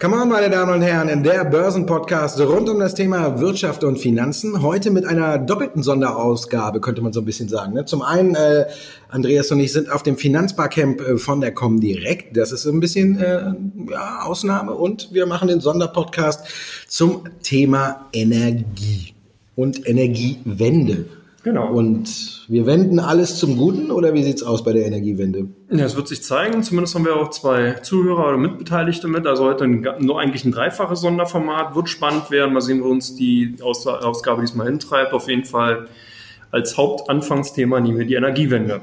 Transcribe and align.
Come 0.00 0.16
on, 0.16 0.28
meine 0.28 0.50
Damen 0.50 0.74
und 0.74 0.82
Herren, 0.82 1.08
in 1.08 1.22
der 1.22 1.44
Börsenpodcast 1.44 2.40
rund 2.40 2.68
um 2.68 2.80
das 2.80 2.94
Thema 2.94 3.38
Wirtschaft 3.38 3.84
und 3.84 3.98
Finanzen. 3.98 4.60
Heute 4.60 4.90
mit 4.90 5.04
einer 5.04 5.38
doppelten 5.38 5.84
Sonderausgabe, 5.84 6.80
könnte 6.80 7.00
man 7.00 7.12
so 7.12 7.20
ein 7.20 7.26
bisschen 7.26 7.48
sagen. 7.48 7.74
Ne? 7.74 7.84
Zum 7.84 8.02
einen, 8.02 8.34
äh, 8.34 8.66
Andreas 9.08 9.52
und 9.52 9.60
ich 9.60 9.72
sind 9.72 9.88
auf 9.88 10.02
dem 10.02 10.16
Finanzbarcamp 10.16 11.00
äh, 11.00 11.16
von 11.16 11.40
der 11.40 11.54
Comdirect. 11.54 12.36
Das 12.36 12.50
ist 12.50 12.66
ein 12.66 12.80
bisschen 12.80 13.20
äh, 13.20 13.54
ja, 13.92 14.22
Ausnahme. 14.24 14.72
Und 14.72 15.14
wir 15.14 15.26
machen 15.26 15.46
den 15.46 15.60
Sonderpodcast 15.60 16.44
zum 16.88 17.22
Thema 17.44 18.06
Energie 18.12 19.14
und 19.54 19.88
Energiewende. 19.88 21.06
Genau. 21.44 21.70
Und 21.70 22.46
wir 22.48 22.64
wenden 22.64 22.98
alles 22.98 23.38
zum 23.38 23.58
Guten 23.58 23.90
oder 23.90 24.14
wie 24.14 24.22
sieht's 24.22 24.42
aus 24.42 24.64
bei 24.64 24.72
der 24.72 24.86
Energiewende? 24.86 25.46
Ja, 25.70 25.84
es 25.84 25.94
wird 25.94 26.08
sich 26.08 26.22
zeigen. 26.22 26.62
Zumindest 26.62 26.94
haben 26.94 27.04
wir 27.04 27.16
auch 27.16 27.28
zwei 27.28 27.74
Zuhörer 27.74 28.28
oder 28.28 28.38
Mitbeteiligte 28.38 29.08
mit. 29.08 29.26
Also 29.26 29.44
heute 29.44 29.64
ein, 29.64 29.86
nur 30.00 30.18
eigentlich 30.18 30.46
ein 30.46 30.52
dreifaches 30.52 31.02
Sonderformat. 31.02 31.74
Wird 31.76 31.90
spannend 31.90 32.30
werden. 32.30 32.54
Mal 32.54 32.62
sehen, 32.62 32.82
wo 32.82 32.88
uns 32.88 33.14
die 33.14 33.56
Aus 33.60 33.86
Ausgabe 33.86 34.40
diesmal 34.40 34.68
hintreibt. 34.68 35.12
Auf 35.12 35.28
jeden 35.28 35.44
Fall 35.44 35.86
als 36.50 36.78
Hauptanfangsthema 36.78 37.78
nehmen 37.78 37.98
wir 37.98 38.06
die 38.06 38.14
Energiewende. 38.14 38.80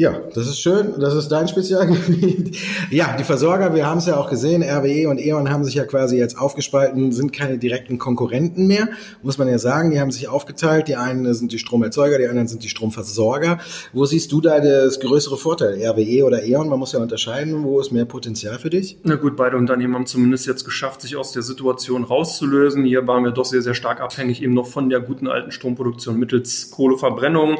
Ja, 0.00 0.18
das 0.32 0.48
ist 0.48 0.60
schön. 0.60 0.94
Das 0.98 1.14
ist 1.14 1.28
dein 1.28 1.46
Spezialgebiet. 1.46 2.56
Ja, 2.90 3.18
die 3.18 3.22
Versorger, 3.22 3.74
wir 3.74 3.86
haben 3.86 3.98
es 3.98 4.06
ja 4.06 4.16
auch 4.16 4.30
gesehen, 4.30 4.62
RWE 4.62 5.10
und 5.10 5.20
E.ON 5.20 5.50
haben 5.50 5.62
sich 5.62 5.74
ja 5.74 5.84
quasi 5.84 6.16
jetzt 6.16 6.38
aufgespalten, 6.38 7.12
sind 7.12 7.34
keine 7.34 7.58
direkten 7.58 7.98
Konkurrenten 7.98 8.66
mehr, 8.66 8.88
muss 9.22 9.36
man 9.36 9.46
ja 9.46 9.58
sagen. 9.58 9.90
Die 9.90 10.00
haben 10.00 10.10
sich 10.10 10.26
aufgeteilt. 10.26 10.88
Die 10.88 10.96
einen 10.96 11.34
sind 11.34 11.52
die 11.52 11.58
Stromerzeuger, 11.58 12.16
die 12.16 12.28
anderen 12.28 12.48
sind 12.48 12.64
die 12.64 12.70
Stromversorger. 12.70 13.58
Wo 13.92 14.06
siehst 14.06 14.32
du 14.32 14.40
da 14.40 14.60
das 14.60 15.00
größere 15.00 15.36
Vorteil? 15.36 15.74
RWE 15.74 16.24
oder 16.24 16.44
E.ON? 16.44 16.70
Man 16.70 16.78
muss 16.78 16.92
ja 16.92 17.00
unterscheiden. 17.00 17.62
Wo 17.62 17.78
ist 17.78 17.92
mehr 17.92 18.06
Potenzial 18.06 18.58
für 18.58 18.70
dich? 18.70 18.96
Na 19.02 19.16
gut, 19.16 19.36
beide 19.36 19.58
Unternehmen 19.58 19.94
haben 19.94 20.06
zumindest 20.06 20.46
jetzt 20.46 20.64
geschafft, 20.64 21.02
sich 21.02 21.16
aus 21.16 21.32
der 21.32 21.42
Situation 21.42 22.04
rauszulösen. 22.04 22.84
Hier 22.84 23.06
waren 23.06 23.24
wir 23.24 23.32
doch 23.32 23.44
sehr, 23.44 23.60
sehr 23.60 23.74
stark 23.74 24.00
abhängig 24.00 24.42
eben 24.42 24.54
noch 24.54 24.66
von 24.66 24.88
der 24.88 25.00
guten 25.00 25.28
alten 25.28 25.52
Stromproduktion 25.52 26.18
mittels 26.18 26.70
Kohleverbrennung. 26.70 27.58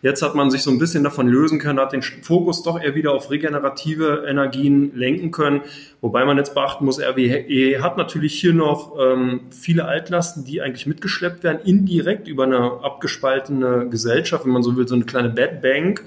Jetzt 0.00 0.22
hat 0.22 0.34
man 0.34 0.50
sich 0.50 0.62
so 0.62 0.70
ein 0.70 0.78
bisschen 0.78 1.02
davon 1.02 1.26
lösen 1.26 1.58
können, 1.58 1.80
hat 1.80 1.92
den 1.92 2.02
Fokus 2.02 2.62
doch 2.62 2.80
eher 2.80 2.94
wieder 2.94 3.12
auf 3.12 3.30
regenerative 3.30 4.24
Energien 4.28 4.92
lenken 4.94 5.30
können. 5.30 5.62
Wobei 6.00 6.24
man 6.24 6.36
jetzt 6.36 6.54
beachten 6.54 6.84
muss, 6.84 7.00
RWE 7.00 7.82
hat 7.82 7.96
natürlich 7.96 8.38
hier 8.38 8.54
noch 8.54 8.96
ähm, 9.00 9.40
viele 9.50 9.86
Altlasten, 9.86 10.44
die 10.44 10.62
eigentlich 10.62 10.86
mitgeschleppt 10.86 11.42
werden, 11.42 11.60
indirekt 11.64 12.28
über 12.28 12.44
eine 12.44 12.80
abgespaltene 12.82 13.88
Gesellschaft, 13.88 14.44
wenn 14.44 14.52
man 14.52 14.62
so 14.62 14.76
will, 14.76 14.86
so 14.86 14.94
eine 14.94 15.04
kleine 15.04 15.30
Bad 15.30 15.62
Bank 15.62 16.04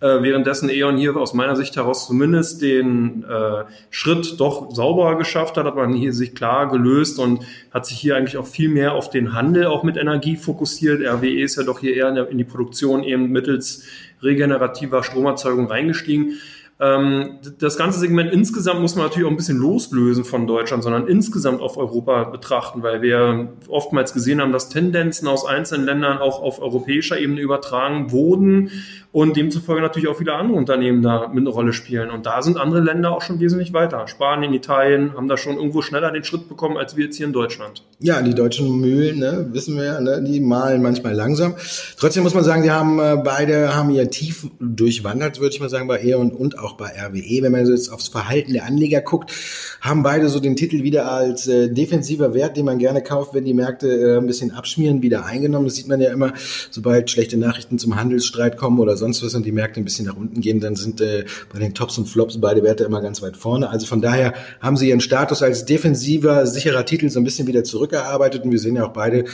äh, 0.00 0.22
währenddessen 0.22 0.70
E.ON 0.70 0.96
hier 0.96 1.16
aus 1.16 1.34
meiner 1.34 1.56
Sicht 1.56 1.74
heraus 1.76 2.06
zumindest 2.06 2.62
den 2.62 3.24
äh, 3.24 3.64
Schritt 3.90 4.38
doch 4.38 4.72
sauberer 4.72 5.16
geschafft 5.16 5.56
hat, 5.56 5.66
hat 5.66 5.74
man 5.74 5.92
hier 5.92 6.12
sich 6.12 6.34
klar 6.34 6.68
gelöst 6.68 7.18
und 7.18 7.44
hat 7.72 7.86
sich 7.86 7.98
hier 7.98 8.16
eigentlich 8.16 8.36
auch 8.36 8.46
viel 8.46 8.68
mehr 8.68 8.92
auf 8.92 9.10
den 9.10 9.34
Handel 9.34 9.66
auch 9.66 9.82
mit 9.82 9.96
Energie 9.96 10.36
fokussiert. 10.36 11.00
RWE 11.00 11.42
ist 11.42 11.56
ja 11.56 11.64
doch 11.64 11.80
hier 11.80 11.96
eher 11.96 12.28
in, 12.28 12.38
die 12.38 12.44
Produktion 12.44 13.02
eben 13.02 13.30
mittels 13.30 13.84
regenerativer 14.22 15.02
Stromerzeugung 15.02 15.66
reingestiegen. 15.66 16.38
Ähm, 16.80 17.38
das 17.58 17.76
ganze 17.76 17.98
Segment 17.98 18.32
insgesamt 18.32 18.80
muss 18.80 18.94
man 18.94 19.06
natürlich 19.06 19.26
auch 19.26 19.32
ein 19.32 19.36
bisschen 19.36 19.58
loslösen 19.58 20.24
von 20.24 20.46
Deutschland, 20.46 20.84
sondern 20.84 21.08
insgesamt 21.08 21.60
auf 21.60 21.76
Europa 21.76 22.24
betrachten, 22.24 22.82
weil 22.82 23.02
wir 23.02 23.48
oftmals 23.66 24.12
gesehen 24.12 24.40
haben, 24.40 24.52
dass 24.52 24.68
Tendenzen 24.68 25.26
aus 25.26 25.44
einzelnen 25.44 25.86
Ländern 25.86 26.18
auch 26.18 26.40
auf 26.40 26.60
europäischer 26.62 27.18
Ebene 27.18 27.40
übertragen 27.40 28.12
wurden 28.12 28.70
und 29.10 29.36
demzufolge 29.36 29.80
natürlich 29.80 30.08
auch 30.08 30.18
viele 30.18 30.34
andere 30.34 30.56
Unternehmen 30.58 31.02
da 31.02 31.28
mit 31.28 31.38
eine 31.38 31.48
Rolle 31.48 31.72
spielen. 31.72 32.10
Und 32.10 32.26
da 32.26 32.42
sind 32.42 32.58
andere 32.58 32.80
Länder 32.80 33.10
auch 33.10 33.22
schon 33.22 33.40
wesentlich 33.40 33.72
weiter. 33.72 34.06
Spanien, 34.06 34.52
Italien 34.52 35.14
haben 35.16 35.28
da 35.28 35.36
schon 35.36 35.56
irgendwo 35.56 35.80
schneller 35.80 36.12
den 36.12 36.24
Schritt 36.24 36.48
bekommen 36.48 36.76
als 36.76 36.96
wir 36.96 37.06
jetzt 37.06 37.16
hier 37.16 37.26
in 37.26 37.32
Deutschland. 37.32 37.84
Ja, 38.00 38.20
die 38.20 38.34
deutschen 38.34 38.80
Mühlen, 38.80 39.18
ne, 39.18 39.48
wissen 39.50 39.76
wir, 39.76 40.00
ne, 40.00 40.22
die 40.22 40.40
malen 40.40 40.82
manchmal 40.82 41.14
langsam. 41.14 41.54
Trotzdem 41.98 42.22
muss 42.22 42.34
man 42.34 42.44
sagen, 42.44 42.62
die 42.62 42.70
haben 42.70 42.98
äh, 42.98 43.16
beide 43.16 43.74
haben 43.74 43.90
ihr 43.90 44.10
tief 44.10 44.46
durchwandert, 44.60 45.40
würde 45.40 45.54
ich 45.54 45.60
mal 45.60 45.70
sagen, 45.70 45.88
bei 45.88 46.02
E.ON 46.02 46.30
und 46.30 46.58
auch 46.58 46.67
bei 46.74 46.88
RWE. 46.88 47.42
Wenn 47.42 47.52
man 47.52 47.66
jetzt 47.66 47.92
aufs 47.92 48.08
Verhalten 48.08 48.52
der 48.52 48.64
Anleger 48.64 49.00
guckt, 49.00 49.32
haben 49.80 50.02
beide 50.02 50.28
so 50.28 50.40
den 50.40 50.56
Titel 50.56 50.82
wieder 50.82 51.10
als 51.10 51.46
äh, 51.46 51.68
defensiver 51.68 52.34
Wert, 52.34 52.56
den 52.56 52.64
man 52.64 52.78
gerne 52.78 53.02
kauft, 53.02 53.34
wenn 53.34 53.44
die 53.44 53.54
Märkte 53.54 53.88
äh, 53.88 54.16
ein 54.18 54.26
bisschen 54.26 54.52
abschmieren, 54.52 55.02
wieder 55.02 55.24
eingenommen. 55.24 55.66
Das 55.66 55.76
sieht 55.76 55.88
man 55.88 56.00
ja 56.00 56.10
immer, 56.10 56.32
sobald 56.70 57.10
schlechte 57.10 57.36
Nachrichten 57.36 57.78
zum 57.78 57.96
Handelsstreit 57.96 58.56
kommen 58.56 58.78
oder 58.78 58.96
sonst 58.96 59.24
was 59.24 59.34
und 59.34 59.46
die 59.46 59.52
Märkte 59.52 59.80
ein 59.80 59.84
bisschen 59.84 60.06
nach 60.06 60.16
unten 60.16 60.40
gehen, 60.40 60.60
dann 60.60 60.76
sind 60.76 61.00
äh, 61.00 61.24
bei 61.52 61.58
den 61.58 61.74
Tops 61.74 61.98
und 61.98 62.06
Flops 62.06 62.40
beide 62.40 62.62
Werte 62.62 62.84
immer 62.84 63.00
ganz 63.00 63.22
weit 63.22 63.36
vorne. 63.36 63.70
Also 63.70 63.86
von 63.86 64.00
daher 64.00 64.34
haben 64.60 64.76
sie 64.76 64.88
ihren 64.88 65.00
Status 65.00 65.42
als 65.42 65.64
defensiver, 65.64 66.46
sicherer 66.46 66.84
Titel 66.84 67.08
so 67.08 67.20
ein 67.20 67.24
bisschen 67.24 67.46
wieder 67.46 67.64
zurückgearbeitet 67.64 68.44
und 68.44 68.50
wir 68.50 68.58
sehen 68.58 68.76
ja 68.76 68.86
auch 68.86 68.92
beide 68.92 69.24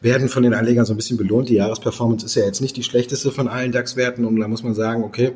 werden 0.00 0.28
von 0.28 0.42
den 0.42 0.54
Anlegern 0.54 0.84
so 0.84 0.92
ein 0.92 0.96
bisschen 0.96 1.16
belohnt. 1.16 1.48
Die 1.48 1.54
Jahresperformance 1.54 2.26
ist 2.26 2.34
ja 2.34 2.44
jetzt 2.44 2.60
nicht 2.60 2.76
die 2.76 2.82
schlechteste 2.82 3.30
von 3.30 3.48
allen 3.48 3.72
DAX-Werten 3.72 4.24
und 4.24 4.38
da 4.38 4.48
muss 4.48 4.62
man 4.62 4.74
sagen, 4.74 5.04
okay, 5.04 5.32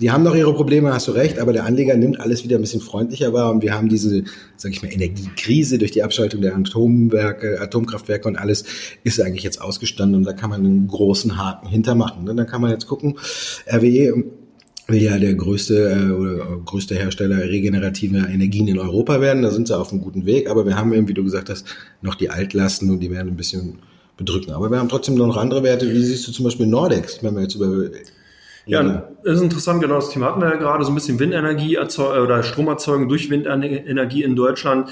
die 0.00 0.10
haben 0.10 0.24
noch 0.24 0.34
ihre 0.34 0.52
Probleme, 0.54 0.92
hast 0.92 1.08
du 1.08 1.12
recht, 1.12 1.38
aber 1.38 1.52
der 1.52 1.64
Anleger 1.64 1.96
nimmt 1.96 2.20
alles 2.20 2.44
wieder 2.44 2.56
ein 2.56 2.60
bisschen 2.60 2.80
freundlicher 2.80 3.32
wahr 3.32 3.50
und 3.50 3.62
wir 3.62 3.74
haben 3.74 3.88
diese, 3.88 4.24
sage 4.56 4.74
ich 4.74 4.82
mal, 4.82 4.92
Energiekrise 4.92 5.78
durch 5.78 5.90
die 5.90 6.02
Abschaltung 6.02 6.42
der 6.42 6.54
Atomwerke, 6.54 7.60
Atomkraftwerke 7.60 8.28
und 8.28 8.36
alles 8.36 8.64
ist 9.04 9.20
eigentlich 9.20 9.44
jetzt 9.44 9.60
ausgestanden 9.60 10.16
und 10.16 10.24
da 10.24 10.32
kann 10.32 10.50
man 10.50 10.64
einen 10.64 10.86
großen 10.86 11.38
Haken 11.38 11.68
hintermachen. 11.68 12.28
Und 12.28 12.36
dann 12.36 12.46
kann 12.46 12.60
man 12.60 12.70
jetzt 12.70 12.86
gucken, 12.86 13.18
RWE 13.72 14.24
will 14.86 15.02
ja 15.02 15.18
der 15.18 15.34
größte 15.34 15.90
äh, 15.90 16.10
oder 16.10 16.58
größte 16.64 16.94
Hersteller 16.94 17.38
regenerativer 17.48 18.28
Energien 18.28 18.68
in 18.68 18.78
Europa 18.78 19.20
werden. 19.20 19.42
Da 19.42 19.50
sind 19.50 19.66
sie 19.66 19.76
auf 19.76 19.92
einem 19.92 20.02
guten 20.02 20.26
Weg, 20.26 20.48
aber 20.48 20.66
wir 20.66 20.76
haben 20.76 20.92
eben, 20.92 21.08
wie 21.08 21.14
du 21.14 21.24
gesagt 21.24 21.50
hast, 21.50 21.66
noch 22.02 22.14
die 22.14 22.30
Altlasten 22.30 22.90
und 22.90 23.00
die 23.00 23.10
werden 23.10 23.28
ein 23.28 23.36
bisschen 23.36 23.78
bedrücken. 24.16 24.52
Aber 24.52 24.70
wir 24.70 24.78
haben 24.78 24.88
trotzdem 24.88 25.16
noch 25.16 25.36
andere 25.36 25.62
Werte. 25.62 25.90
Wie 25.90 26.02
siehst 26.02 26.26
du 26.28 26.32
zum 26.32 26.44
Beispiel 26.44 26.66
Nordex, 26.66 27.22
wenn 27.22 27.34
wir 27.34 27.42
jetzt 27.42 27.56
über 27.56 27.90
ja, 28.66 29.08
das 29.24 29.36
ist 29.36 29.42
interessant, 29.42 29.80
genau 29.80 29.94
das 29.96 30.10
Thema 30.10 30.26
hatten 30.26 30.40
wir 30.40 30.48
ja 30.50 30.56
gerade, 30.56 30.84
so 30.84 30.90
ein 30.90 30.94
bisschen 30.94 31.18
Windenergie 31.18 31.78
oder 31.78 32.42
Stromerzeugung 32.42 33.08
durch 33.08 33.30
Windenergie 33.30 34.22
in 34.22 34.36
Deutschland 34.36 34.90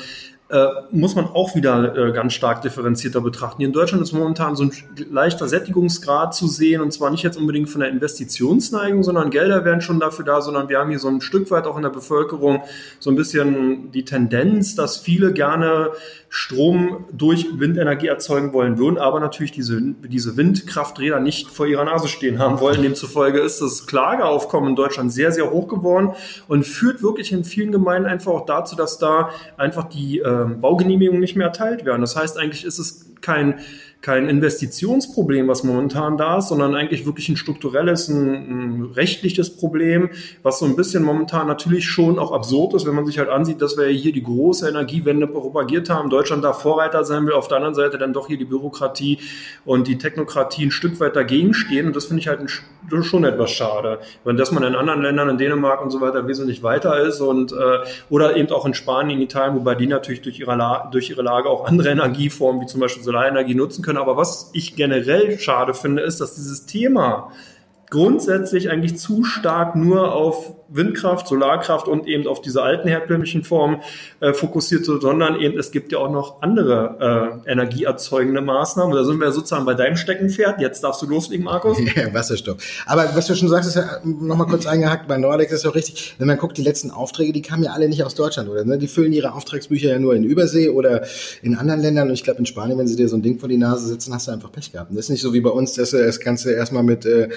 äh, 0.50 0.66
muss 0.90 1.14
man 1.14 1.24
auch 1.24 1.54
wieder 1.56 1.96
äh, 1.96 2.12
ganz 2.12 2.34
stark 2.34 2.62
differenzierter 2.62 3.20
betrachten. 3.20 3.56
Hier 3.58 3.66
in 3.66 3.72
Deutschland 3.72 4.02
ist 4.02 4.12
momentan 4.12 4.56
so 4.56 4.64
ein 4.64 4.72
leichter 5.10 5.48
Sättigungsgrad 5.48 6.34
zu 6.34 6.46
sehen 6.46 6.82
und 6.82 6.92
zwar 6.92 7.10
nicht 7.10 7.22
jetzt 7.22 7.38
unbedingt 7.38 7.70
von 7.70 7.80
der 7.80 7.90
Investitionsneigung, 7.90 9.02
sondern 9.02 9.30
Gelder 9.30 9.64
werden 9.64 9.80
schon 9.80 10.00
dafür 10.00 10.24
da, 10.24 10.42
sondern 10.42 10.68
wir 10.68 10.78
haben 10.78 10.90
hier 10.90 10.98
so 10.98 11.08
ein 11.08 11.22
Stück 11.22 11.50
weit 11.50 11.66
auch 11.66 11.76
in 11.76 11.82
der 11.82 11.90
Bevölkerung 11.90 12.62
so 13.00 13.10
ein 13.10 13.16
bisschen 13.16 13.90
die 13.90 14.04
Tendenz, 14.04 14.74
dass 14.74 14.98
viele 14.98 15.32
gerne 15.32 15.92
Strom 16.36 17.04
durch 17.12 17.46
Windenergie 17.60 18.08
erzeugen 18.08 18.52
wollen 18.52 18.76
würden, 18.76 18.98
aber 18.98 19.20
natürlich 19.20 19.52
diese, 19.52 19.80
diese 19.80 20.36
Windkrafträder 20.36 21.20
nicht 21.20 21.48
vor 21.48 21.64
ihrer 21.64 21.84
Nase 21.84 22.08
stehen 22.08 22.40
haben 22.40 22.58
wollen. 22.58 22.82
Demzufolge 22.82 23.38
ist 23.38 23.60
das 23.60 23.86
Klageaufkommen 23.86 24.70
in 24.70 24.74
Deutschland 24.74 25.12
sehr, 25.12 25.30
sehr 25.30 25.52
hoch 25.52 25.68
geworden 25.68 26.10
und 26.48 26.66
führt 26.66 27.04
wirklich 27.04 27.30
in 27.30 27.44
vielen 27.44 27.70
Gemeinden 27.70 28.08
einfach 28.08 28.32
auch 28.32 28.46
dazu, 28.46 28.74
dass 28.74 28.98
da 28.98 29.30
einfach 29.56 29.84
die 29.84 30.18
äh, 30.18 30.46
Baugenehmigungen 30.60 31.20
nicht 31.20 31.36
mehr 31.36 31.46
erteilt 31.46 31.84
werden. 31.84 32.00
Das 32.00 32.16
heißt, 32.16 32.36
eigentlich 32.36 32.64
ist 32.64 32.80
es 32.80 33.13
kein 33.24 33.60
kein 34.04 34.28
Investitionsproblem, 34.28 35.48
was 35.48 35.64
momentan 35.64 36.18
da 36.18 36.36
ist, 36.36 36.48
sondern 36.48 36.74
eigentlich 36.74 37.06
wirklich 37.06 37.30
ein 37.30 37.38
strukturelles, 37.38 38.08
ein, 38.08 38.34
ein, 38.34 38.82
rechtliches 38.94 39.56
Problem, 39.56 40.10
was 40.42 40.58
so 40.58 40.66
ein 40.66 40.76
bisschen 40.76 41.02
momentan 41.02 41.46
natürlich 41.46 41.86
schon 41.86 42.18
auch 42.18 42.30
absurd 42.30 42.74
ist, 42.74 42.86
wenn 42.86 42.94
man 42.94 43.06
sich 43.06 43.18
halt 43.18 43.30
ansieht, 43.30 43.62
dass 43.62 43.78
wir 43.78 43.86
hier 43.86 44.12
die 44.12 44.22
große 44.22 44.68
Energiewende 44.68 45.26
propagiert 45.26 45.88
haben, 45.88 46.10
Deutschland 46.10 46.44
da 46.44 46.52
Vorreiter 46.52 47.02
sein 47.04 47.24
will, 47.24 47.32
auf 47.32 47.48
der 47.48 47.56
anderen 47.56 47.74
Seite 47.74 47.96
dann 47.96 48.12
doch 48.12 48.26
hier 48.26 48.36
die 48.36 48.44
Bürokratie 48.44 49.20
und 49.64 49.88
die 49.88 49.96
Technokratie 49.96 50.66
ein 50.66 50.70
Stück 50.70 51.00
weit 51.00 51.16
dagegen 51.16 51.54
stehen. 51.54 51.86
Und 51.86 51.96
das 51.96 52.04
finde 52.04 52.20
ich 52.20 52.28
halt 52.28 52.40
ein, 52.40 53.02
schon 53.02 53.24
etwas 53.24 53.52
schade, 53.52 54.00
wenn 54.24 54.36
das 54.36 54.52
man 54.52 54.64
in 54.64 54.74
anderen 54.74 55.00
Ländern, 55.00 55.30
in 55.30 55.38
Dänemark 55.38 55.82
und 55.82 55.90
so 55.90 56.02
weiter 56.02 56.28
wesentlich 56.28 56.62
weiter 56.62 57.00
ist 57.00 57.22
und 57.22 57.52
äh, 57.52 57.78
oder 58.10 58.36
eben 58.36 58.50
auch 58.50 58.66
in 58.66 58.74
Spanien, 58.74 59.18
in 59.18 59.24
Italien, 59.24 59.56
wobei 59.56 59.74
die 59.76 59.86
natürlich 59.86 60.20
durch 60.20 60.38
ihre, 60.38 60.54
La 60.56 60.90
durch 60.92 61.08
ihre 61.08 61.22
Lage 61.22 61.48
auch 61.48 61.64
andere 61.64 61.88
Energieformen 61.88 62.60
wie 62.60 62.66
zum 62.66 62.80
Beispiel 62.80 63.02
Solarenergie 63.14 63.54
nutzen 63.54 63.82
können 63.82 63.84
können. 63.84 63.98
Aber 63.98 64.16
was 64.16 64.50
ich 64.52 64.74
generell 64.74 65.38
schade 65.38 65.74
finde, 65.74 66.02
ist, 66.02 66.20
dass 66.20 66.34
dieses 66.34 66.66
Thema 66.66 67.30
grundsätzlich 67.90 68.70
eigentlich 68.70 68.98
zu 68.98 69.22
stark 69.22 69.76
nur 69.76 70.12
auf 70.12 70.54
Windkraft, 70.68 71.28
Solarkraft 71.28 71.88
und 71.88 72.06
eben 72.06 72.26
auf 72.26 72.40
diese 72.40 72.62
alten 72.62 72.88
herkömmlichen 72.88 73.44
Formen 73.44 73.82
äh, 74.20 74.32
fokussiert, 74.32 74.84
sondern 74.84 75.40
eben 75.40 75.58
es 75.58 75.70
gibt 75.70 75.92
ja 75.92 75.98
auch 75.98 76.10
noch 76.10 76.42
andere 76.42 77.42
äh, 77.46 77.50
energieerzeugende 77.50 78.40
Maßnahmen. 78.40 78.94
Da 78.94 79.04
sind 79.04 79.20
wir 79.20 79.30
sozusagen 79.32 79.64
bei 79.64 79.74
deinem 79.74 79.96
Steckenpferd. 79.96 80.60
Jetzt 80.60 80.82
darfst 80.82 81.02
du 81.02 81.06
loslegen, 81.06 81.44
Markus. 81.44 81.78
Ja, 81.94 82.12
Wasserstoff. 82.12 82.56
Aber 82.86 83.08
was 83.14 83.26
du 83.26 83.36
schon 83.36 83.48
sagst, 83.48 83.68
ist 83.68 83.76
ja 83.76 84.00
nochmal 84.04 84.48
kurz 84.48 84.66
eingehackt 84.66 85.06
bei 85.06 85.16
Nordex, 85.16 85.52
ist 85.52 85.64
ja 85.64 85.70
richtig. 85.70 86.14
Wenn 86.18 86.26
man 86.26 86.38
guckt, 86.38 86.56
die 86.56 86.62
letzten 86.62 86.90
Aufträge, 86.90 87.32
die 87.32 87.42
kamen 87.42 87.62
ja 87.62 87.72
alle 87.72 87.88
nicht 87.88 88.02
aus 88.02 88.14
Deutschland, 88.14 88.48
oder? 88.48 88.64
Ne? 88.64 88.78
Die 88.78 88.88
füllen 88.88 89.12
ihre 89.12 89.32
Auftragsbücher 89.34 89.90
ja 89.90 89.98
nur 89.98 90.14
in 90.14 90.24
Übersee 90.24 90.70
oder 90.70 91.02
in 91.42 91.54
anderen 91.56 91.80
Ländern. 91.80 92.08
Und 92.08 92.14
ich 92.14 92.24
glaube, 92.24 92.40
in 92.40 92.46
Spanien, 92.46 92.78
wenn 92.78 92.88
sie 92.88 92.96
dir 92.96 93.08
so 93.08 93.16
ein 93.16 93.22
Ding 93.22 93.38
vor 93.38 93.48
die 93.48 93.58
Nase 93.58 93.86
setzen, 93.86 94.12
hast 94.12 94.26
du 94.26 94.32
einfach 94.32 94.50
Pech 94.50 94.72
gehabt. 94.72 94.90
Und 94.90 94.96
das 94.96 95.06
ist 95.06 95.10
nicht 95.10 95.22
so 95.22 95.32
wie 95.34 95.40
bei 95.40 95.50
uns, 95.50 95.74
dass 95.74 95.90
du 95.90 96.04
das 96.04 96.18
Ganze 96.20 96.52
erstmal 96.52 96.82
mit 96.82 97.06
äh, 97.06 97.28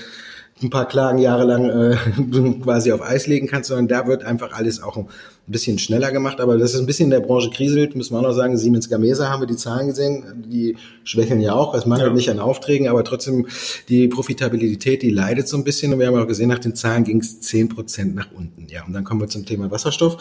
ein 0.61 0.69
paar 0.69 0.87
Klagen 0.87 1.19
jahrelang 1.19 1.69
äh, 1.69 1.95
quasi 2.63 2.91
auf 2.91 3.01
Eis 3.01 3.27
legen 3.27 3.47
kannst, 3.47 3.69
sondern 3.69 3.87
da 3.87 4.07
wird 4.07 4.23
einfach 4.23 4.53
alles 4.53 4.81
auch 4.81 4.97
ein 4.97 5.07
bisschen 5.45 5.77
schneller 5.79 6.11
gemacht. 6.11 6.41
Aber 6.41 6.57
das 6.57 6.73
ist 6.73 6.79
ein 6.79 6.85
bisschen 6.85 7.05
in 7.05 7.11
der 7.11 7.19
Branche 7.19 7.49
kriselt, 7.49 7.95
müssen 7.95 8.13
wir 8.13 8.19
auch 8.19 8.23
noch 8.23 8.33
sagen. 8.33 8.57
Siemens 8.57 8.89
Gamesa 8.89 9.29
haben 9.29 9.41
wir 9.41 9.47
die 9.47 9.55
Zahlen 9.55 9.87
gesehen, 9.87 10.45
die 10.47 10.75
schwächeln 11.03 11.39
ja 11.41 11.53
auch. 11.53 11.75
Es 11.75 11.85
mangelt 11.85 12.09
ja. 12.09 12.13
nicht 12.13 12.29
an 12.29 12.39
Aufträgen, 12.39 12.87
aber 12.87 13.03
trotzdem 13.03 13.47
die 13.87 14.07
Profitabilität, 14.07 15.03
die 15.03 15.11
leidet 15.11 15.47
so 15.47 15.57
ein 15.57 15.63
bisschen. 15.63 15.93
Und 15.93 15.99
wir 15.99 16.07
haben 16.07 16.17
auch 16.17 16.27
gesehen, 16.27 16.49
nach 16.49 16.59
den 16.59 16.75
Zahlen 16.75 17.03
ging 17.03 17.19
es 17.19 17.39
zehn 17.39 17.69
Prozent 17.69 18.15
nach 18.15 18.29
unten. 18.35 18.67
Ja, 18.69 18.83
und 18.85 18.93
dann 18.93 19.03
kommen 19.03 19.21
wir 19.21 19.27
zum 19.27 19.45
Thema 19.45 19.69
Wasserstoff. 19.69 20.17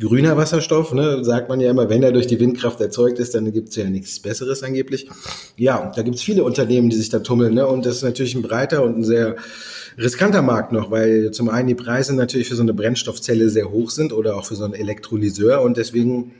Grüner 0.00 0.36
Wasserstoff, 0.36 0.92
ne, 0.92 1.24
sagt 1.24 1.48
man 1.48 1.60
ja 1.60 1.70
immer, 1.70 1.88
wenn 1.88 2.02
er 2.02 2.12
durch 2.12 2.26
die 2.26 2.40
Windkraft 2.40 2.80
erzeugt 2.80 3.18
ist, 3.18 3.34
dann 3.34 3.52
gibt 3.52 3.68
es 3.68 3.76
ja 3.76 3.84
nichts 3.84 4.18
Besseres 4.20 4.62
angeblich. 4.62 5.08
Ja, 5.56 5.92
da 5.94 6.02
gibt 6.02 6.16
es 6.16 6.22
viele 6.22 6.44
Unternehmen, 6.44 6.90
die 6.90 6.96
sich 6.96 7.08
da 7.08 7.20
tummeln. 7.20 7.54
Ne? 7.54 7.66
Und 7.66 7.86
das 7.86 7.96
ist 7.96 8.02
natürlich 8.02 8.34
ein 8.34 8.42
breiter 8.42 8.82
und 8.82 8.98
ein 8.98 9.04
sehr 9.04 9.36
riskanter 9.98 10.42
Markt 10.42 10.72
noch, 10.72 10.90
weil 10.90 11.30
zum 11.30 11.48
einen 11.48 11.68
die 11.68 11.74
Preise 11.74 12.14
natürlich 12.14 12.48
für 12.48 12.56
so 12.56 12.62
eine 12.62 12.74
Brennstoffzelle 12.74 13.48
sehr 13.48 13.70
hoch 13.70 13.90
sind 13.90 14.12
oder 14.12 14.36
auch 14.36 14.44
für 14.44 14.56
so 14.56 14.64
einen 14.64 14.74
Elektrolyseur 14.74 15.62
und 15.62 15.76
deswegen 15.76 16.32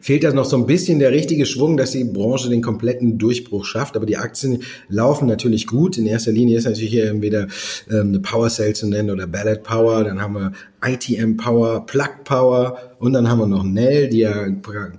fehlt 0.00 0.24
da 0.24 0.32
noch 0.32 0.44
so 0.44 0.56
ein 0.56 0.66
bisschen 0.66 0.98
der 0.98 1.12
richtige 1.12 1.46
Schwung, 1.46 1.76
dass 1.76 1.92
die 1.92 2.04
Branche 2.04 2.48
den 2.48 2.62
kompletten 2.62 3.18
Durchbruch 3.18 3.64
schafft. 3.64 3.96
Aber 3.96 4.06
die 4.06 4.16
Aktien 4.16 4.62
laufen 4.88 5.26
natürlich 5.26 5.66
gut. 5.66 5.98
In 5.98 6.06
erster 6.06 6.32
Linie 6.32 6.58
ist 6.58 6.64
natürlich 6.64 6.90
hier 6.90 7.08
entweder 7.08 7.48
ähm, 7.90 8.08
eine 8.08 8.20
Power 8.20 8.48
Cell 8.48 8.74
zu 8.74 8.88
nennen 8.88 9.10
oder 9.10 9.26
Ballot 9.26 9.62
Power. 9.62 10.04
Dann 10.04 10.20
haben 10.20 10.34
wir 10.34 10.52
ITM 10.84 11.36
Power, 11.36 11.86
Plug 11.86 12.24
Power 12.24 12.78
und 12.98 13.12
dann 13.14 13.28
haben 13.28 13.38
wir 13.38 13.46
noch 13.46 13.64
Nell, 13.64 14.08
die 14.08 14.18
ja 14.18 14.48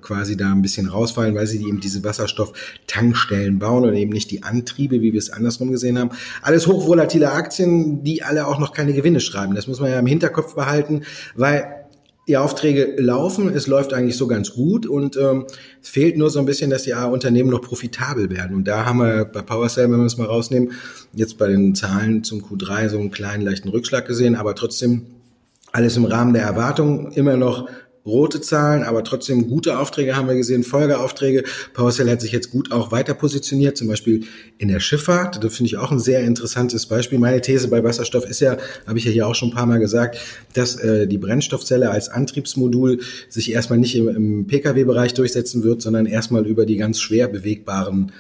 quasi 0.02 0.36
da 0.36 0.52
ein 0.52 0.62
bisschen 0.62 0.88
rausfallen, 0.88 1.36
weil 1.36 1.48
sie 1.48 1.66
eben 1.66 1.80
diese 1.80 2.04
Wasserstoff-Tankstellen 2.04 3.60
bauen 3.60 3.86
und 3.86 3.94
eben 3.94 4.12
nicht 4.12 4.32
die 4.32 4.44
Antriebe, 4.44 5.02
wie 5.02 5.14
wir 5.14 5.20
es 5.20 5.30
andersrum 5.30 5.72
gesehen 5.72 6.00
haben. 6.00 6.10
Alles 6.42 6.68
hochvolatile 6.68 7.32
Aktien, 7.32 8.04
die 8.04 8.24
alle 8.24 8.48
auch 8.48 8.60
noch 8.60 8.74
keine 8.74 8.94
Gewinne 8.94 9.20
schreiben. 9.20 9.56
Das 9.56 9.68
muss 9.68 9.80
man 9.80 9.92
ja 9.92 10.00
im 10.00 10.08
Hinterkopf 10.08 10.56
behalten, 10.56 11.04
weil 11.36 11.85
die 12.28 12.38
Aufträge 12.38 12.96
laufen, 12.98 13.50
es 13.50 13.68
läuft 13.68 13.94
eigentlich 13.94 14.18
so 14.18 14.28
ganz 14.28 14.54
gut 14.54 14.88
und 14.88 15.16
ähm, 15.16 15.46
es 15.82 15.90
fehlt 15.90 16.18
nur 16.18 16.30
so 16.32 16.40
ein 16.40 16.46
bisschen, 16.46 16.72
dass 16.72 16.84
die 16.84 16.94
Unternehmen 16.94 17.52
noch 17.52 17.62
profitabel 17.62 18.32
werden. 18.32 18.56
Und 18.56 18.68
da 18.68 18.86
haben 18.86 18.98
wir 18.98 19.26
bei 19.26 19.42
PowerCell, 19.42 19.92
wenn 19.92 20.00
wir 20.00 20.06
es 20.06 20.18
mal 20.18 20.26
rausnehmen, 20.26 20.72
jetzt 21.14 21.38
bei 21.38 21.48
den 21.48 21.76
Zahlen 21.76 22.24
zum 22.24 22.42
Q3 22.42 22.90
so 22.90 22.98
einen 22.98 23.12
kleinen 23.12 23.44
leichten 23.44 23.70
Rückschlag 23.70 24.08
gesehen, 24.08 24.36
aber 24.36 24.56
trotzdem 24.56 25.06
alles 25.72 25.98
im 25.98 26.06
Rahmen 26.06 26.34
der 26.34 26.44
Erwartungen 26.44 27.12
immer 27.12 27.38
noch 27.38 27.68
rote 28.06 28.40
Zahlen, 28.40 28.84
aber 28.84 29.04
trotzdem 29.04 29.48
gute 29.48 29.80
Aufträge 29.80 30.16
haben 30.16 30.28
wir 30.28 30.36
gesehen, 30.36 30.64
Folgeaufträge. 30.64 31.44
PowerCell 31.74 32.10
hat 32.10 32.22
sich 32.22 32.32
jetzt 32.32 32.52
gut 32.52 32.72
auch 32.72 32.92
weiter 32.92 33.14
positioniert, 33.14 33.78
zum 33.78 33.88
Beispiel 33.88 34.26
in 34.58 34.68
der 34.68 34.80
Schifffahrt. 34.80 35.44
Das 35.44 35.56
finde 35.56 35.68
ich 35.68 35.78
auch 35.78 35.92
ein 35.92 36.00
sehr 36.00 36.22
interessantes 36.22 36.86
Beispiel. 36.86 37.18
Meine 37.18 37.42
These 37.42 37.68
bei 37.68 37.84
Wasserstoff 37.84 38.26
ist 38.26 38.42
ja, 38.42 38.58
habe 38.86 39.00
ich 39.00 39.06
ja 39.06 39.12
hier 39.12 39.28
auch 39.28 39.36
schon 39.36 39.50
ein 39.50 39.56
paar 39.56 39.66
Mal 39.66 39.80
gesagt, 39.80 40.18
dass 40.54 40.76
äh, 40.76 41.08
die 41.08 41.18
Brennstoffzelle 41.18 41.90
als 41.90 42.10
Antriebsmodul 42.10 43.00
sich 43.30 43.52
erstmal 43.52 43.80
nicht 43.80 43.96
im, 43.96 44.08
im 44.08 44.48
Pkw-Bereich 44.48 45.16
durchsetzen 45.16 45.64
wird, 45.64 45.82
sondern 45.82 46.06
erstmal 46.06 46.46
über 46.46 46.66
die 46.66 46.78
ganz 46.78 47.02
schwer 47.02 47.28
bewegbaren 47.28 48.12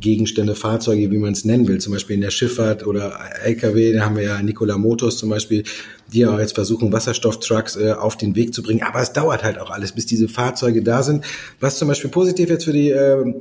Gegenstände, 0.00 0.54
Fahrzeuge, 0.54 1.10
wie 1.10 1.18
man 1.18 1.32
es 1.32 1.44
nennen 1.44 1.68
will, 1.68 1.78
zum 1.78 1.92
Beispiel 1.92 2.14
in 2.14 2.22
der 2.22 2.30
Schifffahrt 2.30 2.86
oder 2.86 3.18
LKW, 3.44 3.92
da 3.92 4.04
haben 4.04 4.16
wir 4.16 4.24
ja 4.24 4.42
Nikola 4.42 4.78
Motors 4.78 5.18
zum 5.18 5.30
Beispiel, 5.30 5.64
die 6.12 6.26
auch 6.26 6.38
jetzt 6.38 6.54
versuchen, 6.54 6.92
Wasserstofftrucks 6.92 7.76
äh, 7.76 7.92
auf 7.92 8.16
den 8.16 8.36
Weg 8.36 8.54
zu 8.54 8.62
bringen. 8.62 8.82
Aber 8.82 9.00
es 9.00 9.12
dauert 9.12 9.42
halt 9.42 9.58
auch 9.58 9.70
alles, 9.70 9.92
bis 9.92 10.06
diese 10.06 10.28
Fahrzeuge 10.28 10.82
da 10.82 11.02
sind. 11.02 11.24
Was 11.60 11.78
zum 11.78 11.88
Beispiel 11.88 12.10
positiv 12.10 12.48
jetzt 12.48 12.64
für 12.64 12.72
die 12.72 12.90
äh, 12.90 13.34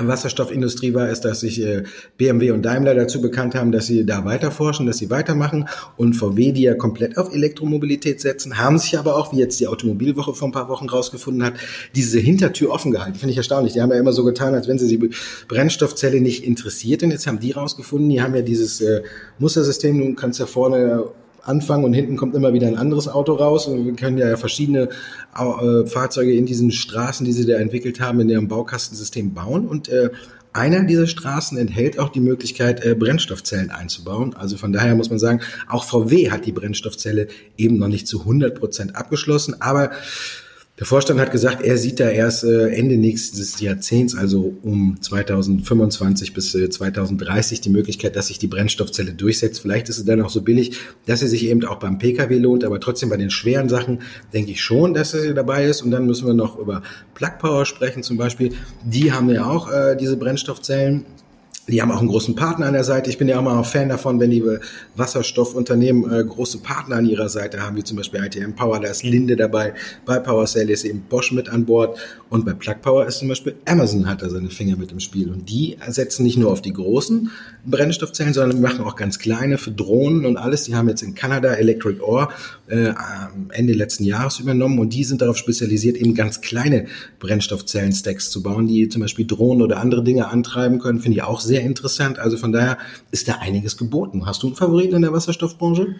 Wasserstoffindustrie 0.00 0.94
war, 0.94 1.10
ist, 1.10 1.20
dass 1.20 1.40
sich 1.40 1.62
äh, 1.62 1.84
BMW 2.16 2.50
und 2.50 2.62
Daimler 2.62 2.94
dazu 2.94 3.20
bekannt 3.20 3.54
haben, 3.54 3.72
dass 3.72 3.86
sie 3.86 4.06
da 4.06 4.24
weiter 4.24 4.50
forschen, 4.50 4.86
dass 4.86 4.98
sie 4.98 5.10
weitermachen 5.10 5.68
und 5.96 6.14
VW, 6.14 6.52
die 6.52 6.62
ja 6.62 6.74
komplett 6.74 7.18
auf 7.18 7.32
Elektromobilität 7.34 8.20
setzen, 8.20 8.58
haben 8.58 8.78
sich 8.78 8.98
aber 8.98 9.16
auch, 9.16 9.32
wie 9.32 9.38
jetzt 9.38 9.60
die 9.60 9.66
Automobilwoche 9.66 10.34
vor 10.34 10.48
ein 10.48 10.52
paar 10.52 10.68
Wochen 10.68 10.88
rausgefunden 10.88 11.44
hat, 11.44 11.54
diese 11.94 12.18
Hintertür 12.18 12.70
offen 12.70 12.90
gehalten. 12.90 13.18
Finde 13.18 13.32
ich 13.32 13.36
erstaunlich. 13.36 13.74
Die 13.74 13.82
haben 13.82 13.90
ja 13.90 13.98
immer 13.98 14.12
so 14.12 14.24
getan, 14.24 14.54
als 14.54 14.66
wenn 14.66 14.78
sie 14.78 14.88
die 14.88 15.10
Brennstoffzelle 15.48 16.20
nicht 16.20 16.44
interessiert. 16.44 17.02
Und 17.02 17.10
jetzt 17.10 17.26
haben 17.26 17.38
die 17.38 17.52
rausgefunden, 17.52 18.08
die 18.08 18.22
haben 18.22 18.34
ja 18.34 18.42
dieses 18.42 18.80
äh, 18.80 19.02
Mustersystem, 19.38 19.98
du 19.98 20.14
kannst 20.14 20.38
ja 20.40 20.46
vorne 20.46 21.04
anfangen 21.44 21.84
und 21.84 21.92
hinten 21.92 22.16
kommt 22.16 22.34
immer 22.34 22.52
wieder 22.52 22.68
ein 22.68 22.76
anderes 22.76 23.08
Auto 23.08 23.34
raus. 23.34 23.66
Und 23.66 23.84
wir 23.84 23.94
können 23.94 24.18
ja 24.18 24.36
verschiedene 24.36 24.88
äh, 25.36 25.86
Fahrzeuge 25.86 26.34
in 26.34 26.46
diesen 26.46 26.70
Straßen, 26.70 27.24
die 27.24 27.32
sie 27.32 27.46
da 27.46 27.56
entwickelt 27.56 28.00
haben, 28.00 28.20
in 28.20 28.28
ihrem 28.28 28.48
Baukastensystem 28.48 29.34
bauen. 29.34 29.66
Und 29.66 29.88
äh, 29.88 30.10
einer 30.52 30.84
dieser 30.84 31.06
Straßen 31.06 31.56
enthält 31.56 31.98
auch 31.98 32.10
die 32.10 32.20
Möglichkeit, 32.20 32.84
äh, 32.84 32.94
Brennstoffzellen 32.94 33.70
einzubauen. 33.70 34.34
Also 34.34 34.56
von 34.56 34.72
daher 34.72 34.94
muss 34.94 35.08
man 35.10 35.18
sagen, 35.18 35.40
auch 35.68 35.84
VW 35.84 36.30
hat 36.30 36.44
die 36.44 36.52
Brennstoffzelle 36.52 37.28
eben 37.56 37.78
noch 37.78 37.88
nicht 37.88 38.06
zu 38.06 38.20
100 38.20 38.58
Prozent 38.58 38.96
abgeschlossen, 38.96 39.56
aber 39.60 39.92
der 40.78 40.86
Vorstand 40.86 41.20
hat 41.20 41.30
gesagt, 41.30 41.62
er 41.62 41.76
sieht 41.76 42.00
da 42.00 42.08
erst 42.08 42.44
äh, 42.44 42.68
Ende 42.68 42.96
nächstes 42.96 43.60
Jahrzehnts, 43.60 44.16
also 44.16 44.54
um 44.62 44.96
2025 45.00 46.32
bis 46.32 46.52
2030, 46.52 47.58
äh, 47.58 47.62
die 47.62 47.68
Möglichkeit, 47.68 48.16
dass 48.16 48.28
sich 48.28 48.38
die 48.38 48.46
Brennstoffzelle 48.46 49.12
durchsetzt. 49.12 49.60
Vielleicht 49.60 49.90
ist 49.90 49.98
es 49.98 50.06
dann 50.06 50.22
auch 50.22 50.30
so 50.30 50.40
billig, 50.40 50.78
dass 51.04 51.20
sie 51.20 51.28
sich 51.28 51.44
eben 51.44 51.62
auch 51.66 51.76
beim 51.76 51.98
Pkw 51.98 52.38
lohnt, 52.38 52.64
aber 52.64 52.80
trotzdem 52.80 53.10
bei 53.10 53.18
den 53.18 53.28
schweren 53.28 53.68
Sachen 53.68 54.00
denke 54.32 54.52
ich 54.52 54.62
schon, 54.62 54.94
dass 54.94 55.10
sie 55.10 55.34
dabei 55.34 55.66
ist. 55.66 55.82
Und 55.82 55.90
dann 55.90 56.06
müssen 56.06 56.26
wir 56.26 56.34
noch 56.34 56.58
über 56.58 56.82
Plug 57.14 57.32
Power 57.38 57.66
sprechen 57.66 58.02
zum 58.02 58.16
Beispiel. 58.16 58.54
Die 58.82 59.12
haben 59.12 59.28
ja 59.28 59.44
auch 59.44 59.70
äh, 59.70 59.94
diese 59.94 60.16
Brennstoffzellen 60.16 61.04
die 61.68 61.80
haben 61.80 61.92
auch 61.92 62.00
einen 62.00 62.08
großen 62.08 62.34
Partner 62.34 62.66
an 62.66 62.72
der 62.72 62.82
Seite. 62.82 63.08
Ich 63.08 63.18
bin 63.18 63.28
ja 63.28 63.38
auch 63.38 63.42
mal 63.42 63.56
ein 63.56 63.64
Fan 63.64 63.88
davon, 63.88 64.18
wenn 64.18 64.30
die 64.30 64.42
Wasserstoffunternehmen 64.96 66.12
äh, 66.12 66.24
große 66.24 66.58
Partner 66.58 66.96
an 66.96 67.06
ihrer 67.06 67.28
Seite 67.28 67.62
haben, 67.62 67.76
wie 67.76 67.84
zum 67.84 67.96
Beispiel 67.96 68.22
ITM 68.24 68.54
Power, 68.54 68.80
da 68.80 68.88
ist 68.88 69.04
Linde 69.04 69.36
dabei, 69.36 69.74
bei 70.04 70.18
PowerCell 70.18 70.70
ist 70.70 70.84
eben 70.84 71.02
Bosch 71.02 71.30
mit 71.30 71.48
an 71.48 71.64
Bord 71.64 71.98
und 72.30 72.44
bei 72.44 72.52
Plug 72.52 72.76
Power 72.82 73.06
ist 73.06 73.18
zum 73.18 73.28
Beispiel 73.28 73.54
Amazon 73.66 74.08
hat 74.08 74.22
da 74.22 74.28
seine 74.30 74.50
Finger 74.50 74.76
mit 74.76 74.90
im 74.90 75.00
Spiel. 75.00 75.30
Und 75.30 75.50
die 75.50 75.76
setzen 75.86 76.24
nicht 76.24 76.38
nur 76.38 76.50
auf 76.50 76.62
die 76.62 76.72
großen 76.72 77.30
Brennstoffzellen, 77.66 78.34
sondern 78.34 78.60
machen 78.60 78.84
auch 78.84 78.96
ganz 78.96 79.18
kleine 79.18 79.58
für 79.58 79.70
Drohnen 79.70 80.24
und 80.24 80.36
alles. 80.38 80.64
Die 80.64 80.74
haben 80.74 80.88
jetzt 80.88 81.02
in 81.02 81.14
Kanada 81.14 81.52
Electric 81.52 82.00
Ore 82.00 82.28
äh, 82.68 82.94
Ende 83.50 83.74
letzten 83.74 84.04
Jahres 84.04 84.40
übernommen 84.40 84.78
und 84.78 84.94
die 84.94 85.04
sind 85.04 85.20
darauf 85.20 85.36
spezialisiert, 85.36 85.96
eben 85.96 86.14
ganz 86.14 86.40
kleine 86.40 86.86
Brennstoffzellen-Stacks 87.20 88.30
zu 88.30 88.42
bauen, 88.42 88.66
die 88.66 88.88
zum 88.88 89.02
Beispiel 89.02 89.26
Drohnen 89.26 89.62
oder 89.62 89.78
andere 89.78 90.02
Dinge 90.02 90.28
antreiben 90.28 90.78
können. 90.78 91.00
Finde 91.00 91.18
ich 91.18 91.22
auch 91.22 91.40
sehr 91.40 91.51
sehr 91.52 91.62
interessant. 91.62 92.18
Also 92.18 92.38
von 92.38 92.50
daher 92.50 92.78
ist 93.10 93.28
da 93.28 93.34
einiges 93.40 93.76
geboten. 93.76 94.24
Hast 94.24 94.42
du 94.42 94.46
einen 94.46 94.56
Favoriten 94.56 94.96
in 94.96 95.02
der 95.02 95.12
Wasserstoffbranche? 95.12 95.96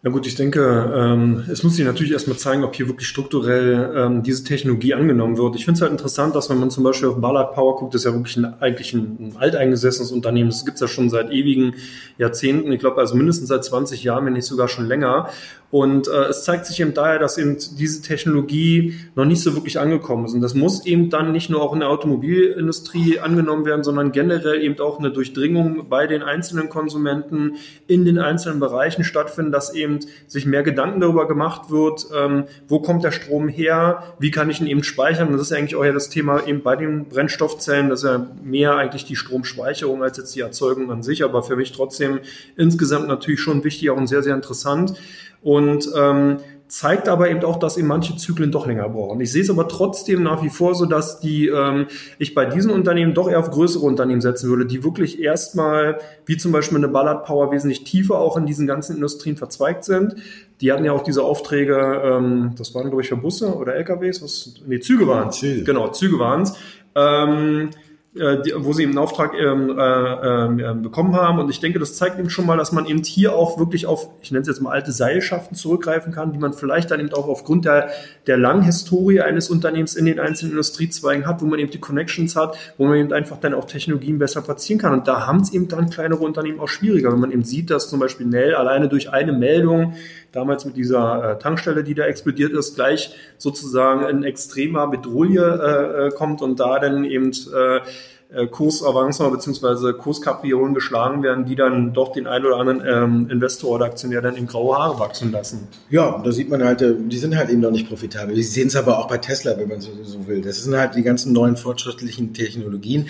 Na 0.00 0.10
gut, 0.10 0.28
ich 0.28 0.36
denke, 0.36 0.92
ähm, 0.94 1.42
es 1.50 1.64
muss 1.64 1.74
sich 1.74 1.84
natürlich 1.84 2.12
erstmal 2.12 2.36
zeigen, 2.36 2.62
ob 2.62 2.76
hier 2.76 2.86
wirklich 2.86 3.08
strukturell 3.08 3.94
ähm, 3.96 4.22
diese 4.22 4.44
Technologie 4.44 4.94
angenommen 4.94 5.36
wird. 5.36 5.56
Ich 5.56 5.64
finde 5.64 5.78
es 5.78 5.82
halt 5.82 5.90
interessant, 5.90 6.36
dass 6.36 6.48
wenn 6.48 6.58
man 6.58 6.70
zum 6.70 6.84
Beispiel 6.84 7.08
auf 7.08 7.20
Ballard 7.20 7.52
Power 7.52 7.74
guckt, 7.74 7.94
das 7.94 8.02
ist 8.02 8.04
ja 8.04 8.12
wirklich 8.12 8.36
ein, 8.36 8.44
eigentlich 8.60 8.94
ein, 8.94 9.16
ein 9.18 9.36
alteingesessenes 9.36 10.12
Unternehmen. 10.12 10.50
Das 10.50 10.64
gibt 10.64 10.76
es 10.76 10.82
ja 10.82 10.86
schon 10.86 11.10
seit 11.10 11.32
ewigen 11.32 11.74
Jahrzehnten. 12.16 12.70
Ich 12.70 12.78
glaube, 12.78 12.98
also 12.98 13.16
mindestens 13.16 13.48
seit 13.48 13.64
20 13.64 14.04
Jahren, 14.04 14.24
wenn 14.24 14.34
nicht 14.34 14.46
sogar 14.46 14.68
schon 14.68 14.86
länger. 14.86 15.30
Und 15.70 16.08
äh, 16.08 16.26
es 16.28 16.44
zeigt 16.44 16.64
sich 16.64 16.80
eben 16.80 16.94
daher, 16.94 17.18
dass 17.18 17.36
eben 17.36 17.58
diese 17.76 18.00
Technologie 18.00 18.94
noch 19.14 19.26
nicht 19.26 19.42
so 19.42 19.54
wirklich 19.54 19.78
angekommen 19.78 20.24
ist. 20.24 20.32
Und 20.32 20.40
das 20.40 20.54
muss 20.54 20.86
eben 20.86 21.10
dann 21.10 21.32
nicht 21.32 21.50
nur 21.50 21.60
auch 21.60 21.74
in 21.74 21.80
der 21.80 21.90
Automobilindustrie 21.90 23.18
angenommen 23.18 23.66
werden, 23.66 23.84
sondern 23.84 24.12
generell 24.12 24.62
eben 24.62 24.80
auch 24.80 24.98
eine 24.98 25.10
Durchdringung 25.10 25.88
bei 25.90 26.06
den 26.06 26.22
einzelnen 26.22 26.70
Konsumenten 26.70 27.56
in 27.86 28.06
den 28.06 28.18
einzelnen 28.18 28.60
Bereichen 28.60 29.04
stattfinden, 29.04 29.52
dass 29.52 29.74
eben 29.74 29.87
sich 30.26 30.46
mehr 30.46 30.62
Gedanken 30.62 31.00
darüber 31.00 31.26
gemacht 31.26 31.70
wird, 31.70 32.06
ähm, 32.16 32.44
wo 32.68 32.80
kommt 32.80 33.04
der 33.04 33.10
Strom 33.10 33.48
her, 33.48 34.02
wie 34.18 34.30
kann 34.30 34.50
ich 34.50 34.60
ihn 34.60 34.66
eben 34.66 34.82
speichern. 34.82 35.32
Das 35.32 35.40
ist 35.40 35.52
eigentlich 35.52 35.76
auch 35.76 35.84
ja 35.84 35.92
das 35.92 36.08
Thema 36.08 36.46
eben 36.46 36.62
bei 36.62 36.76
den 36.76 37.06
Brennstoffzellen, 37.06 37.88
das 37.88 38.02
ist 38.02 38.10
ja 38.10 38.26
mehr 38.42 38.76
eigentlich 38.76 39.04
die 39.04 39.16
Stromspeicherung 39.16 40.02
als 40.02 40.16
jetzt 40.16 40.34
die 40.34 40.40
Erzeugung 40.40 40.90
an 40.90 41.02
sich, 41.02 41.24
aber 41.24 41.42
für 41.42 41.56
mich 41.56 41.72
trotzdem 41.72 42.20
insgesamt 42.56 43.08
natürlich 43.08 43.40
schon 43.40 43.64
wichtig, 43.64 43.90
auch 43.90 43.96
und 43.96 44.06
sehr, 44.06 44.22
sehr 44.22 44.34
interessant 44.34 44.94
und 45.42 45.88
ähm, 45.96 46.38
zeigt 46.68 47.08
aber 47.08 47.30
eben 47.30 47.42
auch, 47.44 47.58
dass 47.58 47.76
eben 47.76 47.88
manche 47.88 48.16
Zyklen 48.16 48.52
doch 48.52 48.66
länger 48.66 48.88
brauchen. 48.88 49.20
Ich 49.20 49.32
sehe 49.32 49.42
es 49.42 49.50
aber 49.50 49.68
trotzdem 49.68 50.22
nach 50.22 50.42
wie 50.42 50.50
vor 50.50 50.74
so, 50.74 50.84
dass 50.84 51.18
die 51.18 51.48
ähm, 51.48 51.86
ich 52.18 52.34
bei 52.34 52.44
diesen 52.44 52.70
Unternehmen 52.70 53.14
doch 53.14 53.28
eher 53.28 53.38
auf 53.38 53.50
größere 53.50 53.84
Unternehmen 53.84 54.20
setzen 54.20 54.50
würde, 54.50 54.66
die 54.66 54.84
wirklich 54.84 55.20
erstmal, 55.20 55.98
wie 56.26 56.36
zum 56.36 56.52
Beispiel 56.52 56.78
eine 56.78 56.88
Ballard 56.88 57.24
Power, 57.24 57.50
wesentlich 57.50 57.84
tiefer 57.84 58.18
auch 58.18 58.36
in 58.36 58.46
diesen 58.46 58.66
ganzen 58.66 58.96
Industrien 58.96 59.36
verzweigt 59.36 59.84
sind. 59.84 60.16
Die 60.60 60.70
hatten 60.70 60.84
ja 60.84 60.92
auch 60.92 61.02
diese 61.02 61.22
Aufträge, 61.22 62.02
ähm, 62.04 62.52
das 62.56 62.74
waren 62.74 62.88
glaube 62.88 63.02
ich 63.02 63.08
für 63.08 63.16
Busse 63.16 63.54
oder 63.54 63.74
LKWs, 63.74 64.22
was 64.22 64.54
nee 64.66 64.80
Züge 64.80 65.08
waren 65.08 65.28
es, 65.28 65.40
Genau, 65.40 65.88
Züge 65.88 66.18
waren 66.18 66.42
es. 66.42 66.54
Ähm, 66.94 67.70
äh, 67.70 67.87
die, 68.14 68.52
wo 68.56 68.72
sie 68.72 68.84
einen 68.84 68.96
Auftrag 68.96 69.34
ähm, 69.34 69.78
äh, 69.78 70.70
äh, 70.70 70.74
bekommen 70.74 71.14
haben. 71.14 71.38
Und 71.38 71.50
ich 71.50 71.60
denke, 71.60 71.78
das 71.78 71.94
zeigt 71.94 72.18
eben 72.18 72.30
schon 72.30 72.46
mal, 72.46 72.56
dass 72.56 72.72
man 72.72 72.86
eben 72.86 73.02
hier 73.04 73.34
auch 73.34 73.58
wirklich 73.58 73.86
auf, 73.86 74.08
ich 74.22 74.30
nenne 74.30 74.42
es 74.42 74.48
jetzt 74.48 74.60
mal 74.60 74.70
alte 74.70 74.92
Seilschaften 74.92 75.54
zurückgreifen 75.54 76.12
kann, 76.12 76.32
die 76.32 76.38
man 76.38 76.54
vielleicht 76.54 76.90
dann 76.90 77.00
eben 77.00 77.12
auch 77.12 77.28
aufgrund 77.28 77.66
der, 77.66 77.90
der 78.26 78.38
langen 78.38 78.62
Historie 78.62 79.20
eines 79.20 79.50
Unternehmens 79.50 79.94
in 79.94 80.06
den 80.06 80.18
einzelnen 80.20 80.52
Industriezweigen 80.52 81.26
hat, 81.26 81.42
wo 81.42 81.46
man 81.46 81.58
eben 81.58 81.70
die 81.70 81.80
Connections 81.80 82.34
hat, 82.34 82.56
wo 82.78 82.86
man 82.86 82.96
eben 82.96 83.12
einfach 83.12 83.36
dann 83.36 83.52
auch 83.52 83.66
Technologien 83.66 84.18
besser 84.18 84.40
platzieren 84.40 84.80
kann. 84.80 84.94
Und 84.94 85.06
da 85.06 85.26
haben 85.26 85.40
es 85.40 85.52
eben 85.52 85.68
dann 85.68 85.90
kleinere 85.90 86.24
Unternehmen 86.24 86.60
auch 86.60 86.68
schwieriger, 86.68 87.12
wenn 87.12 87.20
man 87.20 87.30
eben 87.30 87.44
sieht, 87.44 87.70
dass 87.70 87.90
zum 87.90 88.00
Beispiel 88.00 88.26
Nell 88.26 88.54
alleine 88.54 88.88
durch 88.88 89.12
eine 89.12 89.32
Meldung 89.32 89.94
damals 90.32 90.64
mit 90.64 90.76
dieser 90.76 91.32
äh, 91.32 91.38
Tankstelle, 91.38 91.84
die 91.84 91.94
da 91.94 92.04
explodiert 92.04 92.52
ist, 92.52 92.74
gleich 92.74 93.14
sozusagen 93.38 94.08
in 94.08 94.24
extremer 94.24 94.86
Bedrohung 94.88 95.36
äh, 95.36 95.40
äh, 95.40 96.10
kommt 96.10 96.42
und 96.42 96.60
da 96.60 96.78
dann 96.78 97.04
eben 97.04 97.30
äh, 97.30 97.80
äh, 98.30 98.46
Kursavancen 98.46 99.30
bzw. 99.30 99.94
Kurskapriolen 99.94 100.74
geschlagen 100.74 101.22
werden, 101.22 101.46
die 101.46 101.56
dann 101.56 101.94
doch 101.94 102.12
den 102.12 102.26
einen 102.26 102.44
oder 102.44 102.56
anderen 102.56 102.82
ähm, 102.86 103.30
Investor 103.30 103.70
oder 103.70 103.86
Aktionär 103.86 104.20
dann 104.20 104.36
in 104.36 104.46
graue 104.46 104.76
Haare 104.76 104.98
wachsen 104.98 105.32
lassen. 105.32 105.68
Ja, 105.88 106.20
da 106.22 106.30
sieht 106.30 106.50
man 106.50 106.62
halt, 106.62 106.82
äh, 106.82 106.94
die 106.98 107.18
sind 107.18 107.36
halt 107.36 107.48
eben 107.48 107.60
noch 107.60 107.70
nicht 107.70 107.88
profitabel. 107.88 108.34
Sie 108.36 108.42
sehen 108.42 108.68
es 108.68 108.76
aber 108.76 108.98
auch 108.98 109.08
bei 109.08 109.18
Tesla, 109.18 109.56
wenn 109.56 109.68
man 109.68 109.80
so, 109.80 109.90
so 110.02 110.26
will. 110.26 110.42
Das 110.42 110.62
sind 110.62 110.76
halt 110.76 110.94
die 110.94 111.02
ganzen 111.02 111.32
neuen 111.32 111.56
fortschrittlichen 111.56 112.34
Technologien. 112.34 113.08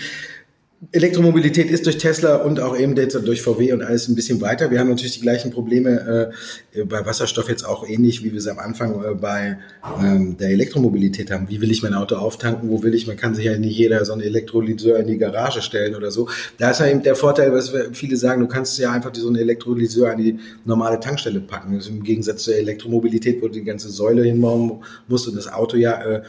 Elektromobilität 0.93 1.69
ist 1.69 1.85
durch 1.85 1.97
Tesla 1.97 2.37
und 2.37 2.61
auch 2.61 2.77
eben 2.77 2.95
durch 2.95 3.41
VW 3.41 3.73
und 3.73 3.81
alles 3.81 4.07
ein 4.07 4.15
bisschen 4.15 4.39
weiter. 4.39 4.71
Wir 4.71 4.79
haben 4.79 4.87
natürlich 4.87 5.15
die 5.15 5.21
gleichen 5.21 5.51
Probleme 5.51 6.31
äh, 6.73 6.85
bei 6.85 7.05
Wasserstoff 7.05 7.49
jetzt 7.49 7.63
auch 7.63 7.85
ähnlich, 7.85 8.23
wie 8.23 8.31
wir 8.31 8.39
es 8.39 8.47
am 8.47 8.59
Anfang 8.59 9.03
äh, 9.03 9.13
bei 9.13 9.57
ähm, 10.01 10.37
der 10.37 10.51
Elektromobilität 10.51 11.31
haben. 11.31 11.49
Wie 11.49 11.59
will 11.59 11.69
ich 11.69 11.83
mein 11.83 11.93
Auto 11.93 12.15
auftanken? 12.15 12.69
Wo 12.69 12.81
will 12.81 12.93
ich? 12.93 13.07
Man 13.07 13.17
kann 13.17 13.35
sich 13.35 13.45
ja 13.45 13.57
nicht 13.57 13.77
jeder 13.77 14.05
so 14.05 14.13
einen 14.13 14.21
Elektrolyseur 14.21 14.97
in 14.99 15.07
die 15.07 15.17
Garage 15.17 15.61
stellen 15.61 15.95
oder 15.95 16.11
so. 16.11 16.29
Da 16.57 16.71
ist 16.71 16.79
ja 16.79 16.87
eben 16.87 17.03
der 17.03 17.17
Vorteil, 17.17 17.51
was 17.51 17.73
viele 17.91 18.15
sagen, 18.15 18.39
du 18.39 18.47
kannst 18.47 18.79
ja 18.79 18.93
einfach 18.93 19.13
so 19.13 19.27
einen 19.27 19.35
Elektrolyseur 19.35 20.11
an 20.11 20.17
die 20.17 20.39
normale 20.63 21.01
Tankstelle 21.01 21.41
packen. 21.41 21.75
Das 21.75 21.87
ist 21.87 21.89
Im 21.89 22.03
Gegensatz 22.03 22.43
zur 22.43 22.55
Elektromobilität, 22.55 23.41
wo 23.41 23.47
du 23.47 23.53
die 23.53 23.65
ganze 23.65 23.89
Säule 23.89 24.23
hinbauen 24.23 24.81
musst 25.09 25.27
und 25.27 25.35
das 25.35 25.51
Auto 25.51 25.75
ja 25.75 26.01
äh, 26.01 26.21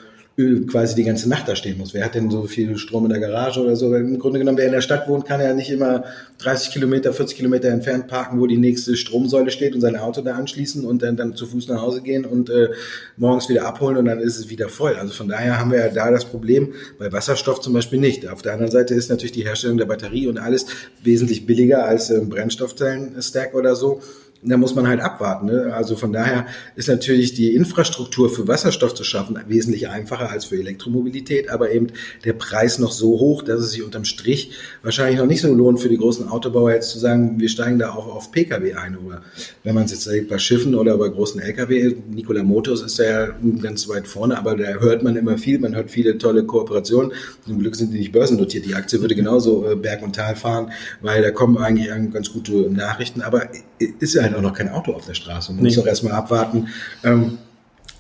quasi 0.67 0.95
die 0.95 1.05
ganze 1.05 1.29
Nacht 1.29 1.49
da 1.49 1.57
stehen 1.57 1.79
muss. 1.79 1.95
Wer 1.95 2.05
hat 2.05 2.15
denn 2.15 2.31
so 2.31 2.45
viel 2.45 2.77
Strom 2.77 3.05
in 3.05 3.11
der 3.11 3.21
Garage 3.21 3.61
oder 3.61 3.77
so? 3.77 3.91
Weil 3.91 4.03
Im 4.03 4.19
Grunde 4.19 4.39
genommen, 4.39 4.59
wer 4.59 4.67
in 4.67 4.73
der 4.73 4.81
Stadt 4.81 5.09
wohnt, 5.09 5.27
kann 5.27 5.41
ja 5.41 5.55
nicht 5.55 5.71
immer 5.71 6.05
30 6.39 6.73
Kilometer, 6.73 7.13
40 7.13 7.37
Kilometer 7.37 7.69
entfernt 7.69 8.09
parken, 8.09 8.41
wo 8.41 8.47
die 8.47 8.57
nächste 8.57 8.97
Stromsäule 8.97 9.51
steht 9.51 9.75
und 9.75 9.81
sein 9.81 9.97
Auto 9.97 10.21
da 10.23 10.35
anschließen 10.35 10.85
und 10.85 11.03
dann, 11.03 11.17
dann 11.17 11.35
zu 11.35 11.47
Fuß 11.47 11.69
nach 11.69 11.83
Hause 11.83 12.03
gehen 12.03 12.25
und 12.25 12.51
äh, 12.51 12.69
morgens 13.17 13.49
wieder 13.49 13.67
abholen 13.67 13.97
und 13.97 14.05
dann 14.07 14.21
ist 14.21 14.39
es 14.39 14.49
wieder 14.51 14.69
voll. 14.69 14.95
Also 14.95 15.13
von 15.13 15.29
daher 15.29 15.59
haben 15.59 15.71
wir 15.71 15.79
ja 15.79 15.89
da 15.89 16.11
das 16.11 16.25
Problem 16.25 16.75
bei 16.99 17.13
Wasserstoff 17.13 17.61
zum 17.61 17.73
Beispiel 17.73 17.99
nicht. 17.99 18.29
Auf 18.29 18.43
der 18.43 18.53
anderen 18.53 18.73
Seite 18.73 18.95
ist 18.95 19.11
natürlich 19.11 19.33
die 19.33 19.45
Herstellung 19.45 19.79
der 19.79 19.87
Batterie 19.87 20.27
und 20.27 20.39
alles 20.39 20.67
wesentlich 21.03 21.47
billiger 21.47 21.85
als 21.85 22.11
äh, 22.11 22.21
Brennstoffzellen-Stack 22.21 23.55
oder 23.55 23.77
so 23.77 24.01
da 24.43 24.57
muss 24.57 24.75
man 24.75 24.89
halt 24.89 25.01
abwarten. 25.01 25.47
Ne? 25.47 25.73
Also 25.75 25.97
von 25.97 26.13
daher 26.13 26.47
ist 26.75 26.89
natürlich 26.89 27.35
die 27.35 27.55
Infrastruktur 27.55 28.31
für 28.31 28.49
Wasserstoff 28.49 28.95
zu 28.95 29.05
schaffen 29.05 29.39
wesentlich 29.49 29.89
einfacher 29.89 30.31
als 30.31 30.47
für 30.47 30.57
Elektromobilität, 30.57 31.51
aber 31.51 31.73
eben 31.73 31.89
der 32.25 32.33
Preis 32.33 32.79
noch 32.79 32.93
so 32.93 33.19
hoch, 33.19 33.43
dass 33.43 33.61
es 33.61 33.73
sich 33.73 33.83
unterm 33.83 34.05
Strich 34.05 34.53
wahrscheinlich 34.83 35.19
noch 35.19 35.27
nicht 35.27 35.43
so 35.43 35.53
lohnt 35.53 35.81
für 35.81 35.89
die 35.89 35.99
großen 35.99 36.29
Autobauer 36.29 36.73
jetzt 36.73 36.91
zu 36.91 36.99
sagen, 36.99 37.39
wir 37.39 37.49
steigen 37.49 37.79
da 37.79 37.91
auch 37.91 38.07
auf 38.07 38.33
Pkw 38.33 38.75
ein. 38.75 38.97
Oder 38.97 39.23
wenn 39.63 39.75
man 39.75 39.85
es 39.85 39.91
jetzt 39.93 40.29
bei 40.29 40.39
Schiffen 40.39 40.75
oder 40.75 40.97
bei 40.97 41.09
großen 41.09 41.41
Lkw, 41.41 41.97
Nikola 42.11 42.43
Motors 42.43 42.81
ist 42.83 42.99
ja 42.99 43.29
ganz 43.61 43.89
weit 43.89 44.09
vorne, 44.09 44.39
aber 44.39 44.57
da 44.57 44.65
hört 44.81 45.03
man 45.03 45.17
immer 45.17 45.37
viel, 45.37 45.59
man 45.59 45.75
hört 45.75 45.91
viele 45.91 46.17
tolle 46.17 46.45
Kooperationen. 46.45 47.13
Zum 47.45 47.59
Glück 47.59 47.77
sind 47.77 47.93
die 47.93 47.99
nicht 47.99 48.13
börsennotiert. 48.13 48.65
Die 48.65 48.75
Aktie 48.75 49.01
würde 49.01 49.15
genauso 49.15 49.71
äh, 49.71 49.77
Berg 49.77 50.03
und 50.03 50.17
Tal 50.17 50.35
fahren, 50.35 50.73
weil 51.03 51.23
da 51.23 51.31
kommen 51.31 51.59
eigentlich 51.59 51.91
ganz 52.13 52.33
gute 52.33 52.53
Nachrichten, 52.71 53.21
aber 53.21 53.49
ist 53.81 54.15
ja 54.15 54.23
halt 54.23 54.35
auch 54.35 54.43
noch 54.43 54.53
kein 54.53 54.69
Auto 54.69 54.93
auf 54.93 55.07
der 55.07 55.15
Straße. 55.15 55.53
Man 55.53 55.63
nee. 55.63 55.69
muss 55.69 55.79
auch 55.79 55.87
erstmal 55.87 56.13
abwarten, 56.13 56.69
ähm, 57.03 57.39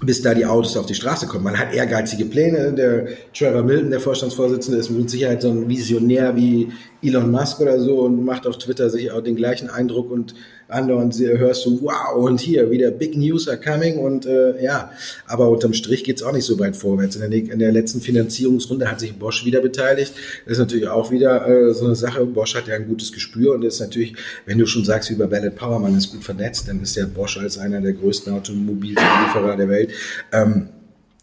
bis 0.02 0.22
da 0.22 0.34
die 0.34 0.46
Autos 0.46 0.76
auf 0.76 0.86
die 0.86 0.94
Straße 0.94 1.26
kommen. 1.26 1.44
Man 1.44 1.58
hat 1.58 1.74
ehrgeizige 1.74 2.24
Pläne. 2.24 2.72
Der 2.72 3.08
Trevor 3.34 3.62
Milton, 3.62 3.90
der 3.90 4.00
Vorstandsvorsitzende, 4.00 4.78
ist 4.78 4.90
mit 4.90 5.10
Sicherheit 5.10 5.42
so 5.42 5.50
ein 5.50 5.68
Visionär 5.68 6.36
wie 6.36 6.72
Elon 7.02 7.30
Musk 7.30 7.60
oder 7.60 7.78
so 7.80 8.00
und 8.00 8.24
macht 8.24 8.46
auf 8.46 8.58
Twitter 8.58 8.88
sich 8.88 9.10
auch 9.10 9.22
den 9.22 9.36
gleichen 9.36 9.68
Eindruck 9.68 10.10
und 10.10 10.34
andauernd 10.70 11.18
hörst 11.18 11.66
du, 11.66 11.80
wow, 11.82 12.16
und 12.16 12.40
hier 12.40 12.70
wieder 12.70 12.90
Big 12.90 13.16
News 13.16 13.48
are 13.48 13.58
coming 13.58 13.98
und 13.98 14.26
äh, 14.26 14.62
ja, 14.62 14.92
aber 15.26 15.48
unterm 15.48 15.74
Strich 15.74 16.04
geht's 16.04 16.22
auch 16.22 16.32
nicht 16.32 16.44
so 16.44 16.58
weit 16.58 16.76
vorwärts. 16.76 17.16
In 17.16 17.30
der, 17.30 17.40
in 17.40 17.58
der 17.58 17.72
letzten 17.72 18.00
Finanzierungsrunde 18.00 18.90
hat 18.90 19.00
sich 19.00 19.14
Bosch 19.14 19.44
wieder 19.44 19.60
beteiligt. 19.60 20.14
Das 20.44 20.52
ist 20.52 20.58
natürlich 20.58 20.88
auch 20.88 21.10
wieder 21.10 21.46
äh, 21.46 21.74
so 21.74 21.86
eine 21.86 21.94
Sache. 21.94 22.24
Bosch 22.24 22.54
hat 22.54 22.68
ja 22.68 22.74
ein 22.74 22.86
gutes 22.86 23.12
Gespür 23.12 23.54
und 23.54 23.64
ist 23.64 23.80
natürlich, 23.80 24.14
wenn 24.46 24.58
du 24.58 24.66
schon 24.66 24.84
sagst, 24.84 25.10
wie 25.10 25.14
bei 25.14 25.26
Ballard 25.26 25.56
Power, 25.56 25.78
man 25.78 25.96
ist 25.96 26.12
gut 26.12 26.24
vernetzt, 26.24 26.68
dann 26.68 26.82
ist 26.82 26.96
ja 26.96 27.06
Bosch 27.06 27.38
als 27.38 27.58
einer 27.58 27.80
der 27.80 27.92
größten 27.92 28.32
Automobilzulieferer 28.32 29.56
der 29.56 29.68
Welt. 29.68 29.90
Ähm, 30.32 30.68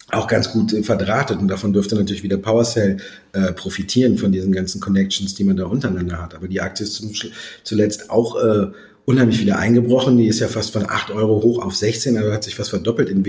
auch 0.10 0.28
ganz 0.28 0.52
gut 0.52 0.74
äh, 0.74 0.84
verdrahtet 0.84 1.40
und 1.40 1.48
davon 1.50 1.74
dürfte 1.74 1.96
natürlich 1.96 2.24
wieder 2.24 2.38
PowerCell 2.38 2.98
äh, 3.34 3.52
profitieren 3.54 4.18
von 4.18 4.32
diesen 4.32 4.52
ganzen 4.52 4.80
Connections, 4.80 5.36
die 5.36 5.44
man 5.44 5.58
da 5.58 5.66
untereinander 5.66 6.22
hat. 6.22 6.34
Aber 6.34 6.48
die 6.48 6.62
Aktie 6.62 6.86
ist 6.86 6.94
zum, 6.94 7.12
zuletzt 7.64 8.10
auch 8.10 8.42
äh, 8.42 8.68
unheimlich 9.08 9.40
wieder 9.40 9.58
eingebrochen. 9.58 10.18
Die 10.18 10.28
ist 10.28 10.42
ja 10.42 10.50
fast 10.50 10.74
von 10.74 10.84
8 10.88 11.12
Euro 11.12 11.42
hoch 11.42 11.64
auf 11.64 11.74
16, 11.74 12.18
also 12.18 12.34
hat 12.34 12.44
sich 12.44 12.56
fast 12.56 12.72
verdoppelt 12.72 13.10
in 13.10 13.24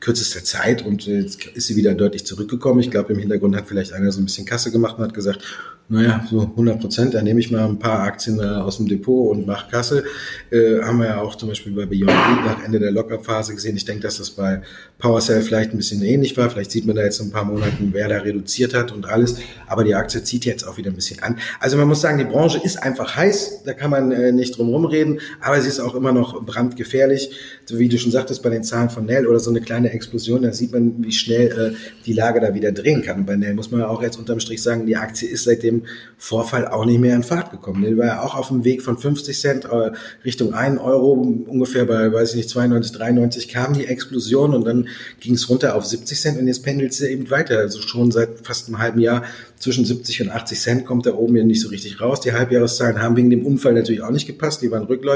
kürzester 0.00 0.42
Zeit 0.42 0.84
und 0.84 1.06
jetzt 1.06 1.46
ist 1.54 1.68
sie 1.68 1.76
wieder 1.76 1.94
deutlich 1.94 2.26
zurückgekommen. 2.26 2.80
Ich 2.80 2.90
glaube, 2.90 3.12
im 3.12 3.20
Hintergrund 3.20 3.54
hat 3.54 3.68
vielleicht 3.68 3.92
einer 3.92 4.10
so 4.10 4.20
ein 4.20 4.24
bisschen 4.24 4.44
Kasse 4.44 4.72
gemacht 4.72 4.98
und 4.98 5.04
hat 5.04 5.14
gesagt, 5.14 5.44
naja, 5.90 6.24
so 6.30 6.42
100 6.42 6.80
Prozent, 6.80 7.14
da 7.14 7.22
nehme 7.22 7.40
ich 7.40 7.50
mal 7.50 7.64
ein 7.64 7.80
paar 7.80 8.04
Aktien 8.04 8.38
äh, 8.38 8.44
aus 8.44 8.76
dem 8.76 8.86
Depot 8.86 9.28
und 9.32 9.44
mache 9.44 9.68
Kasse. 9.68 10.04
Äh, 10.50 10.80
haben 10.82 10.98
wir 10.98 11.06
ja 11.06 11.20
auch 11.20 11.34
zum 11.34 11.48
Beispiel 11.48 11.72
bei 11.72 11.84
Beyond 11.84 12.06
Meat 12.06 12.44
nach 12.46 12.64
Ende 12.64 12.78
der 12.78 12.92
Lockerphase 12.92 13.56
gesehen. 13.56 13.76
Ich 13.76 13.86
denke, 13.86 14.02
dass 14.02 14.18
das 14.18 14.30
bei 14.30 14.62
PowerCell 15.00 15.42
vielleicht 15.42 15.72
ein 15.72 15.78
bisschen 15.78 16.00
ähnlich 16.04 16.36
war. 16.36 16.48
Vielleicht 16.48 16.70
sieht 16.70 16.86
man 16.86 16.94
da 16.94 17.02
jetzt 17.02 17.20
ein 17.20 17.32
paar 17.32 17.44
Monaten, 17.44 17.88
wer 17.90 18.06
da 18.06 18.18
reduziert 18.18 18.72
hat 18.72 18.92
und 18.92 19.06
alles. 19.06 19.38
Aber 19.66 19.82
die 19.82 19.96
Aktie 19.96 20.22
zieht 20.22 20.44
jetzt 20.44 20.62
auch 20.62 20.76
wieder 20.76 20.92
ein 20.92 20.94
bisschen 20.94 21.24
an. 21.24 21.38
Also 21.58 21.76
man 21.76 21.88
muss 21.88 22.00
sagen, 22.00 22.18
die 22.18 22.24
Branche 22.24 22.60
ist 22.62 22.80
einfach 22.80 23.16
heiß. 23.16 23.64
Da 23.64 23.72
kann 23.72 23.90
man 23.90 24.12
äh, 24.12 24.30
nicht 24.30 24.56
drum 24.56 24.68
rumreden. 24.68 25.19
Aber 25.40 25.60
sie 25.60 25.68
ist 25.68 25.80
auch 25.80 25.94
immer 25.94 26.12
noch 26.12 26.44
brandgefährlich. 26.44 27.30
Wie 27.68 27.88
du 27.88 27.98
schon 27.98 28.12
sagtest, 28.12 28.42
bei 28.42 28.50
den 28.50 28.64
Zahlen 28.64 28.90
von 28.90 29.06
Nell 29.06 29.26
oder 29.26 29.38
so 29.38 29.50
eine 29.50 29.60
kleine 29.60 29.92
Explosion, 29.92 30.42
da 30.42 30.52
sieht 30.52 30.72
man, 30.72 31.04
wie 31.04 31.12
schnell 31.12 31.74
äh, 31.74 32.04
die 32.06 32.12
Lage 32.12 32.40
da 32.40 32.54
wieder 32.54 32.72
drehen 32.72 33.02
kann. 33.02 33.20
Und 33.20 33.26
bei 33.26 33.36
Nell 33.36 33.54
muss 33.54 33.70
man 33.70 33.82
auch 33.82 34.02
jetzt 34.02 34.18
unterm 34.18 34.40
Strich 34.40 34.62
sagen, 34.62 34.86
die 34.86 34.96
Aktie 34.96 35.28
ist 35.28 35.44
seitdem 35.44 35.84
Vorfall 36.18 36.66
auch 36.66 36.84
nicht 36.84 37.00
mehr 37.00 37.14
in 37.14 37.22
Fahrt 37.22 37.50
gekommen. 37.50 37.82
Der 37.82 37.96
war 37.96 38.06
ja 38.06 38.22
auch 38.22 38.34
auf 38.34 38.48
dem 38.48 38.64
Weg 38.64 38.82
von 38.82 38.98
50 38.98 39.38
Cent 39.38 39.64
äh, 39.64 39.92
Richtung 40.24 40.54
1 40.54 40.80
Euro, 40.80 41.12
ungefähr 41.12 41.84
bei, 41.84 42.12
weiß 42.12 42.30
ich 42.30 42.36
nicht, 42.36 42.50
92, 42.50 42.92
93 42.92 43.48
kam 43.48 43.72
die 43.72 43.86
Explosion 43.86 44.54
und 44.54 44.64
dann 44.64 44.88
ging 45.20 45.34
es 45.34 45.48
runter 45.48 45.74
auf 45.74 45.84
70 45.84 46.20
Cent 46.20 46.38
und 46.38 46.46
jetzt 46.46 46.62
pendelt 46.62 46.92
sie 46.92 47.08
eben 47.08 47.30
weiter. 47.30 47.58
Also 47.58 47.80
schon 47.80 48.10
seit 48.10 48.40
fast 48.42 48.68
einem 48.68 48.78
halben 48.78 49.00
Jahr 49.00 49.24
zwischen 49.58 49.84
70 49.84 50.22
und 50.22 50.30
80 50.30 50.58
Cent 50.58 50.86
kommt 50.86 51.06
da 51.06 51.14
oben 51.14 51.36
ja 51.36 51.44
nicht 51.44 51.60
so 51.60 51.68
richtig 51.68 52.00
raus. 52.00 52.20
Die 52.20 52.32
Halbjahreszahlen 52.32 53.00
haben 53.00 53.16
wegen 53.16 53.30
dem 53.30 53.44
Unfall 53.44 53.74
natürlich 53.74 54.02
auch 54.02 54.10
nicht 54.10 54.26
gepasst. 54.26 54.62
Die 54.62 54.70
waren 54.70 54.84
rückläufig 54.84 55.09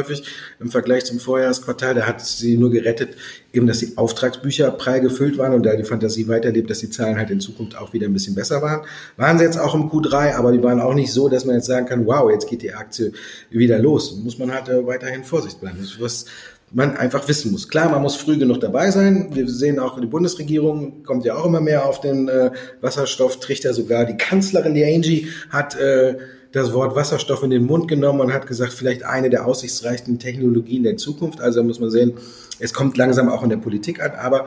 im 0.61 0.71
Vergleich 0.71 1.05
zum 1.05 1.21
Vorjahresquartal. 1.21 1.95
Da 1.95 2.07
hat 2.07 2.21
sie 2.25 2.57
nur 2.57 2.71
gerettet, 2.71 3.17
eben, 3.53 3.67
dass 3.67 3.79
die 3.79 3.97
Auftragsbücher 3.97 4.71
prall 4.73 5.01
gefüllt 5.01 5.39
waren 5.39 5.55
und 5.55 5.65
da 5.65 5.77
die 5.77 5.85
Fantasie 5.85 6.29
weiterlebt, 6.29 6.71
dass 6.71 6.79
die 6.79 6.91
Zahlen 6.91 7.17
halt 7.17 7.31
in 7.31 7.41
Zukunft 7.41 7.77
auch 7.77 7.93
wieder 7.93 8.07
ein 8.07 8.13
bisschen 8.13 8.35
besser 8.35 8.63
waren. 8.63 8.87
Waren 9.17 9.39
sie 9.39 9.45
jetzt 9.45 9.59
auch 9.59 9.75
im 9.75 9.91
Q3, 9.91 10.35
aber 10.35 10.53
die 10.53 10.63
waren 10.63 10.81
auch 10.81 10.95
nicht 10.95 11.13
so, 11.13 11.29
dass 11.29 11.45
man 11.45 11.57
jetzt 11.57 11.67
sagen 11.67 11.87
kann, 11.87 12.07
wow, 12.07 12.31
jetzt 12.31 12.49
geht 12.49 12.63
die 12.63 12.73
Aktie 12.73 13.13
wieder 13.51 13.79
los. 13.79 14.17
Muss 14.17 14.39
man 14.39 14.53
halt 14.53 14.69
äh, 14.69 14.87
weiterhin 14.87 15.25
Vorsicht 15.25 15.61
bleiben. 15.61 15.79
Was, 15.99 16.27
man 16.75 16.97
einfach 16.97 17.27
wissen 17.29 17.53
muss. 17.53 17.69
Klar, 17.69 17.89
man 17.89 18.03
muss 18.03 18.17
früh 18.17 18.37
genug 18.37 18.61
dabei 18.61 18.91
sein. 18.91 19.31
Wir 19.33 19.49
sehen 19.49 19.79
auch, 19.79 20.01
die 20.01 20.07
Bundesregierung 20.07 21.05
kommt 21.05 21.25
ja 21.25 21.37
auch 21.37 21.47
immer 21.47 21.61
mehr 21.61 21.87
auf 21.87 22.01
den 22.01 22.29
äh, 22.29 22.51
Wasserstofftrichter. 22.81 23.73
Sogar 23.73 24.05
die 24.05 24.17
Kanzlerin, 24.17 24.75
die 24.75 24.85
Angie, 24.85 25.29
hat 25.51 25.77
äh, 25.77 26.17
das 26.55 26.73
Wort 26.73 26.95
Wasserstoff 26.95 27.43
in 27.43 27.51
den 27.51 27.65
Mund 27.65 27.89
genommen 27.89 28.21
und 28.21 28.33
hat 28.33 28.47
gesagt, 28.47 28.73
vielleicht 28.73 29.05
eine 29.05 29.29
der 29.29 29.45
aussichtsreichsten 29.45 30.19
Technologien 30.19 30.85
der 30.85 30.97
Zukunft. 30.97 31.41
Also 31.41 31.63
muss 31.63 31.81
man 31.81 31.91
sehen, 31.91 32.15
es 32.61 32.73
kommt 32.73 32.97
langsam 32.97 33.29
auch 33.29 33.43
in 33.43 33.51
der 33.51 33.57
Politik 33.57 34.01
an, 34.03 34.13
aber 34.13 34.47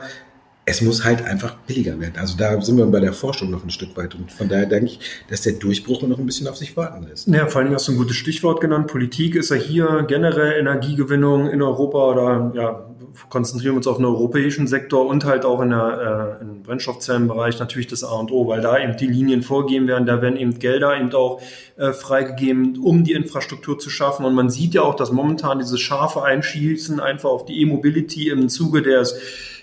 es 0.64 0.82
muss 0.82 1.04
halt 1.04 1.24
einfach 1.24 1.56
billiger 1.66 1.98
werden. 2.00 2.14
Also 2.18 2.36
da 2.36 2.60
sind 2.60 2.76
wir 2.76 2.86
bei 2.86 3.00
der 3.00 3.12
Forschung 3.12 3.50
noch 3.50 3.64
ein 3.64 3.70
Stück 3.70 3.96
weit. 3.96 4.14
Und 4.14 4.32
von 4.32 4.48
daher 4.48 4.66
denke 4.66 4.86
ich, 4.86 5.00
dass 5.28 5.42
der 5.42 5.54
Durchbruch 5.54 6.02
noch 6.02 6.18
ein 6.18 6.26
bisschen 6.26 6.46
auf 6.46 6.56
sich 6.56 6.76
warten 6.76 7.06
lässt. 7.06 7.28
Ja, 7.28 7.46
vor 7.46 7.62
Dingen 7.62 7.74
hast 7.74 7.88
du 7.88 7.92
ein 7.92 7.98
gutes 7.98 8.16
Stichwort 8.16 8.60
genannt. 8.60 8.86
Politik 8.86 9.34
ist 9.34 9.50
ja 9.50 9.56
hier 9.56 10.04
generell 10.08 10.58
Energiegewinnung 10.58 11.48
in 11.48 11.62
Europa 11.62 12.10
oder 12.10 12.52
ja, 12.54 12.87
konzentrieren 13.28 13.74
wir 13.74 13.78
uns 13.78 13.86
auf 13.86 13.96
den 13.96 14.06
europäischen 14.06 14.66
Sektor 14.66 15.06
und 15.06 15.24
halt 15.24 15.44
auch 15.44 15.60
in 15.60 15.70
der, 15.70 16.38
äh, 16.40 16.42
im 16.42 16.62
Brennstoffzellenbereich 16.62 17.58
natürlich 17.58 17.86
das 17.86 18.04
A 18.04 18.12
und 18.12 18.30
O, 18.30 18.46
weil 18.48 18.60
da 18.60 18.78
eben 18.78 18.96
die 18.96 19.06
Linien 19.06 19.42
vorgegeben 19.42 19.86
werden. 19.88 20.06
Da 20.06 20.22
werden 20.22 20.36
eben 20.36 20.58
Gelder 20.58 20.98
eben 20.98 21.12
auch 21.14 21.40
äh, 21.76 21.92
freigegeben, 21.92 22.78
um 22.78 23.04
die 23.04 23.12
Infrastruktur 23.12 23.78
zu 23.78 23.90
schaffen. 23.90 24.24
Und 24.24 24.34
man 24.34 24.50
sieht 24.50 24.74
ja 24.74 24.82
auch, 24.82 24.94
dass 24.94 25.12
momentan 25.12 25.58
dieses 25.58 25.80
scharfe 25.80 26.22
Einschießen 26.22 27.00
einfach 27.00 27.30
auf 27.30 27.44
die 27.44 27.60
E-Mobility 27.60 28.28
im 28.28 28.48
Zuge 28.48 28.82
des 28.82 29.14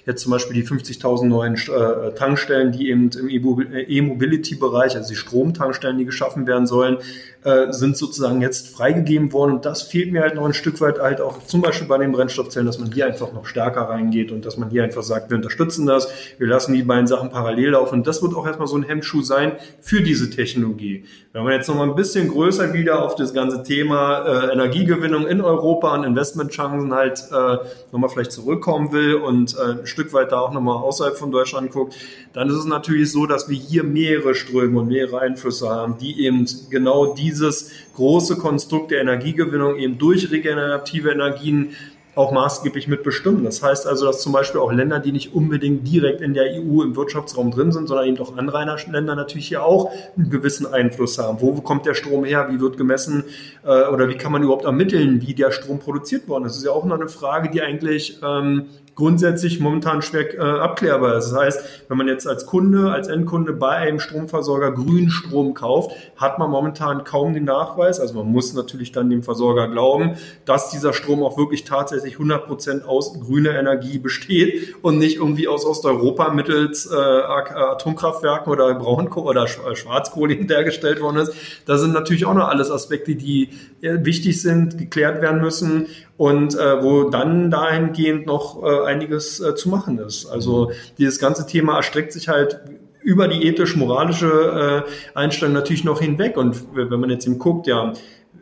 jetzt 0.06 0.22
zum 0.22 0.32
Beispiel 0.32 0.56
die 0.56 0.68
50.000 0.68 1.26
neuen 1.26 1.56
äh, 1.56 2.14
Tankstellen, 2.14 2.72
die 2.72 2.90
eben 2.90 3.10
im 3.10 3.30
E-Mobility-Bereich, 3.30 4.96
also 4.96 5.10
die 5.10 5.16
Stromtankstellen, 5.16 5.98
die 5.98 6.06
geschaffen 6.06 6.46
werden 6.48 6.68
sollen, 6.68 6.98
äh, 7.44 7.72
sind 7.72 7.98
sozusagen 7.98 8.42
jetzt 8.42 8.70
freigegeben 8.70 9.34
worden. 9.34 9.54
Und 9.56 9.66
das 9.66 9.84
fehlt 9.84 10.12
mir 10.12 10.22
halt 10.22 10.36
noch 10.36 10.46
ein 10.46 10.54
Stück 10.54 10.80
weit 10.82 11.00
halt 11.00 11.22
auch 11.22 11.44
zum 11.46 11.62
Beispiel 11.62 11.88
bei 11.88 11.98
den 11.98 12.12
Brennstoffzellen, 12.12 12.68
dass 12.68 12.80
man 12.80 12.92
hier 12.92 13.08
einfach 13.08 13.34
noch 13.34 13.45
stärker 13.46 13.82
reingeht 13.82 14.32
und 14.32 14.46
dass 14.46 14.58
man 14.58 14.70
hier 14.70 14.84
einfach 14.84 15.04
sagt, 15.04 15.30
wir 15.30 15.38
unterstützen 15.38 15.86
das, 15.86 16.08
wir 16.38 16.48
lassen 16.48 16.74
die 16.74 16.84
beiden 16.84 17.08
Sachen 17.08 17.30
parallel 17.30 17.72
laufen. 17.72 17.96
Und 17.96 18.08
das 18.08 18.22
wird 18.22 18.36
auch 18.36 18.46
erstmal 18.46 18.68
so 18.68 18.78
ein 18.78 18.84
Hemmschuh 18.84 19.22
sein 19.22 19.54
für 19.82 20.02
diese 20.02 20.30
Technologie. 20.30 21.06
Wenn 21.34 21.44
man 21.44 21.54
jetzt 21.54 21.68
noch 21.68 21.76
mal 21.76 21.90
ein 21.90 21.96
bisschen 21.96 22.30
größer 22.30 22.74
wieder 22.74 23.04
auf 23.04 23.16
das 23.16 23.34
ganze 23.34 23.64
Thema 23.64 24.26
äh, 24.26 24.54
Energiegewinnung 24.54 25.28
in 25.28 25.42
Europa 25.42 25.94
und 25.94 26.04
Investmentchancen 26.04 26.94
halt 26.94 27.24
äh, 27.32 27.58
nochmal 27.92 28.10
vielleicht 28.10 28.32
zurückkommen 28.32 28.92
will 28.92 29.16
und 29.16 29.56
äh, 29.56 29.80
ein 29.80 29.86
Stück 29.86 30.14
weit 30.14 30.32
da 30.32 30.40
auch 30.40 30.54
nochmal 30.54 30.78
außerhalb 30.78 31.18
von 31.18 31.32
Deutschland 31.32 31.72
guckt, 31.72 31.96
dann 32.34 32.50
ist 32.50 32.56
es 32.56 32.66
natürlich 32.66 33.12
so, 33.12 33.26
dass 33.26 33.50
wir 33.50 33.58
hier 33.58 33.84
mehrere 33.84 34.36
Ströme 34.36 34.80
und 34.80 34.88
mehrere 34.88 35.20
Einflüsse 35.20 35.70
haben, 35.70 35.98
die 35.98 36.26
eben 36.26 36.46
genau 36.70 37.14
dieses 37.14 37.72
große 37.96 38.38
Konstrukt 38.38 38.92
der 38.92 39.02
Energiegewinnung 39.02 39.78
eben 39.78 39.98
durch 39.98 40.32
regenerative 40.32 41.12
Energien 41.12 41.76
auch 42.16 42.32
maßgeblich 42.32 42.88
mitbestimmen. 42.88 43.44
Das 43.44 43.62
heißt 43.62 43.86
also, 43.86 44.06
dass 44.06 44.22
zum 44.22 44.32
Beispiel 44.32 44.62
auch 44.62 44.72
Länder, 44.72 45.00
die 45.00 45.12
nicht 45.12 45.34
unbedingt 45.34 45.88
direkt 45.88 46.22
in 46.22 46.34
der 46.34 46.46
EU 46.46 46.82
im 46.82 46.96
Wirtschaftsraum 46.96 47.52
drin 47.52 47.72
sind, 47.72 47.88
sondern 47.88 48.08
eben 48.08 48.18
auch 48.20 48.38
Anrainerländer 48.38 49.16
natürlich 49.16 49.50
hier 49.50 49.64
auch 49.64 49.92
einen 50.18 50.30
gewissen 50.30 50.66
Einfluss 50.66 51.18
haben. 51.18 51.42
Wo 51.42 51.54
kommt 51.62 51.86
der 51.86 51.94
Strom 51.94 52.24
her? 52.24 52.48
Wie 52.50 52.60
wird 52.60 52.78
gemessen? 52.78 53.26
Äh, 53.64 53.88
oder 53.88 54.08
wie 54.10 54.16
kann 54.16 54.32
man 54.32 54.44
überhaupt 54.44 54.66
ermitteln, 54.66 55.22
wie 55.22 55.34
der 55.34 55.52
Strom 55.52 55.80
produziert 55.80 56.28
worden 56.28 56.46
ist? 56.46 56.54
Das 56.54 56.58
ist 56.60 56.66
ja 56.66 56.72
auch 56.72 56.86
noch 56.86 57.00
eine 57.00 57.10
Frage, 57.10 57.50
die 57.50 57.62
eigentlich 57.62 58.20
ähm, 58.24 58.68
grundsätzlich 58.96 59.60
momentan 59.60 60.02
schwer 60.02 60.34
äh, 60.34 60.40
abklärbar 60.40 61.18
ist. 61.18 61.32
Das 61.32 61.38
heißt, 61.38 61.64
wenn 61.90 61.98
man 61.98 62.08
jetzt 62.08 62.26
als 62.28 62.46
Kunde, 62.46 62.92
als 62.92 63.08
Endkunde 63.08 63.54
bei 63.54 63.72
einem 63.72 64.00
Stromversorger 64.00 64.72
grünen 64.72 65.10
Strom 65.10 65.54
kauft, 65.54 65.92
hat 66.16 66.40
man 66.40 66.50
momentan 66.50 67.04
kaum 67.04 67.34
den 67.34 67.44
Nachweis. 67.44 68.00
Also 68.00 68.16
man 68.16 68.32
muss 68.32 68.54
natürlich 68.54 68.92
dann 68.94 69.10
dem 69.10 69.22
Versorger 69.22 69.68
glauben, 69.68 70.16
dass 70.46 70.70
dieser 70.70 70.94
Strom 70.94 71.24
auch 71.24 71.38
wirklich 71.38 71.66
tatsächlich 71.66 72.14
100 72.14 72.48
Prozent 72.48 72.86
aus 72.86 73.20
grüner 73.20 73.60
Energie 73.60 74.00
besteht 74.00 74.76
und 74.82 74.98
nicht 74.98 75.18
irgendwie 75.18 75.48
aus 75.48 75.66
Osteuropa 75.66 76.30
mittels 76.30 76.90
äh, 76.90 76.96
Atomkraftwerken 76.96 78.52
oder 78.52 78.74
Braunkohle 78.76 79.26
oder 79.26 79.48
Schwarzkohle 79.48 80.36
hinterhergestellt 80.36 81.02
worden 81.02 81.18
ist. 81.18 81.34
Das 81.66 81.82
sind 81.82 81.94
natürlich 81.94 82.26
auch 82.26 82.34
noch 82.34 82.48
alles 82.48 82.72
Aspekte, 82.72 83.16
die 83.16 83.50
äh, 83.82 84.06
wichtig 84.06 84.42
sind, 84.42 84.78
geklärt 84.78 85.22
werden 85.22 85.42
müssen 85.42 85.88
und 86.18 86.56
äh, 86.56 86.82
wo 86.82 87.10
dann 87.10 87.52
dahingehend 87.52 88.26
noch 88.26 88.64
äh, 88.64 88.86
einiges 88.86 89.40
äh, 89.40 89.56
zu 89.56 89.70
machen 89.70 90.00
ist. 90.00 90.26
Also 90.26 90.72
dieses 90.98 91.20
ganze 91.20 91.46
Thema 91.46 91.76
erstreckt 91.76 92.14
sich 92.14 92.30
halt 92.30 92.60
über 93.02 93.28
die 93.28 93.48
ethisch-moralische 93.48 94.86
äh, 94.86 95.18
Einstellung 95.18 95.54
natürlich 95.54 95.84
noch 95.84 96.02
hinweg. 96.02 96.38
Und 96.38 96.64
wenn 96.74 97.00
man 97.00 97.10
jetzt 97.10 97.28
eben 97.28 97.38
guckt, 97.38 97.68
ja, 97.68 97.94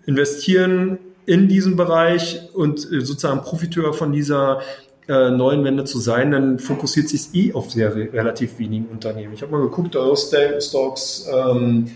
investieren 0.06 1.00
in 1.26 1.48
diesem 1.48 1.76
Bereich 1.76 2.50
und 2.54 2.80
äh, 2.92 3.02
sozusagen 3.02 3.42
Profiteur 3.42 3.94
von 3.94 4.12
dieser 4.12 4.62
äh, 5.08 5.32
neuen 5.32 5.64
Wende 5.66 5.84
zu 5.84 6.00
sein, 6.00 6.32
dann 6.32 6.60
fokussiert 6.60 7.10
sich 7.10 7.34
eh 7.34 7.54
auf 7.54 7.72
sehr 7.72 7.94
relativ 7.96 8.58
wenigen 8.60 8.86
Unternehmen. 8.86 9.34
Ich 9.34 9.42
habe 9.42 9.52
mal 9.52 9.62
geguckt, 9.62 9.98
aus 9.98 10.34
Stocks 10.60 11.28
ähm, 11.34 11.88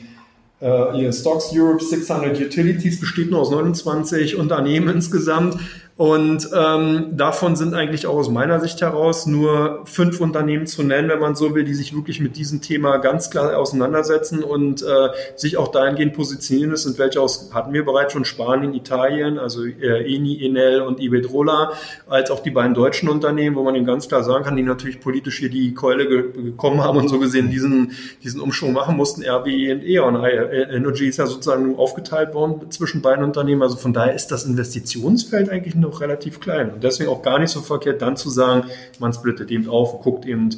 Uh, 0.60 1.12
Stocks 1.12 1.52
Europe 1.54 1.84
600 1.84 2.40
Utilities 2.40 3.00
besteht 3.00 3.30
nur 3.30 3.42
aus 3.42 3.52
29 3.52 4.38
Unternehmen 4.38 4.90
insgesamt. 4.90 5.60
Und 5.98 6.48
ähm, 6.56 7.18
davon 7.18 7.56
sind 7.56 7.74
eigentlich 7.74 8.06
auch 8.06 8.14
aus 8.14 8.30
meiner 8.30 8.60
Sicht 8.60 8.82
heraus 8.82 9.26
nur 9.26 9.82
fünf 9.86 10.22
Unternehmen 10.22 10.68
zu 10.68 10.84
nennen, 10.84 11.10
wenn 11.10 11.20
man 11.20 11.36
so 11.36 11.56
will, 11.56 11.64
die 11.64 11.74
sich 11.74 11.96
wirklich 11.96 12.20
mit 12.20 12.38
diesem 12.38 12.62
Thema 12.62 12.98
ganz 12.98 13.32
klar 13.32 13.58
auseinandersetzen 13.58 14.44
und 14.44 14.84
äh, 14.84 15.10
sich 15.36 15.58
auch 15.58 15.70
dahingehend 15.70 16.14
positionieren. 16.14 16.70
Das 16.70 16.84
sind 16.84 17.00
welche 17.00 17.20
aus, 17.20 17.50
hatten 17.52 17.74
wir 17.74 17.84
bereits 17.84 18.14
schon 18.14 18.26
Spanien, 18.26 18.76
Italien, 18.76 19.40
also 19.40 19.66
äh, 19.66 20.16
Eni, 20.16 20.46
Enel 20.46 20.82
und 20.82 21.00
Iberdrola, 21.00 21.72
als 22.08 22.30
auch 22.30 22.42
die 22.42 22.52
beiden 22.52 22.76
deutschen 22.76 23.10
Unternehmen, 23.10 23.56
wo 23.56 23.64
man 23.64 23.74
eben 23.74 23.88
ganz 23.88 24.08
klar 24.08 24.24
sagen 24.24 24.44
kann, 24.44 24.56
die 24.56 24.62
natürlich 24.62 25.00
politisch 25.00 25.40
hier 25.40 25.50
die 25.50 25.74
Keule 25.74 26.08
ge 26.08 26.28
gekommen 26.32 26.84
haben 26.84 27.00
und 27.00 27.08
so 27.08 27.18
gesehen 27.18 27.50
diesen, 27.50 27.94
diesen 28.24 28.40
Umschwung 28.40 28.74
machen 28.74 28.96
mussten, 28.96 29.24
RWE 29.24 29.74
und 29.74 29.84
E.ON. 29.84 30.24
Äh, 30.24 30.76
Energy 30.76 31.08
ist 31.08 31.18
ja 31.18 31.26
sozusagen 31.26 31.76
aufgeteilt 31.76 32.36
worden 32.36 32.70
zwischen 32.70 33.02
beiden 33.02 33.24
Unternehmen. 33.24 33.64
Also 33.64 33.78
von 33.78 33.94
daher 33.94 34.14
ist 34.14 34.28
das 34.28 34.46
Investitionsfeld 34.46 35.50
eigentlich 35.50 35.74
noch 35.74 35.87
noch 35.88 36.02
relativ 36.02 36.40
klein. 36.40 36.72
Und 36.72 36.84
deswegen 36.84 37.10
auch 37.10 37.22
gar 37.22 37.40
nicht 37.40 37.52
so 37.52 37.62
verkehrt, 37.62 38.02
dann 38.02 38.18
zu 38.18 38.30
sagen, 38.30 38.66
man 39.00 39.14
splittet 39.14 39.52
eben 39.52 39.70
auf 39.70 39.94
und 39.94 40.02
guckt 40.02 40.26
eben, 40.26 40.50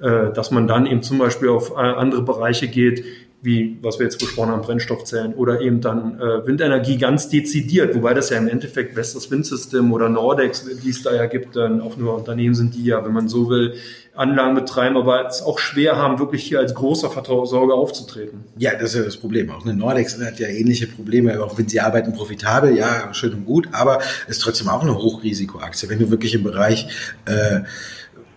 äh, 0.00 0.32
dass 0.32 0.50
man 0.50 0.66
dann 0.66 0.86
eben 0.86 1.02
zum 1.02 1.18
Beispiel 1.18 1.48
auf 1.48 1.72
äh, 1.72 1.74
andere 1.74 2.22
Bereiche 2.22 2.68
geht, 2.68 3.04
wie 3.40 3.78
was 3.82 3.98
wir 3.98 4.04
jetzt 4.04 4.18
besprochen 4.18 4.50
haben, 4.50 4.62
Brennstoffzellen 4.62 5.34
oder 5.34 5.60
eben 5.60 5.80
dann 5.80 6.18
äh, 6.18 6.46
Windenergie 6.46 6.98
ganz 6.98 7.28
dezidiert, 7.28 7.94
wobei 7.94 8.12
das 8.12 8.30
ja 8.30 8.38
im 8.38 8.48
Endeffekt 8.48 8.96
Vestas 8.96 9.30
Windsystem 9.30 9.92
oder 9.92 10.08
Nordex, 10.08 10.66
die 10.82 10.90
es 10.90 11.02
da 11.02 11.14
ja 11.14 11.26
gibt, 11.26 11.54
dann 11.54 11.80
auch 11.80 11.96
nur 11.96 12.16
Unternehmen 12.16 12.54
sind, 12.54 12.74
die 12.74 12.84
ja, 12.84 13.04
wenn 13.04 13.12
man 13.12 13.28
so 13.28 13.48
will, 13.48 13.74
Anlagen 14.18 14.56
betreiben, 14.56 14.96
aber 14.96 15.28
es 15.28 15.42
auch 15.42 15.60
schwer 15.60 15.94
haben, 15.94 16.18
wirklich 16.18 16.42
hier 16.42 16.58
als 16.58 16.74
großer 16.74 17.08
Versorger 17.08 17.74
aufzutreten. 17.74 18.40
Ja, 18.56 18.72
das 18.72 18.90
ist 18.90 18.96
ja 18.96 19.02
das 19.04 19.16
Problem. 19.16 19.48
Auch 19.50 19.64
eine 19.64 19.74
Nordex 19.74 20.18
hat 20.20 20.40
ja 20.40 20.48
ähnliche 20.48 20.88
Probleme, 20.88 21.40
auch 21.40 21.56
wenn 21.56 21.68
sie 21.68 21.80
arbeiten 21.80 22.12
profitabel, 22.12 22.76
ja, 22.76 23.14
schön 23.14 23.32
und 23.32 23.46
gut, 23.46 23.68
aber 23.70 24.00
ist 24.26 24.42
trotzdem 24.42 24.68
auch 24.68 24.82
eine 24.82 24.96
Hochrisikoaktie. 24.96 25.88
Wenn 25.88 26.00
du 26.00 26.10
wirklich 26.10 26.34
im 26.34 26.42
Bereich 26.42 26.88
äh, 27.26 27.60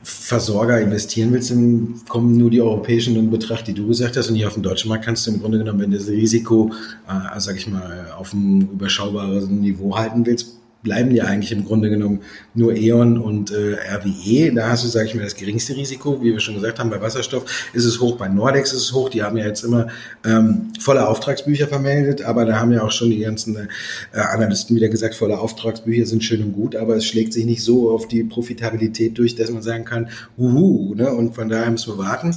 Versorger 0.03 0.81
investieren 0.81 1.31
willst, 1.31 1.51
dann 1.51 2.01
kommen 2.07 2.37
nur 2.37 2.49
die 2.49 2.61
europäischen 2.61 3.15
in 3.15 3.29
Betracht, 3.29 3.67
die 3.67 3.73
du 3.73 3.87
gesagt 3.87 4.17
hast. 4.17 4.29
Und 4.29 4.35
hier 4.35 4.47
auf 4.47 4.55
dem 4.55 4.63
deutschen 4.63 4.89
Markt 4.89 5.05
kannst 5.05 5.27
du 5.27 5.31
im 5.31 5.41
Grunde 5.41 5.59
genommen, 5.59 5.79
wenn 5.79 5.91
du 5.91 5.97
das 5.97 6.07
Risiko, 6.07 6.71
äh, 7.07 7.39
sag 7.39 7.57
ich 7.57 7.67
mal, 7.67 8.07
auf 8.17 8.33
einem 8.33 8.61
überschaubaren 8.61 9.61
Niveau 9.61 9.95
halten 9.95 10.25
willst, 10.25 10.60
bleiben 10.83 11.11
ja 11.11 11.25
eigentlich 11.25 11.51
im 11.51 11.65
Grunde 11.65 11.89
genommen 11.89 12.21
nur 12.53 12.75
E.ON 12.75 13.17
und 13.17 13.51
äh, 13.51 13.75
RWE. 13.75 14.53
Da 14.53 14.69
hast 14.69 14.83
du, 14.83 14.87
sage 14.87 15.07
ich 15.07 15.15
mal, 15.15 15.23
das 15.23 15.35
geringste 15.35 15.75
Risiko. 15.75 16.21
Wie 16.23 16.31
wir 16.31 16.39
schon 16.39 16.55
gesagt 16.55 16.79
haben, 16.79 16.89
bei 16.89 17.01
Wasserstoff 17.01 17.45
ist 17.73 17.85
es 17.85 17.99
hoch, 17.99 18.17
bei 18.17 18.27
Nordex 18.27 18.73
ist 18.73 18.83
es 18.83 18.93
hoch. 18.93 19.09
Die 19.09 19.23
haben 19.23 19.37
ja 19.37 19.45
jetzt 19.45 19.63
immer 19.63 19.87
ähm, 20.25 20.71
volle 20.79 21.07
Auftragsbücher 21.07 21.67
vermeldet, 21.67 22.23
aber 22.23 22.45
da 22.45 22.59
haben 22.59 22.71
ja 22.71 22.81
auch 22.81 22.91
schon 22.91 23.09
die 23.09 23.19
ganzen 23.19 23.55
äh, 23.55 24.19
Analysten 24.19 24.75
wieder 24.75 24.89
gesagt, 24.89 25.15
volle 25.15 25.39
Auftragsbücher 25.39 26.05
sind 26.05 26.23
schön 26.23 26.43
und 26.43 26.53
gut, 26.53 26.75
aber 26.75 26.95
es 26.95 27.05
schlägt 27.05 27.33
sich 27.33 27.45
nicht 27.45 27.63
so 27.63 27.91
auf 27.91 28.07
die 28.07 28.23
Profitabilität 28.23 29.17
durch, 29.17 29.35
dass 29.35 29.51
man 29.51 29.61
sagen 29.61 29.85
kann, 29.85 30.09
uhu, 30.37 30.95
ne? 30.95 31.13
und 31.13 31.35
von 31.35 31.49
daher 31.49 31.69
müssen 31.69 31.93
wir 31.93 31.97
warten. 31.97 32.35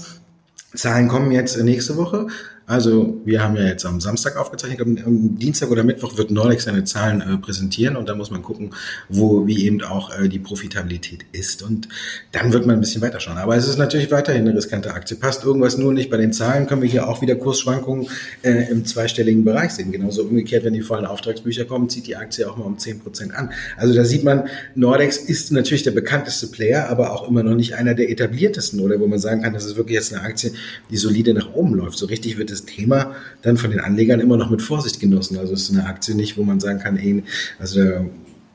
Zahlen 0.75 1.09
kommen 1.09 1.31
jetzt 1.31 1.57
nächste 1.63 1.97
Woche. 1.97 2.27
Also 2.67 3.21
wir 3.27 3.43
haben 3.43 3.57
ja 3.57 3.65
jetzt 3.65 3.85
am 3.85 4.01
Samstag 4.01 4.39
aufgezeichnet, 4.39 4.81
am 4.81 5.39
Dienstag 5.39 5.71
oder 5.71 5.85
Mittwoch 5.85 6.17
wird 6.17 6.31
Nordex 6.31 6.65
seine 6.65 6.85
Zahlen 6.85 7.21
äh, 7.21 7.37
präsentieren 7.37 7.95
und 7.95 8.09
da 8.09 8.15
muss 8.15 8.31
man 8.31 8.41
gucken, 8.41 8.71
wo 9.11 9.47
wie 9.47 9.67
eben 9.67 9.83
auch 9.83 10.19
äh, 10.19 10.29
die 10.31 10.39
Profitabilität 10.39 11.27
ist 11.33 11.63
und 11.63 11.89
dann 12.33 12.55
wird 12.55 12.65
man 12.65 12.77
ein 12.77 12.81
bisschen 12.81 13.03
weiter 13.03 13.21
schauen. 13.21 13.37
Aber 13.37 13.55
es 13.55 13.69
ist 13.69 13.77
natürlich 13.77 14.11
weiterhin 14.11 14.49
eine 14.49 14.57
riskante 14.57 14.95
Aktie. 14.95 15.15
Passt 15.15 15.45
irgendwas 15.45 15.77
nur 15.77 15.93
nicht 15.93 16.09
bei 16.09 16.17
den 16.17 16.33
Zahlen, 16.33 16.67
können 16.67 16.81
wir 16.81 16.89
hier 16.89 17.07
auch 17.07 17.21
wieder 17.21 17.35
Kursschwankungen 17.35 18.09
äh, 18.41 18.71
im 18.71 18.87
zweistelligen 18.87 19.45
Bereich 19.45 19.73
sehen. 19.73 19.93
Genauso 19.93 20.23
umgekehrt, 20.23 20.65
wenn 20.65 20.73
die 20.73 20.81
vollen 20.81 21.05
Auftragsbücher 21.05 21.67
kommen, 21.67 21.91
zieht 21.91 22.07
die 22.07 22.17
Aktie 22.17 22.49
auch 22.49 22.57
mal 22.57 22.65
um 22.65 22.79
zehn 22.79 22.99
Prozent 22.99 23.35
an. 23.35 23.51
Also 23.77 23.93
da 23.93 24.07
sieht 24.07 24.25
man, 24.25 24.49
Nordex 24.75 25.19
ist 25.19 25.53
natürlich 25.53 25.83
der 25.83 25.91
bekannteste 25.91 26.47
Player, 26.47 26.89
aber 26.89 27.13
auch 27.13 27.29
immer 27.29 27.43
noch 27.43 27.57
nicht 27.57 27.75
einer 27.75 27.93
der 27.93 28.09
etabliertesten 28.09 28.81
oder 28.81 28.99
wo 29.01 29.07
man 29.07 29.19
sagen 29.19 29.43
kann, 29.43 29.53
das 29.53 29.67
ist 29.67 29.77
wirklich 29.77 29.97
jetzt 29.97 30.15
eine 30.15 30.23
Aktie, 30.23 30.53
die 30.91 30.97
solide 30.97 31.35
nach 31.35 31.53
oben 31.53 31.75
läuft. 31.75 31.99
So 31.99 32.07
richtig 32.07 32.39
wird 32.39 32.54
das 32.55 32.65
Thema 32.65 33.15
dann 33.43 33.57
von 33.57 33.71
den 33.71 33.81
Anlegern 33.81 34.21
immer 34.21 34.37
noch 34.37 34.51
mit 34.51 34.63
Vorsicht 34.63 35.01
genossen. 35.01 35.39
Also 35.39 35.53
es 35.53 35.69
ist 35.69 35.77
eine 35.77 35.87
Aktie 35.87 36.15
nicht, 36.15 36.37
wo 36.37 36.45
man 36.45 36.61
sagen 36.61 36.79
kann, 36.79 36.97
ey, 36.97 37.23
also 37.59 37.83
da 37.83 38.05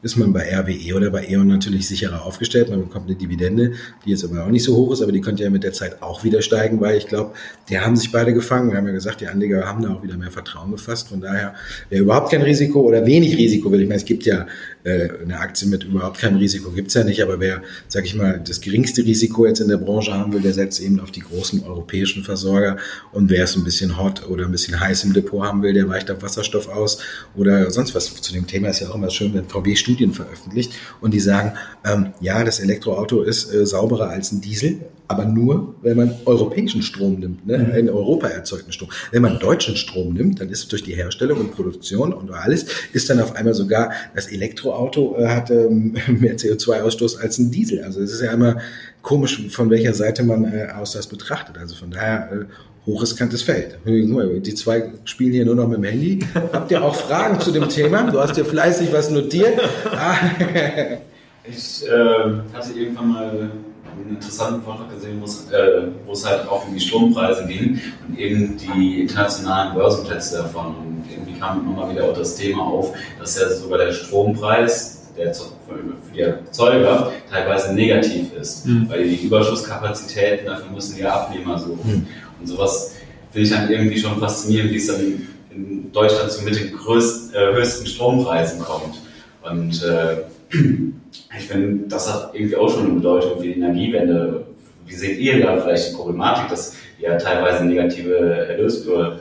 ist 0.01 0.15
man 0.15 0.31
bei 0.31 0.49
RWE 0.55 0.95
oder 0.95 1.09
bei 1.09 1.27
E.ON 1.27 1.47
natürlich 1.47 1.87
sicherer 1.87 2.23
aufgestellt. 2.23 2.69
Man 2.69 2.79
bekommt 2.81 3.07
eine 3.07 3.15
Dividende, 3.15 3.73
die 4.05 4.11
jetzt 4.11 4.23
aber 4.23 4.45
auch 4.45 4.49
nicht 4.49 4.63
so 4.63 4.75
hoch 4.75 4.93
ist, 4.93 5.01
aber 5.01 5.11
die 5.11 5.19
könnte 5.19 5.43
ja 5.43 5.49
mit 5.49 5.63
der 5.63 5.73
Zeit 5.73 6.01
auch 6.01 6.23
wieder 6.23 6.41
steigen, 6.41 6.79
weil 6.79 6.97
ich 6.97 7.07
glaube, 7.07 7.33
die 7.67 7.79
haben 7.79 7.97
sich 7.97 8.11
beide 8.11 8.33
gefangen. 8.33 8.71
Wir 8.71 8.77
haben 8.77 8.87
ja 8.87 8.93
gesagt, 8.93 9.19
die 9.19 9.27
Anleger 9.27 9.65
haben 9.65 9.83
da 9.83 9.89
auch 9.89 10.01
wieder 10.01 10.15
mehr 10.15 10.31
Vertrauen 10.31 10.71
gefasst. 10.71 11.09
Von 11.09 11.19
daher 11.19 11.53
wäre 11.89 12.03
überhaupt 12.03 12.31
kein 12.31 12.41
Risiko 12.41 12.81
oder 12.81 13.05
wenig 13.05 13.37
Risiko, 13.37 13.71
will 13.71 13.81
ich 13.81 13.87
meine, 13.89 13.97
es 13.97 14.05
gibt 14.05 14.25
ja 14.25 14.47
äh, 14.83 15.09
eine 15.21 15.39
Aktie 15.39 15.67
mit 15.67 15.83
überhaupt 15.83 16.19
keinem 16.19 16.37
Risiko 16.37 16.71
gibt's 16.71 16.93
ja 16.93 17.03
nicht, 17.03 17.21
aber 17.21 17.39
wer, 17.39 17.61
sag 17.87 18.05
ich 18.05 18.15
mal, 18.15 18.41
das 18.45 18.61
geringste 18.61 19.03
Risiko 19.03 19.45
jetzt 19.45 19.59
in 19.59 19.67
der 19.67 19.77
Branche 19.77 20.13
haben 20.13 20.33
will, 20.33 20.41
der 20.41 20.53
setzt 20.53 20.79
eben 20.79 20.99
auf 20.99 21.11
die 21.11 21.21
großen 21.21 21.63
europäischen 21.63 22.23
Versorger 22.23 22.77
und 23.11 23.29
wer 23.29 23.43
es 23.43 23.55
ein 23.55 23.63
bisschen 23.63 23.97
hot 23.97 24.27
oder 24.27 24.45
ein 24.45 24.51
bisschen 24.51 24.79
heiß 24.79 25.03
im 25.03 25.13
Depot 25.13 25.43
haben 25.43 25.61
will, 25.61 25.73
der 25.73 25.87
weicht 25.89 26.09
auf 26.11 26.21
Wasserstoff 26.21 26.67
aus 26.69 26.99
oder 27.35 27.71
sonst 27.71 27.95
was. 27.95 28.09
Zu 28.19 28.33
dem 28.33 28.47
Thema 28.47 28.69
ist 28.69 28.79
ja 28.79 28.89
auch 28.89 28.95
immer 28.95 29.09
schön, 29.09 29.33
wenn 29.33 29.45
VW 29.45 29.75
Studien 29.75 30.13
veröffentlicht 30.13 30.73
und 31.01 31.13
die 31.13 31.19
sagen, 31.19 31.53
ähm, 31.85 32.13
ja, 32.21 32.43
das 32.43 32.59
Elektroauto 32.59 33.21
ist 33.21 33.53
äh, 33.53 33.65
sauberer 33.65 34.09
als 34.09 34.31
ein 34.31 34.41
Diesel, 34.41 34.81
aber 35.09 35.25
nur, 35.25 35.75
wenn 35.81 35.97
man 35.97 36.15
europäischen 36.25 36.83
Strom 36.83 37.19
nimmt, 37.19 37.45
ne? 37.47 37.57
Mhm. 37.57 37.75
in 37.75 37.89
Europa 37.89 38.27
erzeugten 38.27 38.71
Strom. 38.71 38.89
Wenn 39.11 39.23
man 39.23 39.39
deutschen 39.39 39.75
Strom 39.75 40.13
nimmt, 40.13 40.39
dann 40.39 40.49
ist 40.49 40.71
durch 40.71 40.83
die 40.83 40.93
Herstellung 40.93 41.39
und 41.39 41.55
Produktion 41.55 42.13
und 42.13 42.31
alles, 42.31 42.67
ist 42.93 43.09
dann 43.09 43.19
auf 43.19 43.35
einmal 43.35 43.55
sogar 43.55 43.91
das 44.13 44.27
Elektroauto 44.27 45.17
äh, 45.17 45.27
hat 45.27 45.49
ähm, 45.49 45.95
mehr 46.07 46.37
CO2-Ausstoß 46.37 47.19
als 47.19 47.39
ein 47.39 47.49
Diesel. 47.49 47.83
Also 47.83 48.01
es 48.01 48.13
ist 48.13 48.21
ja 48.21 48.31
immer 48.31 48.57
komisch, 49.01 49.49
von 49.49 49.71
welcher 49.71 49.95
Seite 49.95 50.21
man 50.21 50.45
äh, 50.45 50.67
aus 50.77 50.91
das 50.91 51.07
betrachtet. 51.07 51.57
Also 51.57 51.75
von 51.75 51.89
daher 51.89 52.31
äh, 52.31 52.45
hochriskantes 52.85 53.41
Feld. 53.41 53.79
Die 53.85 54.53
zwei 54.53 54.91
spielen 55.05 55.31
hier 55.33 55.45
nur 55.45 55.55
noch 55.55 55.67
mit 55.67 55.77
dem 55.77 55.85
Handy. 55.85 56.19
Habt 56.53 56.69
ihr 56.69 56.83
auch 56.83 56.95
Fragen 56.95 57.39
zu 57.39 57.51
dem 57.51 57.67
Thema? 57.67 58.11
Du 58.11 58.19
hast 58.19 58.37
dir 58.37 58.45
fleißig 58.45 58.93
was 58.93 59.09
notiert. 59.09 59.59
ich 61.45 61.83
äh, 61.87 61.89
hatte 62.53 62.73
irgendwann 62.77 63.07
mal 63.09 63.51
einen 64.05 64.15
interessanten 64.15 64.61
Vortrag 64.61 64.89
gesehen, 64.93 65.21
äh, 65.21 65.87
wo 66.05 66.11
es 66.11 66.25
halt 66.25 66.47
auch 66.47 66.67
um 66.67 66.73
die 66.73 66.79
Strompreise 66.79 67.45
ging 67.47 67.79
und 68.07 68.17
eben 68.17 68.57
die 68.57 69.01
internationalen 69.01 69.73
Börsenplätze 69.75 70.37
davon. 70.37 70.75
Und 70.75 71.03
irgendwie 71.11 71.39
kam 71.39 71.61
immer 71.61 71.85
mal 71.85 71.91
wieder 71.91 72.05
auch 72.05 72.13
das 72.13 72.35
Thema 72.35 72.63
auf, 72.63 72.93
dass 73.19 73.39
ja 73.39 73.49
sogar 73.49 73.79
der 73.79 73.91
Strompreis 73.91 74.99
der 75.17 75.33
für 75.33 76.13
die 76.13 76.21
Erzeuger 76.21 77.11
teilweise 77.29 77.73
negativ 77.73 78.33
ist, 78.33 78.65
mhm. 78.65 78.89
weil 78.89 79.03
die 79.03 79.25
Überschusskapazitäten, 79.25 80.45
dafür 80.45 80.71
müssen 80.71 80.95
die 80.95 81.03
Abnehmer 81.03 81.59
suchen. 81.59 81.91
Mhm. 81.91 82.07
Und 82.39 82.47
sowas 82.47 82.95
finde 83.31 83.47
ich 83.47 83.53
dann 83.53 83.69
irgendwie 83.69 83.99
schon 83.99 84.17
faszinierend, 84.19 84.71
wie 84.71 84.77
es 84.77 84.87
dann 84.87 85.27
in 85.51 85.91
Deutschland 85.91 86.31
so 86.31 86.41
mit 86.43 86.55
den 86.55 86.75
größten, 86.75 87.35
äh, 87.35 87.53
höchsten 87.53 87.85
Strompreisen 87.85 88.61
kommt. 88.61 89.01
Und 89.41 89.83
äh, 89.83 90.17
ich 91.37 91.47
finde, 91.47 91.87
das 91.87 92.11
hat 92.11 92.33
irgendwie 92.33 92.55
auch 92.55 92.69
schon 92.69 92.85
eine 92.85 92.93
Bedeutung 92.95 93.37
für 93.37 93.43
die 93.43 93.53
Energiewende. 93.53 94.45
Wie 94.85 94.95
seht 94.95 95.19
ihr 95.19 95.41
da 95.41 95.61
vielleicht 95.61 95.91
die 95.91 95.95
Problematik, 95.95 96.49
dass 96.49 96.75
ja 96.99 97.17
teilweise 97.17 97.65
negative 97.65 98.15
Erlöse 98.15 99.19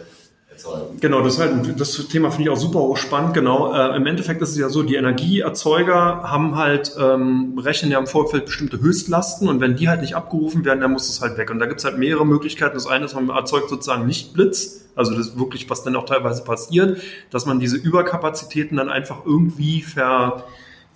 erzeugen. 0.59 0.99
Genau, 1.01 1.23
das, 1.23 1.39
halt, 1.39 1.81
das 1.81 2.09
Thema 2.09 2.31
finde 2.31 2.45
ich 2.45 2.51
auch 2.51 2.61
super 2.61 2.97
spannend. 2.97 3.35
Genau, 3.35 3.73
äh, 3.73 3.97
im 3.97 4.07
Endeffekt 4.07 4.43
ist 4.43 4.51
es 4.51 4.59
ja 4.59 4.69
so, 4.69 4.83
die 4.83 4.97
Energieerzeuger 4.97 6.23
haben 6.25 6.57
halt 6.57 6.95
ähm, 6.99 7.59
rechnen 7.59 7.91
ja 7.91 7.99
im 7.99 8.07
Vorfeld 8.07 8.47
bestimmte 8.47 8.81
Höchstlasten 8.81 9.49
und 9.49 9.61
wenn 9.61 9.77
die 9.77 9.89
halt 9.89 10.01
nicht 10.01 10.15
abgerufen 10.15 10.65
werden, 10.65 10.81
dann 10.81 10.93
muss 10.93 11.09
es 11.09 11.21
halt 11.21 11.39
weg. 11.39 11.51
Und 11.51 11.59
da 11.59 11.67
gibt 11.67 11.79
es 11.79 11.85
halt 11.85 11.99
mehrere 11.99 12.27
Möglichkeiten. 12.27 12.75
Das 12.75 12.87
eine 12.87 13.05
ist, 13.05 13.15
man 13.15 13.31
erzeugt 13.31 13.71
sozusagen 13.71 14.07
nicht 14.07 14.35
Blitz, 14.35 14.87
also 14.95 15.15
das 15.15 15.39
wirklich, 15.39 15.71
was 15.71 15.85
dann 15.85 15.97
auch 15.97 16.07
teilweise 16.07 16.43
passiert, 16.43 17.01
dass 17.31 17.47
man 17.47 17.61
diese 17.61 17.77
Überkapazitäten 17.77 18.77
dann 18.77 18.89
einfach 18.89 19.25
irgendwie 19.25 19.83
ver 19.83 20.45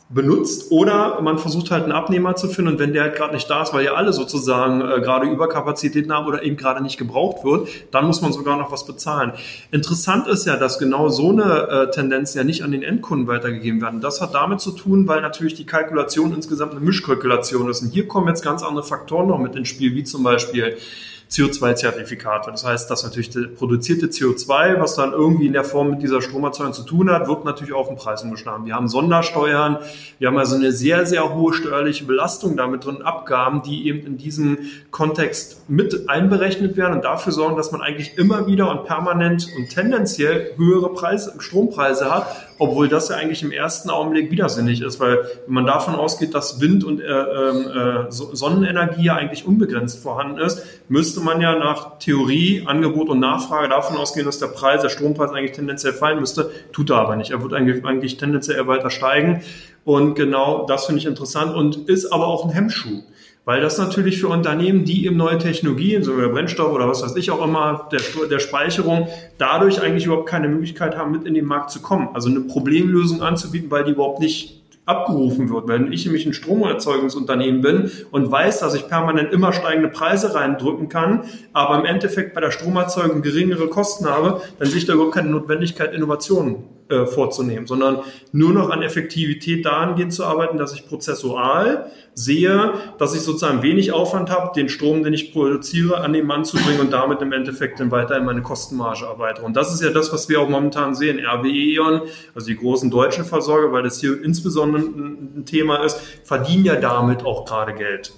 benutzt 0.09 0.71
oder 0.71 1.21
man 1.23 1.39
versucht 1.39 1.71
halt 1.71 1.85
einen 1.85 1.93
Abnehmer 1.93 2.37
zu 2.37 2.49
finden 2.49 2.73
und 2.73 2.79
wenn 2.79 2.93
der 2.93 3.05
halt 3.05 3.17
gerade 3.17 3.35
nicht 3.35 3.49
da 3.49 3.63
ist, 3.63 3.73
weil 3.73 3.85
ja 3.85 3.95
alle 3.95 4.13
sozusagen 4.13 4.81
äh, 4.81 5.01
gerade 5.01 5.27
Überkapazitäten 5.27 6.13
haben 6.13 6.27
oder 6.27 6.43
eben 6.43 6.57
gerade 6.57 6.83
nicht 6.83 6.99
gebraucht 6.99 7.45
wird, 7.45 7.69
dann 7.91 8.07
muss 8.07 8.21
man 8.21 8.33
sogar 8.33 8.57
noch 8.59 8.71
was 8.71 8.85
bezahlen. 8.85 9.33
Interessant 9.71 10.27
ist 10.27 10.47
ja, 10.47 10.57
dass 10.57 10.79
genau 10.79 11.09
so 11.09 11.31
eine 11.31 11.69
äh, 11.69 11.91
Tendenz 11.91 12.35
ja 12.35 12.45
nicht 12.45 12.63
an 12.63 12.73
den 12.73 12.83
Endkunden 12.83 13.27
weitergegeben 13.27 13.81
werden. 13.81 14.01
Das 14.01 14.21
hat 14.21 14.35
damit 14.35 14.61
zu 14.61 14.73
tun, 14.73 15.09
weil 15.09 15.23
natürlich 15.23 15.55
die 15.55 15.67
Kalkulation 15.67 16.35
insgesamt 16.35 16.73
eine 16.73 16.81
Mischkalkulation 16.81 17.71
ist 17.71 17.83
und 17.83 17.91
hier 17.91 18.07
kommen 18.07 18.29
jetzt 18.29 18.43
ganz 18.43 18.63
andere 18.63 18.85
Faktoren 18.85 19.29
noch 19.29 19.39
mit 19.39 19.57
ins 19.57 19.69
Spiel, 19.69 19.95
wie 19.95 20.05
zum 20.05 20.23
Beispiel 20.23 20.77
CO2-Zertifikate. 21.33 22.51
Das 22.51 22.65
heißt, 22.65 22.91
dass 22.91 23.05
natürlich 23.05 23.31
produzierte 23.55 24.07
CO2, 24.07 24.79
was 24.79 24.97
dann 24.97 25.13
irgendwie 25.13 25.47
in 25.47 25.55
der 25.55 25.65
Form 25.65 25.91
mit 25.91 26.03
dieser 26.03 26.21
Stromerzeugung 26.21 26.75
zu 26.75 26.83
tun 26.83 27.11
hat, 27.11 27.27
wird 27.27 27.45
natürlich 27.47 27.73
auf 27.73 27.89
den 27.89 27.97
Preis 27.97 28.23
umgeschlagen. 28.23 28.67
Wir 28.67 28.75
haben 28.75 28.89
Sondersteuern, 28.89 29.79
wir 30.19 30.29
haben 30.29 30.37
also 30.37 30.57
eine 30.57 30.73
sehr, 30.73 31.07
sehr 31.07 31.35
hohe 31.35 31.55
steuerliche 31.55 32.05
Belastung 32.05 32.57
damit 32.57 32.85
drin, 32.85 33.01
Abgaben, 33.01 33.63
die 33.63 33.89
eben 33.89 34.07
in 34.07 34.19
diesem 34.19 34.59
Kontext 34.91 35.69
mit 35.71 36.11
einberechnet 36.11 36.77
werden 36.77 36.95
und 36.97 37.05
dafür 37.05 37.33
sorgen, 37.33 37.57
dass 37.57 37.73
man 37.73 37.81
eigentlich 37.81 38.19
immer 38.19 38.47
wieder 38.47 38.71
und 38.71 38.85
permanent 38.85 39.49
und 39.57 39.71
tendenziell 39.71 40.53
höhere 40.57 40.93
Preise, 40.93 41.35
Strompreise 41.39 42.15
hat, 42.15 42.27
obwohl 42.59 42.89
das 42.89 43.09
ja 43.09 43.17
eigentlich 43.17 43.43
im 43.43 43.53
ersten 43.53 43.91
Augenblick 43.91 44.31
widersinnig 44.31 44.81
ist, 44.83 45.01
weil 45.01 45.19
wenn 45.47 45.55
man 45.55 45.67
davon 45.67 45.95
ausgeht, 45.95 46.35
dass 46.35 46.61
Wind- 46.61 46.85
und 46.85 47.01
äh, 47.01 47.05
ähm, 47.05 48.07
äh, 48.09 48.11
Sonnenenergie 48.11 49.05
ja 49.05 49.17
eigentlich 49.17 49.47
unbegrenzt 49.47 50.03
vorhanden 50.03 50.39
ist, 50.39 50.65
müsste 50.89 51.21
man 51.21 51.41
ja 51.41 51.59
nach 51.59 51.99
Theorie, 51.99 52.65
Angebot 52.67 53.09
und 53.09 53.21
Nachfrage 53.21 53.69
davon 53.69 53.97
ausgehen, 53.97 54.27
dass 54.27 54.39
der 54.39 54.49
Preis, 54.49 54.83
der 54.83 54.89
Strompreis 54.89 55.31
eigentlich 55.31 55.53
tendenziell 55.53 55.93
fallen 55.93 56.21
müsste, 56.21 56.51
tut 56.73 56.91
er 56.91 56.97
aber 56.97 57.17
nicht. 57.17 57.31
Er 57.31 57.43
wird 57.43 57.53
eigentlich, 57.55 57.85
eigentlich 57.85 58.17
tendenziell 58.17 58.67
weiter 58.67 58.91
steigen 58.91 59.43
und 59.85 60.15
genau 60.15 60.67
das 60.67 60.87
finde 60.87 61.01
ich 61.01 61.07
interessant 61.07 61.55
und 61.55 61.89
ist 61.89 62.13
aber 62.13 62.27
auch 62.27 62.45
ein 62.45 62.51
Hemmschuh. 62.51 63.03
Weil 63.45 63.61
das 63.61 63.77
natürlich 63.77 64.21
für 64.21 64.29
Unternehmen, 64.29 64.85
die 64.85 65.05
eben 65.05 65.17
neue 65.17 65.37
Technologien, 65.39 66.05
so 66.05 66.17
wie 66.17 66.29
Brennstoff 66.29 66.73
oder 66.73 66.89
was 66.89 67.03
weiß 67.03 67.17
ich 67.17 67.33
auch 67.33 67.45
immer, 67.45 67.89
der, 67.91 68.01
der 68.29 68.39
Speicherung, 68.39 69.09
dadurch 69.37 69.83
eigentlich 69.83 70.07
überhaupt 70.07 70.29
keine 70.29 70.49
Möglichkeit 70.49 70.97
haben, 70.97 71.11
mit 71.11 71.25
in 71.25 71.35
den 71.35 71.45
Markt 71.45 71.73
zu 71.73 71.83
kommen. 71.83 72.11
Also 72.15 72.29
eine 72.29 72.43
Problemlösung 72.43 73.21
anzubieten, 73.21 73.69
weil 73.69 73.83
die 73.83 73.93
überhaupt 73.93 74.21
nicht 74.21 74.63
abgerufen 74.85 75.51
wird. 75.51 75.67
Wenn 75.67 75.93
ich 75.93 76.05
nämlich 76.05 76.25
ein 76.25 76.35
Stromerzeugungsunternehmen 76.35 77.63
bin 77.63 77.91
und 78.13 78.31
weiß, 78.31 78.61
dass 78.61 78.75
ich 78.75 78.89
permanent 78.89 79.33
immer 79.33 79.53
steigende 79.53 79.89
Preise 79.89 80.35
reindrücken 80.35 80.89
kann, 80.89 81.25
aber 81.53 81.79
im 81.79 81.85
Endeffekt 81.85 82.35
bei 82.35 82.41
der 82.41 82.53
Stromerzeugung 82.53 83.23
geringere 83.23 83.69
Kosten 83.69 84.07
habe, 84.07 84.41
dann 84.59 84.69
sehe 84.69 84.79
ich 84.79 84.87
da 84.87 84.95
überhaupt 84.95 85.15
keine 85.15 85.31
Notwendigkeit, 85.31 85.93
Innovationen 85.93 86.65
äh, 86.93 87.07
vorzunehmen, 87.07 87.67
sondern 87.67 88.01
nur 88.33 88.53
noch 88.53 88.71
an 88.71 88.83
Effektivität 88.83 89.65
dahingehend 89.65 90.13
zu 90.13 90.25
arbeiten, 90.25 90.59
dass 90.59 90.75
ich 90.75 90.87
prozessual 90.87 91.91
sehe, 92.15 92.75
dass 92.99 93.15
ich 93.15 93.23
sozusagen 93.23 93.63
wenig 93.63 93.93
Aufwand 93.93 94.31
habe, 94.31 94.53
den 94.55 94.69
Strom, 94.69 95.03
den 95.03 95.15
ich 95.15 95.33
produziere, 95.33 96.03
an 96.03 96.13
den 96.13 96.27
Mann 96.27 96.45
zu 96.45 96.59
bringen 96.59 96.81
und 96.81 96.93
damit 96.93 97.23
im 97.23 97.33
Endeffekt 97.33 97.81
dann 97.81 97.91
weiterhin 97.91 98.25
meine 98.25 98.43
Kostenmarge 98.43 99.07
erweitere. 99.07 99.45
Und 99.47 99.57
das 99.57 99.73
ist 99.73 99.83
ja 99.83 99.91
das, 99.91 100.13
was 100.13 100.29
wir 100.29 100.41
auch 100.41 100.49
momentan 100.49 100.95
sehen. 100.95 101.19
RWE 101.19 101.49
E.ON, 101.49 102.03
also 102.35 102.47
die 102.47 102.57
großen 102.57 102.91
deutschen 102.91 103.25
Versorger, 103.25 103.73
weil 103.73 103.83
das 103.83 103.99
hier 103.99 104.23
insbesondere 104.23 104.83
ein 104.83 105.45
Thema 105.47 105.85
ist, 105.85 105.99
verdienen 106.25 106.65
ja 106.65 106.77
damit 106.77 107.25
auch 107.25 107.47
gerade 107.47 107.73
Geld. 107.73 108.13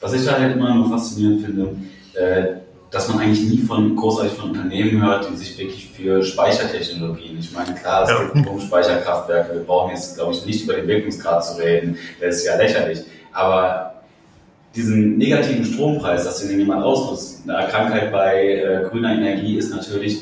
Was 0.00 0.12
ich 0.12 0.24
da 0.26 0.38
halt 0.38 0.54
immer 0.54 0.74
noch 0.74 0.90
faszinierend 0.90 1.44
finde, 1.44 1.76
äh, 2.14 2.65
dass 2.90 3.08
man 3.08 3.18
eigentlich 3.18 3.48
nie 3.48 3.58
von 3.58 3.96
großartig 3.96 4.34
von 4.34 4.50
Unternehmen 4.50 5.02
hört, 5.02 5.28
die 5.30 5.36
sich 5.36 5.58
wirklich 5.58 5.88
für 5.90 6.22
Speichertechnologien, 6.22 7.38
ich 7.38 7.52
meine, 7.52 7.74
klar, 7.74 8.04
es 8.04 8.10
ja. 8.10 8.24
gibt 8.32 8.46
Pumpspeicherkraftwerke, 8.46 9.54
wir 9.54 9.62
brauchen 9.62 9.90
jetzt, 9.90 10.16
glaube 10.16 10.32
ich, 10.32 10.46
nicht 10.46 10.64
über 10.64 10.74
den 10.74 10.86
Wirkungsgrad 10.86 11.44
zu 11.44 11.60
reden, 11.60 11.98
das 12.20 12.36
ist 12.36 12.46
ja 12.46 12.56
lächerlich, 12.56 13.00
aber 13.32 13.94
diesen 14.74 15.16
negativen 15.16 15.64
Strompreis, 15.64 16.24
dass 16.24 16.46
den 16.46 16.58
jemand 16.58 16.84
ausnutzt, 16.84 17.48
eine 17.48 17.66
Krankheit 17.68 18.12
bei 18.12 18.56
äh, 18.56 18.88
grüner 18.88 19.14
Energie 19.14 19.56
ist 19.56 19.74
natürlich, 19.74 20.18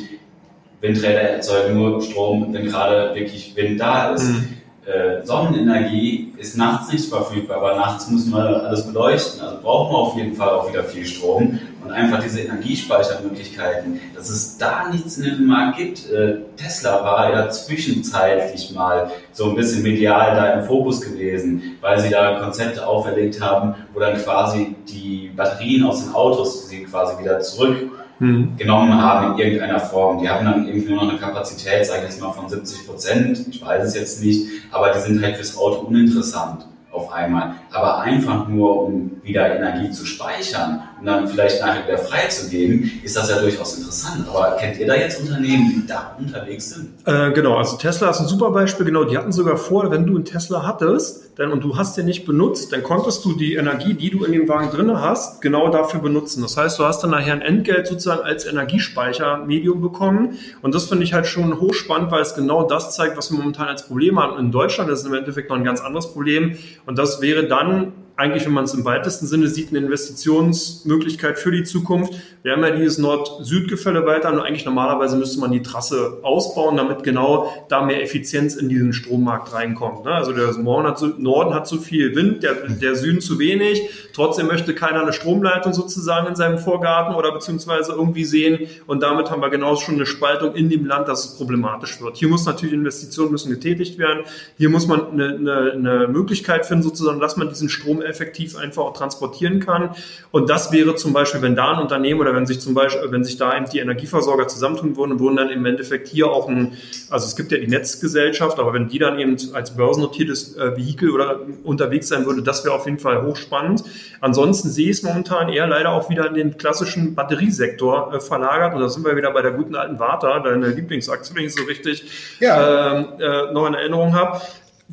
Windräder 0.80 1.20
erzeugen 1.20 1.78
nur 1.78 2.00
Strom, 2.02 2.52
wenn 2.52 2.66
gerade 2.66 3.14
wirklich 3.14 3.56
Wind 3.56 3.80
da 3.80 4.14
ist. 4.14 4.24
Mhm. 4.24 4.48
Äh, 4.86 5.24
Sonnenenergie 5.24 6.34
ist 6.36 6.58
nachts 6.58 6.92
nicht 6.92 7.08
verfügbar, 7.08 7.56
aber 7.56 7.76
nachts 7.76 8.10
müssen 8.10 8.32
wir 8.32 8.64
alles 8.64 8.86
beleuchten. 8.86 9.40
Also 9.40 9.56
brauchen 9.62 9.92
wir 9.92 9.98
auf 9.98 10.16
jeden 10.16 10.36
Fall 10.36 10.50
auch 10.50 10.68
wieder 10.68 10.84
viel 10.84 11.06
Strom 11.06 11.58
und 11.82 11.90
einfach 11.90 12.22
diese 12.22 12.40
Energiespeichermöglichkeiten, 12.40 13.98
dass 14.14 14.28
es 14.28 14.58
da 14.58 14.90
nichts 14.90 15.16
in 15.16 15.24
dem 15.24 15.46
Markt 15.46 15.78
gibt. 15.78 16.10
Äh, 16.10 16.40
Tesla 16.56 17.02
war 17.02 17.32
ja 17.32 17.48
zwischenzeitlich 17.48 18.72
mal 18.74 19.10
so 19.32 19.50
ein 19.50 19.56
bisschen 19.56 19.82
medial 19.82 20.34
da 20.34 20.52
im 20.52 20.64
Fokus 20.64 21.00
gewesen, 21.00 21.78
weil 21.80 21.98
sie 21.98 22.10
da 22.10 22.38
Konzepte 22.40 22.86
auferlegt 22.86 23.40
haben, 23.40 23.74
wo 23.94 24.00
dann 24.00 24.16
quasi 24.18 24.76
die 24.86 25.30
Batterien 25.34 25.84
aus 25.84 26.04
den 26.04 26.14
Autos, 26.14 26.68
sie 26.68 26.84
quasi 26.84 27.18
wieder 27.22 27.40
zurück 27.40 27.90
mhm. 28.18 28.56
genommen 28.56 29.00
haben 29.00 29.32
in 29.32 29.38
irgendeiner 29.38 29.80
Form. 29.80 30.20
Die 30.20 30.28
haben 30.28 30.44
dann 30.44 30.66
irgendwie 30.66 30.88
nur 30.92 31.04
noch 31.04 31.10
eine 31.10 31.18
Kapazität, 31.18 31.86
sage 31.86 32.02
ich 32.04 32.10
jetzt 32.10 32.20
mal, 32.20 32.32
von 32.32 32.48
70 32.48 32.86
Prozent. 32.86 33.46
Ich 33.48 33.64
weiß 33.64 33.84
es 33.84 33.94
jetzt 33.94 34.22
nicht, 34.22 34.48
aber 34.70 34.90
die 34.90 35.00
sind 35.00 35.22
halt 35.22 35.36
fürs 35.36 35.56
Auto 35.56 35.86
uninteressant 35.86 36.66
auf 36.90 37.12
einmal. 37.12 37.54
Aber 37.74 37.98
einfach 37.98 38.46
nur, 38.46 38.84
um 38.84 39.10
wieder 39.24 39.56
Energie 39.56 39.90
zu 39.90 40.06
speichern 40.06 40.82
und 41.00 41.06
dann 41.06 41.26
vielleicht 41.26 41.60
nachher 41.60 41.84
wieder 41.86 41.98
freizugeben, 41.98 42.88
ist 43.02 43.16
das 43.16 43.28
ja 43.28 43.40
durchaus 43.40 43.76
interessant. 43.76 44.26
Aber 44.28 44.56
kennt 44.60 44.78
ihr 44.78 44.86
da 44.86 44.94
jetzt 44.94 45.20
Unternehmen, 45.20 45.72
die 45.74 45.86
da 45.86 46.16
unterwegs 46.16 46.70
sind? 46.70 46.90
Äh, 47.04 47.32
genau, 47.32 47.56
also 47.56 47.76
Tesla 47.76 48.10
ist 48.10 48.20
ein 48.20 48.28
super 48.28 48.52
Beispiel. 48.52 48.86
Genau, 48.86 49.02
die 49.02 49.18
hatten 49.18 49.32
sogar 49.32 49.56
vor, 49.56 49.90
wenn 49.90 50.06
du 50.06 50.14
einen 50.14 50.24
Tesla 50.24 50.64
hattest 50.64 51.24
dann, 51.36 51.50
und 51.50 51.64
du 51.64 51.76
hast 51.76 51.96
den 51.96 52.06
nicht 52.06 52.26
benutzt, 52.26 52.72
dann 52.72 52.84
konntest 52.84 53.24
du 53.24 53.32
die 53.32 53.54
Energie, 53.54 53.94
die 53.94 54.10
du 54.10 54.24
in 54.24 54.30
dem 54.30 54.48
Wagen 54.48 54.70
drin 54.70 55.00
hast, 55.00 55.42
genau 55.42 55.68
dafür 55.68 55.98
benutzen. 56.00 56.42
Das 56.42 56.56
heißt, 56.56 56.78
du 56.78 56.84
hast 56.84 57.02
dann 57.02 57.10
nachher 57.10 57.32
ein 57.32 57.42
Entgelt 57.42 57.88
sozusagen 57.88 58.22
als 58.22 58.46
Energiespeichermedium 58.46 59.80
bekommen. 59.80 60.38
Und 60.62 60.76
das 60.76 60.86
finde 60.86 61.02
ich 61.02 61.12
halt 61.12 61.26
schon 61.26 61.60
hochspannend, 61.60 62.12
weil 62.12 62.22
es 62.22 62.36
genau 62.36 62.62
das 62.68 62.94
zeigt, 62.94 63.16
was 63.16 63.32
wir 63.32 63.38
momentan 63.38 63.66
als 63.66 63.84
Problem 63.84 64.20
haben. 64.20 64.38
In 64.38 64.52
Deutschland 64.52 64.90
ist 64.90 65.00
es 65.00 65.06
im 65.06 65.14
Endeffekt 65.14 65.50
noch 65.50 65.56
ein 65.56 65.64
ganz 65.64 65.80
anderes 65.80 66.12
Problem. 66.12 66.56
Und 66.86 66.98
das 66.98 67.20
wäre 67.20 67.48
dann 67.48 67.63
one 67.66 68.03
eigentlich, 68.16 68.46
wenn 68.46 68.52
man 68.52 68.64
es 68.64 68.74
im 68.74 68.84
weitesten 68.84 69.26
Sinne 69.26 69.48
sieht, 69.48 69.70
eine 69.70 69.78
Investitionsmöglichkeit 69.78 71.38
für 71.38 71.50
die 71.50 71.64
Zukunft. 71.64 72.14
Wir 72.44 72.52
haben 72.52 72.62
ja 72.62 72.70
dieses 72.70 72.98
Nord-Süd-Gefälle 72.98 74.06
weiter 74.06 74.32
und 74.32 74.38
eigentlich 74.38 74.64
normalerweise 74.64 75.16
müsste 75.16 75.40
man 75.40 75.50
die 75.50 75.62
Trasse 75.62 76.18
ausbauen, 76.22 76.76
damit 76.76 77.02
genau 77.02 77.52
da 77.68 77.82
mehr 77.82 78.02
Effizienz 78.02 78.54
in 78.54 78.68
diesen 78.68 78.92
Strommarkt 78.92 79.52
reinkommt. 79.52 80.04
Ne? 80.04 80.12
Also 80.12 80.32
der 80.32 80.52
Norden 80.52 81.54
hat, 81.54 81.66
zu, 81.66 81.78
viel 81.78 82.14
Wind, 82.14 82.42
der, 82.44 82.54
der 82.68 82.94
Süden 82.94 83.20
zu 83.20 83.38
wenig. 83.38 83.88
Trotzdem 84.12 84.46
möchte 84.46 84.74
keiner 84.74 85.02
eine 85.02 85.12
Stromleitung 85.12 85.72
sozusagen 85.72 86.28
in 86.28 86.36
seinem 86.36 86.58
Vorgarten 86.58 87.16
oder 87.16 87.32
beziehungsweise 87.32 87.92
irgendwie 87.92 88.24
sehen. 88.24 88.68
Und 88.86 89.02
damit 89.02 89.30
haben 89.30 89.42
wir 89.42 89.50
genauso 89.50 89.82
schon 89.82 89.96
eine 89.96 90.06
Spaltung 90.06 90.54
in 90.54 90.68
dem 90.68 90.86
Land, 90.86 91.08
dass 91.08 91.24
es 91.24 91.36
problematisch 91.36 92.00
wird. 92.00 92.16
Hier 92.18 92.28
muss 92.28 92.44
natürlich 92.44 92.74
Investitionen 92.74 93.32
müssen 93.32 93.50
getätigt 93.50 93.98
werden. 93.98 94.24
Hier 94.56 94.68
muss 94.68 94.86
man 94.86 95.10
eine, 95.10 95.34
eine, 95.34 95.72
eine 95.72 96.08
Möglichkeit 96.08 96.66
finden, 96.66 96.84
sozusagen, 96.84 97.18
dass 97.18 97.36
man 97.36 97.48
diesen 97.48 97.68
Strom 97.68 98.03
effektiv 98.04 98.56
einfach 98.56 98.82
auch 98.82 98.92
transportieren 98.92 99.60
kann. 99.60 99.90
Und 100.30 100.50
das 100.50 100.72
wäre 100.72 100.94
zum 100.96 101.12
Beispiel, 101.12 101.42
wenn 101.42 101.56
da 101.56 101.72
ein 101.72 101.78
Unternehmen 101.80 102.20
oder 102.20 102.34
wenn 102.34 102.46
sich 102.46 102.60
zum 102.60 102.74
Beispiel, 102.74 103.10
wenn 103.10 103.24
sich 103.24 103.36
da 103.36 103.56
eben 103.56 103.66
die 103.68 103.78
Energieversorger 103.78 104.48
zusammentun 104.48 104.96
würden, 104.96 105.20
würden 105.20 105.36
dann 105.36 105.50
im 105.50 105.64
Endeffekt 105.66 106.08
hier 106.08 106.28
auch 106.28 106.48
ein, 106.48 106.72
also 107.10 107.26
es 107.26 107.36
gibt 107.36 107.52
ja 107.52 107.58
die 107.58 107.68
Netzgesellschaft, 107.68 108.58
aber 108.58 108.72
wenn 108.72 108.88
die 108.88 108.98
dann 108.98 109.18
eben 109.18 109.36
als 109.52 109.76
börsennotiertes 109.76 110.56
äh, 110.56 110.76
Vehikel 110.76 111.10
oder 111.10 111.40
unterwegs 111.64 112.08
sein 112.08 112.26
würde, 112.26 112.42
das 112.42 112.64
wäre 112.64 112.74
auf 112.74 112.86
jeden 112.86 112.98
Fall 112.98 113.22
hochspannend. 113.22 113.84
Ansonsten 114.20 114.70
sehe 114.70 114.90
ich 114.90 114.98
es 114.98 115.02
momentan 115.02 115.48
eher 115.48 115.66
leider 115.66 115.90
auch 115.90 116.10
wieder 116.10 116.26
in 116.26 116.34
den 116.34 116.56
klassischen 116.56 117.14
Batteriesektor 117.14 118.14
äh, 118.14 118.20
verlagert. 118.20 118.74
Und 118.74 118.80
da 118.80 118.88
sind 118.88 119.04
wir 119.04 119.16
wieder 119.16 119.30
bei 119.32 119.42
der 119.42 119.52
guten 119.52 119.74
alten 119.74 119.98
Warta, 119.98 120.40
deine 120.40 120.68
Lieblingsaktie, 120.68 121.34
wenn 121.34 121.44
ich 121.44 121.54
so 121.54 121.64
richtig 121.64 122.04
ja. 122.40 123.00
äh, 123.00 123.22
äh, 123.22 123.52
noch 123.52 123.66
in 123.66 123.74
Erinnerung 123.74 124.14
habe 124.14 124.40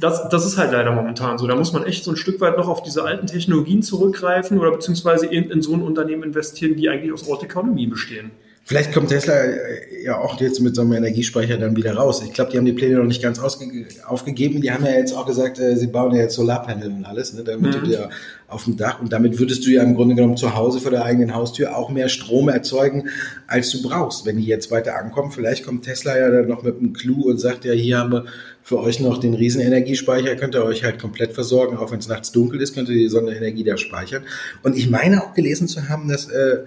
das, 0.02 0.28
das 0.30 0.46
ist 0.46 0.58
halt 0.58 0.72
leider 0.72 0.92
momentan 0.92 1.38
so. 1.38 1.48
Da 1.48 1.56
muss 1.56 1.72
man 1.74 1.86
echt 1.86 2.04
so 2.04 2.12
ein 2.12 2.18
Stück 2.18 2.42
weit 2.42 2.58
noch 2.58 2.68
auf 2.68 2.82
diese 2.82 3.04
alten 3.04 3.28
Technologien 3.28 3.84
zurückgreifen 3.84 4.60
oder 4.60 4.72
beziehungsweise 4.72 5.28
in, 5.28 5.50
in 5.52 5.62
so 5.62 5.74
ein 5.74 5.82
Unternehmen 5.82 6.24
investieren, 6.24 6.76
die 6.76 6.90
eigentlich 6.90 7.14
aus 7.14 7.28
Ort 7.28 7.44
Economy 7.44 7.86
bestehen. 7.88 8.32
Vielleicht 8.72 8.94
kommt 8.94 9.10
Tesla 9.10 9.34
äh, 9.34 10.02
ja 10.06 10.18
auch 10.18 10.40
jetzt 10.40 10.62
mit 10.62 10.78
so 10.78 10.84
einem 10.84 10.94
Energiespeicher 10.94 11.58
dann 11.58 11.76
wieder 11.76 11.94
raus. 11.94 12.24
Ich 12.26 12.32
glaube, 12.32 12.52
die 12.52 12.58
haben 12.58 12.64
die 12.64 12.72
Pläne 12.72 13.00
noch 13.00 13.04
nicht 13.04 13.22
ganz 13.22 13.38
aufgegeben. 13.38 14.62
Die 14.62 14.72
haben 14.72 14.86
ja 14.86 14.92
jetzt 14.92 15.12
auch 15.12 15.26
gesagt, 15.26 15.60
äh, 15.60 15.76
sie 15.76 15.88
bauen 15.88 16.16
ja 16.16 16.22
jetzt 16.22 16.36
Solarpanel 16.36 16.88
und 16.88 17.04
alles, 17.04 17.34
ne, 17.34 17.44
damit 17.44 17.76
mhm. 17.76 17.80
du 17.82 17.86
dir 17.86 18.10
auf 18.48 18.64
dem 18.64 18.78
Dach 18.78 19.02
und 19.02 19.12
damit 19.12 19.40
würdest 19.40 19.66
du 19.66 19.72
ja 19.72 19.84
im 19.84 19.94
Grunde 19.94 20.16
genommen 20.16 20.38
zu 20.38 20.56
Hause 20.56 20.80
vor 20.80 20.90
der 20.90 21.04
eigenen 21.04 21.36
Haustür 21.36 21.76
auch 21.76 21.90
mehr 21.90 22.08
Strom 22.08 22.48
erzeugen, 22.48 23.10
als 23.46 23.72
du 23.72 23.82
brauchst. 23.82 24.26
Wenn 24.26 24.38
die 24.38 24.46
jetzt 24.46 24.72
weiter 24.72 24.96
ankommen, 24.96 25.32
vielleicht 25.32 25.66
kommt 25.66 25.84
Tesla 25.84 26.18
ja 26.18 26.30
dann 26.30 26.48
noch 26.48 26.64
mit 26.64 26.78
einem 26.78 26.94
Clou 26.94 27.30
und 27.30 27.42
sagt 27.42 27.66
ja, 27.66 27.74
hier 27.74 27.98
haben 27.98 28.14
wir 28.14 28.26
für 28.64 28.80
euch 28.80 29.02
noch 29.02 29.18
den 29.18 29.34
Riesenenergiespeicher, 29.34 30.38
könnt 30.38 30.56
ihr 30.56 30.64
euch 30.64 30.86
halt 30.86 30.98
komplett 30.98 31.34
versorgen, 31.34 31.76
auch 31.76 31.92
wenn 31.92 32.00
es 32.00 32.08
nachts 32.08 32.32
dunkel 32.32 32.62
ist, 32.62 32.74
könnt 32.74 32.88
ihr 32.88 32.96
die 32.96 33.10
Sonnenenergie 33.10 33.66
da 33.66 33.76
speichern. 33.76 34.24
Und 34.64 34.78
ich 34.78 34.90
meine 34.90 35.22
auch 35.24 35.34
gelesen 35.34 35.68
zu 35.68 35.90
haben, 35.90 36.08
dass 36.08 36.30
äh, 36.30 36.60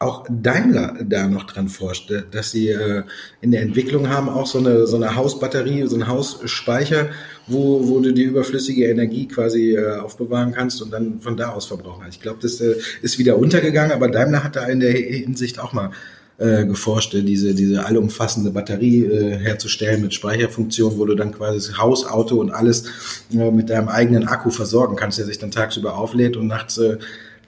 auch 0.00 0.24
Daimler 0.30 0.96
da 1.04 1.28
noch 1.28 1.44
dran 1.44 1.68
forscht, 1.68 2.10
dass 2.30 2.50
sie 2.50 2.70
äh, 2.70 3.02
in 3.42 3.50
der 3.52 3.60
Entwicklung 3.60 4.08
haben 4.08 4.30
auch 4.30 4.46
so 4.46 4.58
eine, 4.58 4.86
so 4.86 4.96
eine 4.96 5.14
Hausbatterie, 5.14 5.86
so 5.86 5.94
ein 5.94 6.08
Hausspeicher, 6.08 7.10
wo, 7.46 7.86
wo 7.86 8.00
du 8.00 8.12
die 8.12 8.22
überflüssige 8.22 8.86
Energie 8.86 9.28
quasi 9.28 9.76
äh, 9.76 9.98
aufbewahren 9.98 10.52
kannst 10.52 10.80
und 10.80 10.90
dann 10.90 11.20
von 11.20 11.36
da 11.36 11.50
aus 11.50 11.66
verbrauchen. 11.66 12.06
Ich 12.08 12.22
glaube, 12.22 12.38
das 12.40 12.62
äh, 12.62 12.76
ist 13.02 13.18
wieder 13.18 13.36
untergegangen, 13.36 13.92
aber 13.92 14.08
Daimler 14.08 14.42
hat 14.42 14.56
da 14.56 14.64
in 14.64 14.80
der 14.80 14.92
Hinsicht 14.92 15.60
auch 15.60 15.74
mal 15.74 15.90
äh, 16.38 16.64
geforscht, 16.64 17.12
diese, 17.12 17.54
diese 17.54 17.84
allumfassende 17.84 18.52
Batterie 18.52 19.04
äh, 19.04 19.36
herzustellen 19.36 20.00
mit 20.00 20.14
Speicherfunktion, 20.14 20.96
wo 20.96 21.04
du 21.04 21.14
dann 21.14 21.32
quasi 21.32 21.58
das 21.68 21.76
Haus, 21.76 22.06
Auto 22.06 22.40
und 22.40 22.50
alles 22.50 22.86
äh, 23.34 23.50
mit 23.50 23.68
deinem 23.68 23.90
eigenen 23.90 24.26
Akku 24.26 24.48
versorgen 24.48 24.96
kannst, 24.96 25.18
der 25.18 25.26
sich 25.26 25.38
dann 25.38 25.50
tagsüber 25.50 25.98
auflädt 25.98 26.38
und 26.38 26.46
nachts 26.46 26.80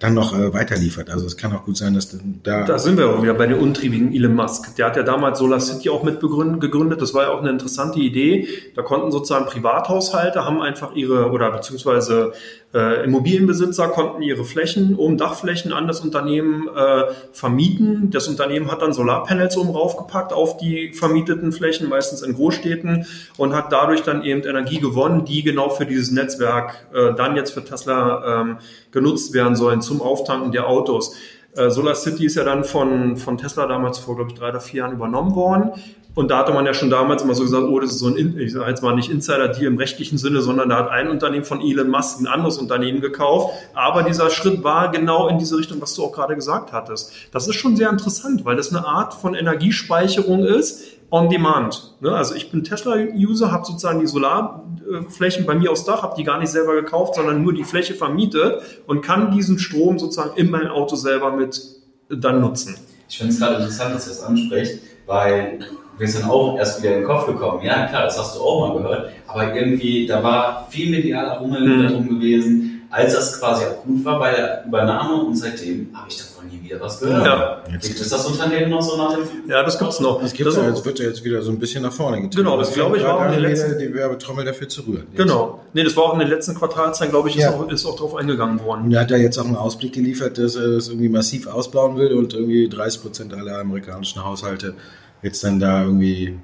dann 0.03 0.15
noch 0.15 0.37
äh, 0.37 0.53
weiterliefert. 0.53 1.11
Also 1.11 1.27
es 1.27 1.37
kann 1.37 1.53
auch 1.55 1.65
gut 1.65 1.77
sein, 1.77 1.95
dass 1.95 2.17
da. 2.43 2.65
Da 2.65 2.79
sind 2.79 2.99
wir 2.99 3.09
auch 3.09 3.23
wieder 3.23 3.35
bei 3.35 3.47
den 3.47 3.59
untriebigen 3.59 4.13
Elon 4.13 4.35
Musk. 4.35 4.75
Der 4.77 4.87
hat 4.87 4.97
ja 4.97 5.03
damals 5.03 5.39
Solar 5.39 5.61
City 5.61 5.91
auch 5.91 6.03
mit 6.03 6.21
gegründet. 6.21 7.01
Das 7.01 7.15
war 7.15 7.25
ja 7.25 7.29
auch 7.31 7.41
eine 7.41 7.51
interessante 7.51 8.01
Idee. 8.01 8.49
Da 8.75 8.83
konnten 8.83 9.13
sozusagen 9.13 9.47
Privathaushalte 9.47 10.45
haben 10.45 10.61
einfach 10.61 10.95
ihre 10.95 11.31
oder 11.31 11.51
beziehungsweise 11.51 12.33
äh, 12.75 13.05
Immobilienbesitzer 13.05 13.89
konnten 13.89 14.23
ihre 14.23 14.45
Flächen, 14.45 14.97
oben 14.97 15.19
Dachflächen 15.19 15.73
an 15.73 15.87
das 15.87 16.01
Unternehmen 16.01 16.69
äh, 16.75 17.05
vermieten. 17.33 18.11
Das 18.11 18.29
Unternehmen 18.29 18.71
hat 18.71 18.81
dann 18.81 18.95
Solarpanels 18.95 19.57
oben 19.59 19.71
raufgepackt 19.71 20.33
auf 20.33 20.57
die 20.57 20.93
vermieteten 20.93 21.53
Flächen, 21.53 21.89
meistens 21.89 22.23
in 22.23 22.35
Großstädten, 22.35 23.07
und 23.37 23.55
hat 23.55 23.73
dadurch 23.73 24.03
dann 24.03 24.25
eben 24.25 24.43
Energie 24.43 24.81
gewonnen, 24.81 25.27
die 25.27 25.43
genau 25.43 25.69
für 25.69 25.85
dieses 25.85 26.11
Netzwerk 26.13 26.87
äh, 26.95 27.15
dann 27.15 27.37
jetzt 27.37 27.53
für 27.53 27.63
Tesla 27.63 28.41
ähm, 28.41 28.59
genutzt 28.91 29.35
werden 29.35 29.55
sollen 29.55 29.83
zum 29.93 30.03
Auftanken 30.03 30.53
der 30.53 30.67
Autos. 30.67 31.15
Äh, 31.55 31.71
Solar 31.71 31.95
City 31.95 32.27
ist 32.27 32.37
ja 32.37 32.45
dann 32.45 32.65
von, 32.65 33.17
von 33.17 33.37
Tesla 33.37 33.67
damals 33.67 33.99
vor, 33.99 34.17
glaube 34.17 34.31
ich, 34.33 34.39
drei 34.39 34.49
oder 34.49 34.61
vier 34.61 34.79
Jahren 34.79 34.93
übernommen 34.93 35.35
worden. 35.35 35.73
Und 36.15 36.31
da 36.31 36.39
hatte 36.39 36.53
man 36.53 36.67
ja 36.67 36.75
schon 36.75 36.91
damals 36.91 37.23
immer 37.23 37.35
so 37.35 37.43
gesagt, 37.43 37.65
oh, 37.65 37.81
das 37.81 37.93
ist 37.93 38.01
so 38.01 38.09
ein, 38.09 38.39
ich 38.39 38.53
sage 38.53 38.69
jetzt 38.69 38.83
mal 38.83 38.95
nicht 38.95 39.11
Insider-Deal 39.11 39.67
im 39.67 39.79
rechtlichen 39.79 40.19
Sinne, 40.19 40.43
sondern 40.43 40.69
da 40.69 40.77
hat 40.77 40.91
ein 40.91 41.09
Unternehmen 41.09 41.45
von 41.45 41.63
Elon 41.63 41.89
Musk 41.89 42.21
ein 42.21 42.27
anderes 42.27 42.59
Unternehmen 42.59 43.01
gekauft. 43.01 43.55
Aber 43.73 44.03
dieser 44.03 44.29
Schritt 44.29 44.63
war 44.63 44.91
genau 44.91 45.29
in 45.29 45.39
diese 45.39 45.57
Richtung, 45.57 45.81
was 45.81 45.95
du 45.95 46.05
auch 46.05 46.13
gerade 46.13 46.35
gesagt 46.35 46.73
hattest. 46.73 47.13
Das 47.33 47.49
ist 47.49 47.55
schon 47.55 47.77
sehr 47.77 47.89
interessant, 47.89 48.45
weil 48.45 48.57
das 48.57 48.75
eine 48.75 48.87
Art 48.87 49.15
von 49.15 49.35
Energiespeicherung 49.35 50.45
ist, 50.45 50.83
on 51.13 51.29
demand. 51.29 51.95
Ne? 52.01 52.11
Also 52.11 52.35
ich 52.35 52.51
bin 52.51 52.65
Tesla-User, 52.65 53.53
habe 53.53 53.67
sozusagen 53.67 54.01
die 54.01 54.07
Solarflächen 54.07 55.45
bei 55.45 55.55
mir 55.55 55.71
aufs 55.71 55.85
Dach, 55.85 56.03
habe 56.03 56.15
die 56.17 56.25
gar 56.25 56.41
nicht 56.41 56.49
selber 56.49 56.75
gekauft, 56.75 57.15
sondern 57.15 57.43
nur 57.43 57.53
die 57.53 57.65
Fläche 57.65 57.95
vermietet 57.95 58.63
und 58.87 59.03
kann 59.03 59.31
diesen 59.31 59.59
Strom 59.59 59.99
sozusagen 59.99 60.37
in 60.37 60.51
mein 60.51 60.69
Auto 60.69 60.97
selber 60.97 61.31
mit 61.31 61.61
dann 62.09 62.41
nutzen. 62.41 62.77
Ich 63.09 63.19
finde 63.19 63.35
es 63.35 63.39
gerade 63.39 63.57
interessant, 63.57 63.95
dass 63.95 64.07
ihr 64.07 64.15
das 64.15 64.23
ansprecht, 64.23 64.81
weil 65.07 65.59
wir 65.99 66.09
sind 66.09 66.25
auch 66.25 66.57
erst 66.57 66.83
wieder 66.83 66.95
in 66.95 67.01
den 67.01 67.07
Kopf 67.07 67.27
gekommen. 67.27 67.63
Ja, 67.63 67.87
klar, 67.87 68.05
das 68.05 68.19
hast 68.19 68.37
du 68.37 68.41
auch 68.41 68.69
mal 68.69 68.79
gehört. 68.79 69.11
Aber 69.27 69.55
irgendwie, 69.55 70.07
da 70.07 70.23
war 70.23 70.67
viel 70.71 70.91
medialer 70.91 71.39
Rummel 71.39 71.61
mhm. 71.61 71.83
darum 71.83 72.09
gewesen, 72.09 72.82
als 72.93 73.15
das 73.15 73.41
quasi 73.41 73.65
akut 73.65 74.05
war 74.05 74.19
bei 74.19 74.33
der 74.33 74.65
Übernahme. 74.67 75.25
Und 75.25 75.35
seitdem 75.35 75.89
habe 75.95 76.09
ich 76.11 76.19
davon 76.19 76.47
nie 76.47 76.63
wieder 76.63 76.79
was 76.79 77.01
gehört. 77.01 77.25
Ja. 77.25 77.63
Gibt 77.71 77.85
es 77.85 78.09
das 78.11 78.27
Unternehmen 78.27 78.71
noch 78.71 78.83
so 78.83 78.99
nach 78.99 79.15
dem 79.15 79.27
Ja, 79.49 79.63
das 79.63 79.79
gibt 79.79 79.91
es 79.91 80.01
noch. 80.01 80.21
Das, 80.21 80.35
gibt's 80.35 80.55
das 80.55 80.67
jetzt, 80.67 80.85
wird 80.85 80.99
ja 80.99 81.07
jetzt 81.07 81.25
wieder 81.25 81.43
so 81.43 81.51
ein 81.51 81.59
bisschen 81.59 81.83
nach 81.83 81.93
vorne 81.93 82.21
getrieben. 82.21 82.45
Genau, 82.45 82.59
das 82.59 82.75
glaube 82.75 82.99
ich 82.99 83.05
auch 83.05 83.25
in 83.25 83.33
den 83.33 83.41
letzten... 83.41 83.79
Die 83.79 83.95
Werbetrommel 83.95 84.45
dafür 84.45 84.69
zu 84.69 84.83
rühren. 84.83 85.07
Genau. 85.15 85.61
Nee, 85.73 85.85
das 85.85 85.97
war 85.97 86.05
auch 86.05 86.13
in 86.13 86.21
den 86.21 86.29
letzten 86.29 86.55
Quartalzahlen, 86.55 87.11
glaube 87.11 87.31
ich, 87.31 87.37
ist, 87.37 87.43
ja. 87.43 87.55
auch, 87.55 87.67
ist 87.69 87.87
auch 87.87 87.97
drauf 87.97 88.15
eingegangen 88.15 88.63
worden. 88.63 88.85
Und 88.85 88.93
er 88.93 89.01
hat 89.01 89.11
ja 89.11 89.17
jetzt 89.17 89.39
auch 89.39 89.47
einen 89.47 89.57
Ausblick 89.57 89.95
geliefert, 89.95 90.37
dass 90.37 90.55
er 90.55 90.73
das 90.73 90.89
irgendwie 90.89 91.09
massiv 91.09 91.47
ausbauen 91.47 91.97
will 91.97 92.13
und 92.13 92.35
irgendwie 92.35 92.69
30 92.69 93.01
Prozent 93.01 93.33
aller 93.35 93.59
amerikanischen 93.59 94.23
Haushalte 94.23 94.75
jetzt 95.23 95.43
dann 95.43 95.59
da 95.59 95.83
irgendwie 95.83 96.39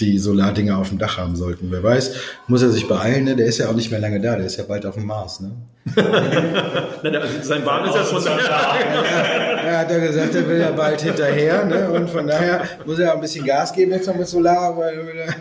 die 0.00 0.18
Solardinger 0.18 0.78
auf 0.78 0.88
dem 0.88 0.98
Dach 0.98 1.18
haben 1.18 1.36
sollten. 1.36 1.70
Wer 1.70 1.82
weiß, 1.82 2.14
muss 2.48 2.62
er 2.62 2.70
sich 2.70 2.88
beeilen, 2.88 3.24
ne? 3.24 3.36
der 3.36 3.46
ist 3.46 3.58
ja 3.58 3.68
auch 3.68 3.74
nicht 3.74 3.90
mehr 3.90 4.00
lange 4.00 4.20
da, 4.20 4.36
der 4.36 4.46
ist 4.46 4.56
ja 4.56 4.64
bald 4.64 4.86
auf 4.86 4.94
dem 4.94 5.06
Mars. 5.06 5.40
Ne? 5.40 5.52
Sein 7.42 7.64
Bahn 7.64 7.88
ist 7.88 7.94
ja 7.94 8.04
schon 8.04 8.24
da. 8.24 8.36
er 9.66 9.78
hat 9.78 9.90
ja 9.90 9.98
gesagt, 9.98 10.34
er 10.34 10.48
will 10.48 10.58
ja 10.58 10.70
bald 10.72 11.00
hinterher 11.00 11.64
ne? 11.64 11.90
und 11.90 12.10
von 12.10 12.26
daher 12.26 12.62
muss 12.84 12.98
er 12.98 13.12
auch 13.12 13.16
ein 13.16 13.20
bisschen 13.20 13.44
Gas 13.44 13.72
geben 13.72 13.92
jetzt 13.92 14.06
noch 14.06 14.16
mit 14.16 14.26
Solar. 14.26 14.76
Weil, 14.76 15.34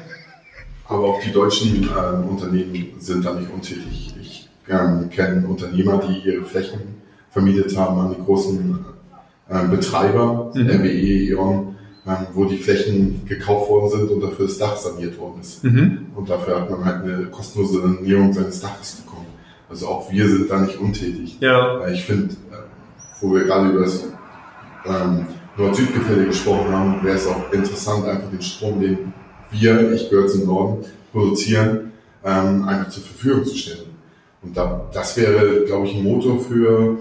aber 0.87 1.03
auch 1.05 1.21
die 1.21 1.31
deutschen 1.31 1.83
äh, 1.83 2.29
Unternehmen 2.29 2.93
sind 2.99 3.25
da 3.25 3.33
nicht 3.33 3.51
untätig. 3.51 4.13
Ich 4.21 4.49
äh, 4.67 5.07
kenne 5.09 5.47
Unternehmer, 5.47 6.01
die 6.07 6.29
ihre 6.29 6.45
Flächen 6.45 7.01
vermietet 7.31 7.75
haben 7.77 7.99
an 7.99 8.15
die 8.17 8.23
großen 8.23 8.85
äh, 9.49 9.67
Betreiber, 9.67 10.51
mhm. 10.53 10.69
RWE, 10.69 10.87
E.ON, 10.87 11.51
ähm, 11.51 11.72
wo 12.33 12.45
die 12.45 12.57
Flächen 12.57 13.21
gekauft 13.25 13.69
worden 13.69 13.89
sind 13.89 14.11
und 14.11 14.21
dafür 14.21 14.45
das 14.45 14.57
Dach 14.57 14.75
saniert 14.75 15.17
worden 15.17 15.39
ist. 15.39 15.63
Mhm. 15.63 16.07
Und 16.15 16.29
dafür 16.29 16.61
hat 16.61 16.69
man 16.69 16.83
halt 16.83 17.03
eine 17.03 17.25
kostenlose 17.27 17.81
Sanierung 17.81 18.33
seines 18.33 18.59
Daches 18.59 18.95
bekommen. 18.95 19.27
Also 19.69 19.87
auch 19.87 20.11
wir 20.11 20.27
sind 20.27 20.49
da 20.49 20.59
nicht 20.59 20.77
untätig. 20.77 21.37
Ja. 21.39 21.87
Ich 21.87 22.03
finde, 22.03 22.33
äh, 22.51 22.57
wo 23.21 23.33
wir 23.33 23.45
gerade 23.45 23.69
über 23.69 23.81
das 23.81 24.03
ähm, 24.85 25.27
Nord-Süd-Gefälle 25.57 26.25
gesprochen 26.25 26.71
haben, 26.71 27.03
wäre 27.03 27.15
es 27.15 27.25
auch 27.25 27.51
interessant, 27.53 28.05
einfach 28.05 28.29
den 28.29 28.41
Strom, 28.41 28.81
den 28.81 29.13
wir, 29.51 29.93
ich 29.93 30.09
gehöre 30.09 30.27
zum 30.27 30.45
Norden, 30.45 30.85
produzieren, 31.11 31.91
ähm, 32.25 32.67
einfach 32.67 32.89
zur 32.89 33.03
Verfügung 33.03 33.45
zu 33.45 33.55
stellen. 33.55 33.93
Und 34.41 34.57
da, 34.57 34.89
das 34.93 35.15
wäre, 35.15 35.63
glaube 35.65 35.87
ich, 35.87 35.95
ein 35.95 36.03
Motor 36.03 36.39
für 36.39 36.97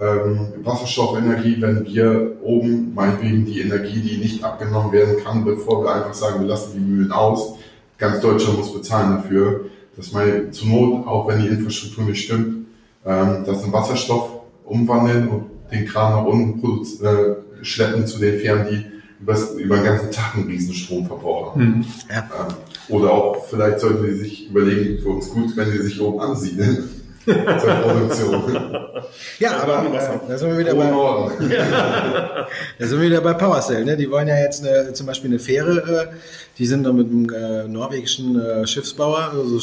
ähm, 0.00 0.52
Wasserstoffenergie, 0.62 1.60
wenn 1.60 1.84
wir 1.84 2.36
oben 2.42 2.94
meinetwegen 2.94 3.44
die 3.44 3.60
Energie, 3.60 4.00
die 4.00 4.18
nicht 4.18 4.44
abgenommen 4.44 4.92
werden 4.92 5.16
kann, 5.24 5.44
bevor 5.44 5.84
wir 5.84 5.94
einfach 5.94 6.14
sagen, 6.14 6.40
wir 6.40 6.48
lassen 6.48 6.72
die 6.74 6.80
Mühlen 6.80 7.12
aus, 7.12 7.54
ganz 7.98 8.20
Deutschland 8.20 8.58
muss 8.58 8.72
bezahlen 8.72 9.16
dafür, 9.16 9.66
dass 9.96 10.12
man 10.12 10.52
zur 10.52 10.68
Not, 10.68 11.06
auch 11.06 11.26
wenn 11.26 11.42
die 11.42 11.48
Infrastruktur 11.48 12.04
nicht 12.04 12.24
stimmt, 12.24 12.66
ähm, 13.04 13.44
das 13.44 13.64
in 13.64 13.72
Wasserstoff 13.72 14.30
umwandeln 14.64 15.28
und 15.28 15.44
den 15.72 15.86
Kran 15.86 16.12
nach 16.12 16.24
unten 16.24 16.84
äh, 17.04 17.64
schleppen 17.64 18.06
zu 18.06 18.18
den 18.18 18.38
Fähren, 18.38 18.68
die 18.70 18.86
übers, 19.20 19.54
über 19.54 19.76
den 19.76 19.84
ganzen 19.84 20.12
Tag 20.12 20.36
einen 20.36 20.46
riesen 20.46 20.74
Stromverbrauch 20.74 21.54
haben. 21.54 21.78
Mhm. 21.78 21.84
Ja. 22.08 22.18
Ähm, 22.18 22.54
oder 22.88 23.10
auch, 23.12 23.44
vielleicht 23.46 23.80
sollten 23.80 24.06
sie 24.06 24.14
sich 24.14 24.48
überlegen, 24.48 25.02
für 25.02 25.08
uns 25.08 25.28
gut, 25.30 25.56
wenn 25.56 25.70
sie 25.70 25.82
sich 25.82 26.00
oben 26.00 26.20
ansiedeln 26.20 26.88
zur 27.24 27.74
Produktion. 27.74 28.60
Ja, 29.38 29.62
aber 29.62 29.84
äh, 29.86 30.18
da 30.28 30.38
sind 30.38 30.50
wir 30.50 30.58
wieder 30.58 30.74
bei, 30.74 30.90
da 32.78 32.86
sind 32.86 33.00
wir 33.00 33.06
wieder 33.08 33.20
bei 33.20 33.34
PowerCell. 33.34 33.84
Ne? 33.84 33.96
Die 33.96 34.10
wollen 34.10 34.28
ja 34.28 34.36
jetzt 34.36 34.66
eine, 34.66 34.92
zum 34.92 35.06
Beispiel 35.06 35.30
eine 35.30 35.38
Fähre, 35.38 36.10
äh, 36.10 36.16
die 36.58 36.66
sind 36.66 36.84
da 36.84 36.92
mit 36.92 37.06
einem 37.06 37.28
äh, 37.30 37.68
norwegischen 37.68 38.66
Schiffsbauer, 38.66 39.32
also 39.32 39.60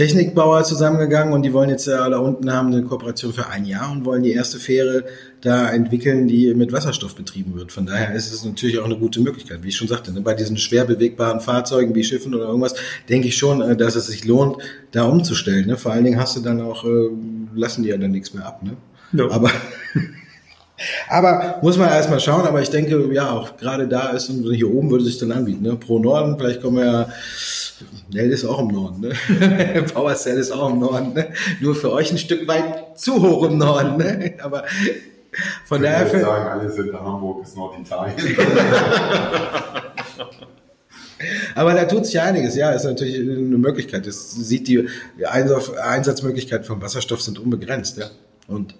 Schiffstechnikbauer 0.00 0.64
zusammengegangen 0.64 1.34
und 1.34 1.42
die 1.42 1.52
wollen 1.52 1.68
jetzt 1.68 1.86
ja 1.86 2.08
da 2.08 2.16
unten 2.18 2.50
haben 2.50 2.68
eine 2.68 2.82
Kooperation 2.82 3.34
für 3.34 3.48
ein 3.48 3.66
Jahr 3.66 3.92
und 3.92 4.06
wollen 4.06 4.22
die 4.22 4.32
erste 4.32 4.58
Fähre 4.58 5.04
da 5.42 5.68
entwickeln, 5.70 6.26
die 6.26 6.54
mit 6.54 6.72
Wasserstoff 6.72 7.14
betrieben 7.14 7.54
wird. 7.54 7.70
Von 7.70 7.84
daher 7.84 8.14
ist 8.14 8.32
es 8.32 8.42
natürlich 8.42 8.78
auch 8.78 8.86
eine 8.86 8.96
gute 8.96 9.20
Möglichkeit. 9.20 9.62
Wie 9.62 9.68
ich 9.68 9.76
schon 9.76 9.88
sagte, 9.88 10.10
ne? 10.12 10.22
bei 10.22 10.32
diesen 10.32 10.56
schwer 10.56 10.86
bewegbaren 10.86 11.40
Fahrzeugen 11.40 11.94
wie 11.94 12.02
Schiffen 12.02 12.34
oder 12.34 12.46
irgendwas, 12.46 12.74
denke 13.10 13.28
ich 13.28 13.36
schon, 13.36 13.60
äh, 13.60 13.76
dass 13.76 13.94
es 13.94 14.06
sich 14.06 14.24
lohnt, 14.24 14.56
da 14.92 15.04
umzustellen. 15.04 15.66
Ne? 15.66 15.76
Vor 15.76 15.92
allen 15.92 16.04
Dingen 16.04 16.18
hast 16.18 16.34
du 16.34 16.40
dann 16.40 16.62
auch, 16.62 16.84
äh, 16.84 17.10
lassen 17.54 17.82
die 17.82 17.90
ja 17.90 17.98
dann 17.98 18.12
nichts 18.12 18.32
mehr 18.32 18.46
ab. 18.46 18.62
Ne? 18.62 18.76
Ja. 19.12 19.30
Aber 19.30 19.50
Aber 21.10 21.58
muss 21.60 21.76
man 21.76 21.90
erstmal 21.90 22.20
schauen, 22.20 22.46
aber 22.46 22.62
ich 22.62 22.70
denke, 22.70 23.12
ja, 23.12 23.32
auch 23.32 23.58
gerade 23.58 23.86
da 23.86 24.12
ist, 24.12 24.30
und 24.30 24.50
hier 24.54 24.70
oben 24.70 24.90
würde 24.90 25.04
sich 25.04 25.18
dann 25.18 25.30
anbieten, 25.30 25.62
ne? 25.62 25.76
Pro 25.76 25.98
Norden, 25.98 26.38
vielleicht 26.38 26.62
kommen 26.62 26.78
wir 26.78 26.84
ja, 26.86 27.08
Nell 28.12 28.30
ist 28.30 28.44
auch 28.44 28.58
im 28.60 28.68
Norden, 28.68 29.00
ne? 29.00 29.14
PowerCell 29.94 30.38
ist 30.38 30.50
auch 30.50 30.70
im 30.70 30.78
Norden, 30.80 31.12
ne? 31.14 31.32
Nur 31.60 31.74
für 31.74 31.92
euch 31.92 32.10
ein 32.10 32.18
Stück 32.18 32.46
weit 32.48 32.98
zu 32.98 33.20
hoch 33.22 33.44
im 33.44 33.58
Norden, 33.58 33.96
ne? 33.96 34.34
Aber 34.42 34.64
von 35.66 35.78
Ich 35.78 35.84
daher, 35.84 36.06
würde 36.06 36.10
für, 36.18 36.20
sagen, 36.24 36.48
alle 36.48 36.70
sind 36.70 36.92
Hamburg 36.92 37.42
ist 37.44 37.56
Norditalien. 37.56 38.16
aber 41.54 41.74
da 41.74 41.84
tut 41.84 42.06
sich 42.06 42.14
ja 42.14 42.24
einiges, 42.24 42.56
ja, 42.56 42.70
ist 42.70 42.84
natürlich 42.84 43.16
eine 43.16 43.58
Möglichkeit. 43.58 44.06
Das 44.06 44.32
sieht 44.32 44.68
die 44.68 44.86
Einsatz- 45.24 45.70
Einsatzmöglichkeiten 45.76 46.64
von 46.64 46.80
Wasserstoff 46.82 47.20
sind 47.20 47.38
unbegrenzt, 47.38 47.98
ja. 47.98 48.06
Und 48.48 48.74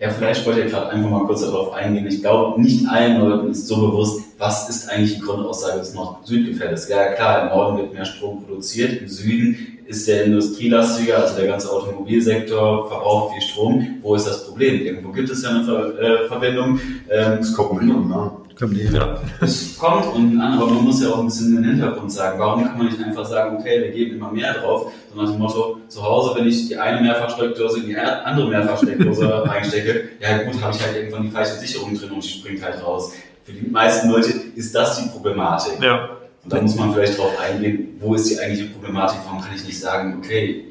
Ja, 0.00 0.08
vielleicht 0.08 0.46
wollte 0.46 0.62
ich 0.62 0.72
gerade 0.72 0.88
einfach 0.88 1.10
mal 1.10 1.26
kurz 1.26 1.42
darauf 1.42 1.74
eingehen. 1.74 2.06
Ich 2.06 2.22
glaube, 2.22 2.58
nicht 2.58 2.88
allen 2.88 3.20
Leuten 3.20 3.50
ist 3.50 3.68
so 3.68 3.76
bewusst, 3.76 4.22
was 4.38 4.66
ist 4.70 4.88
eigentlich 4.88 5.16
die 5.16 5.20
Grundaussage 5.20 5.78
des 5.78 5.92
Nord-Süd-Gefälles. 5.92 6.88
Ja, 6.88 7.12
klar, 7.12 7.42
im 7.42 7.48
Norden 7.48 7.76
wird 7.76 7.92
mehr 7.92 8.06
Strom 8.06 8.42
produziert, 8.42 9.02
im 9.02 9.08
Süden 9.08 9.78
ist 9.84 10.08
der 10.08 10.24
industrielastiger, 10.24 11.18
also 11.18 11.36
der 11.36 11.48
ganze 11.48 11.70
Automobilsektor 11.70 12.88
verbraucht 12.88 13.34
viel 13.34 13.42
Strom. 13.42 13.98
Wo 14.00 14.14
ist 14.14 14.26
das 14.26 14.46
Problem? 14.46 14.80
Irgendwo 14.80 15.10
gibt 15.10 15.28
es 15.28 15.42
ja 15.42 15.50
eine 15.50 15.64
Ver 15.64 15.98
äh, 15.98 16.28
Verbindung. 16.28 16.80
Ähm, 17.10 17.38
Das 17.38 17.58
um, 17.58 18.08
ne? 18.08 18.30
Die 18.68 18.82
Ja. 18.92 19.18
es 19.40 19.78
kommt 19.78 20.06
unten 20.14 20.40
an, 20.40 20.58
aber 20.58 20.66
man 20.66 20.84
muss 20.84 21.02
ja 21.02 21.10
auch 21.10 21.20
ein 21.20 21.26
bisschen 21.26 21.56
den 21.56 21.64
Hintergrund 21.64 22.12
sagen. 22.12 22.38
Warum 22.38 22.64
kann 22.64 22.76
man 22.76 22.86
nicht 22.88 23.02
einfach 23.02 23.24
sagen, 23.24 23.56
okay, 23.58 23.82
wir 23.82 23.90
geben 23.90 24.16
immer 24.16 24.30
mehr 24.30 24.54
drauf, 24.54 24.92
so 25.12 25.20
nach 25.20 25.30
dem 25.30 25.38
Motto, 25.38 25.78
zu 25.88 26.02
Hause, 26.02 26.38
wenn 26.38 26.46
ich 26.46 26.68
die 26.68 26.76
eine 26.76 27.00
Mehrfachsteckdose 27.00 27.80
in 27.80 27.86
die 27.86 27.96
andere 27.96 28.48
Mehrfachsteckdose 28.48 29.44
reinstecke, 29.46 30.10
ja 30.20 30.42
gut, 30.42 30.62
habe 30.62 30.76
ich 30.76 30.82
halt 30.84 30.96
irgendwann 30.96 31.22
die 31.22 31.30
falsche 31.30 31.54
Sicherung 31.54 31.94
drin 31.94 32.10
und 32.10 32.22
die 32.22 32.28
springt 32.28 32.62
halt 32.62 32.84
raus. 32.84 33.12
Für 33.44 33.52
die 33.52 33.70
meisten 33.70 34.10
Leute 34.10 34.32
ist 34.54 34.74
das 34.74 35.02
die 35.02 35.08
Problematik. 35.08 35.82
Ja. 35.82 36.10
Und 36.44 36.52
da 36.52 36.60
muss 36.60 36.74
man 36.76 36.92
vielleicht 36.92 37.18
drauf 37.18 37.32
eingehen, 37.40 37.96
wo 38.00 38.14
ist 38.14 38.30
die 38.30 38.38
eigentliche 38.38 38.70
Problematik? 38.70 39.18
Warum 39.26 39.40
kann 39.40 39.54
ich 39.54 39.64
nicht 39.64 39.78
sagen, 39.80 40.16
okay, 40.18 40.64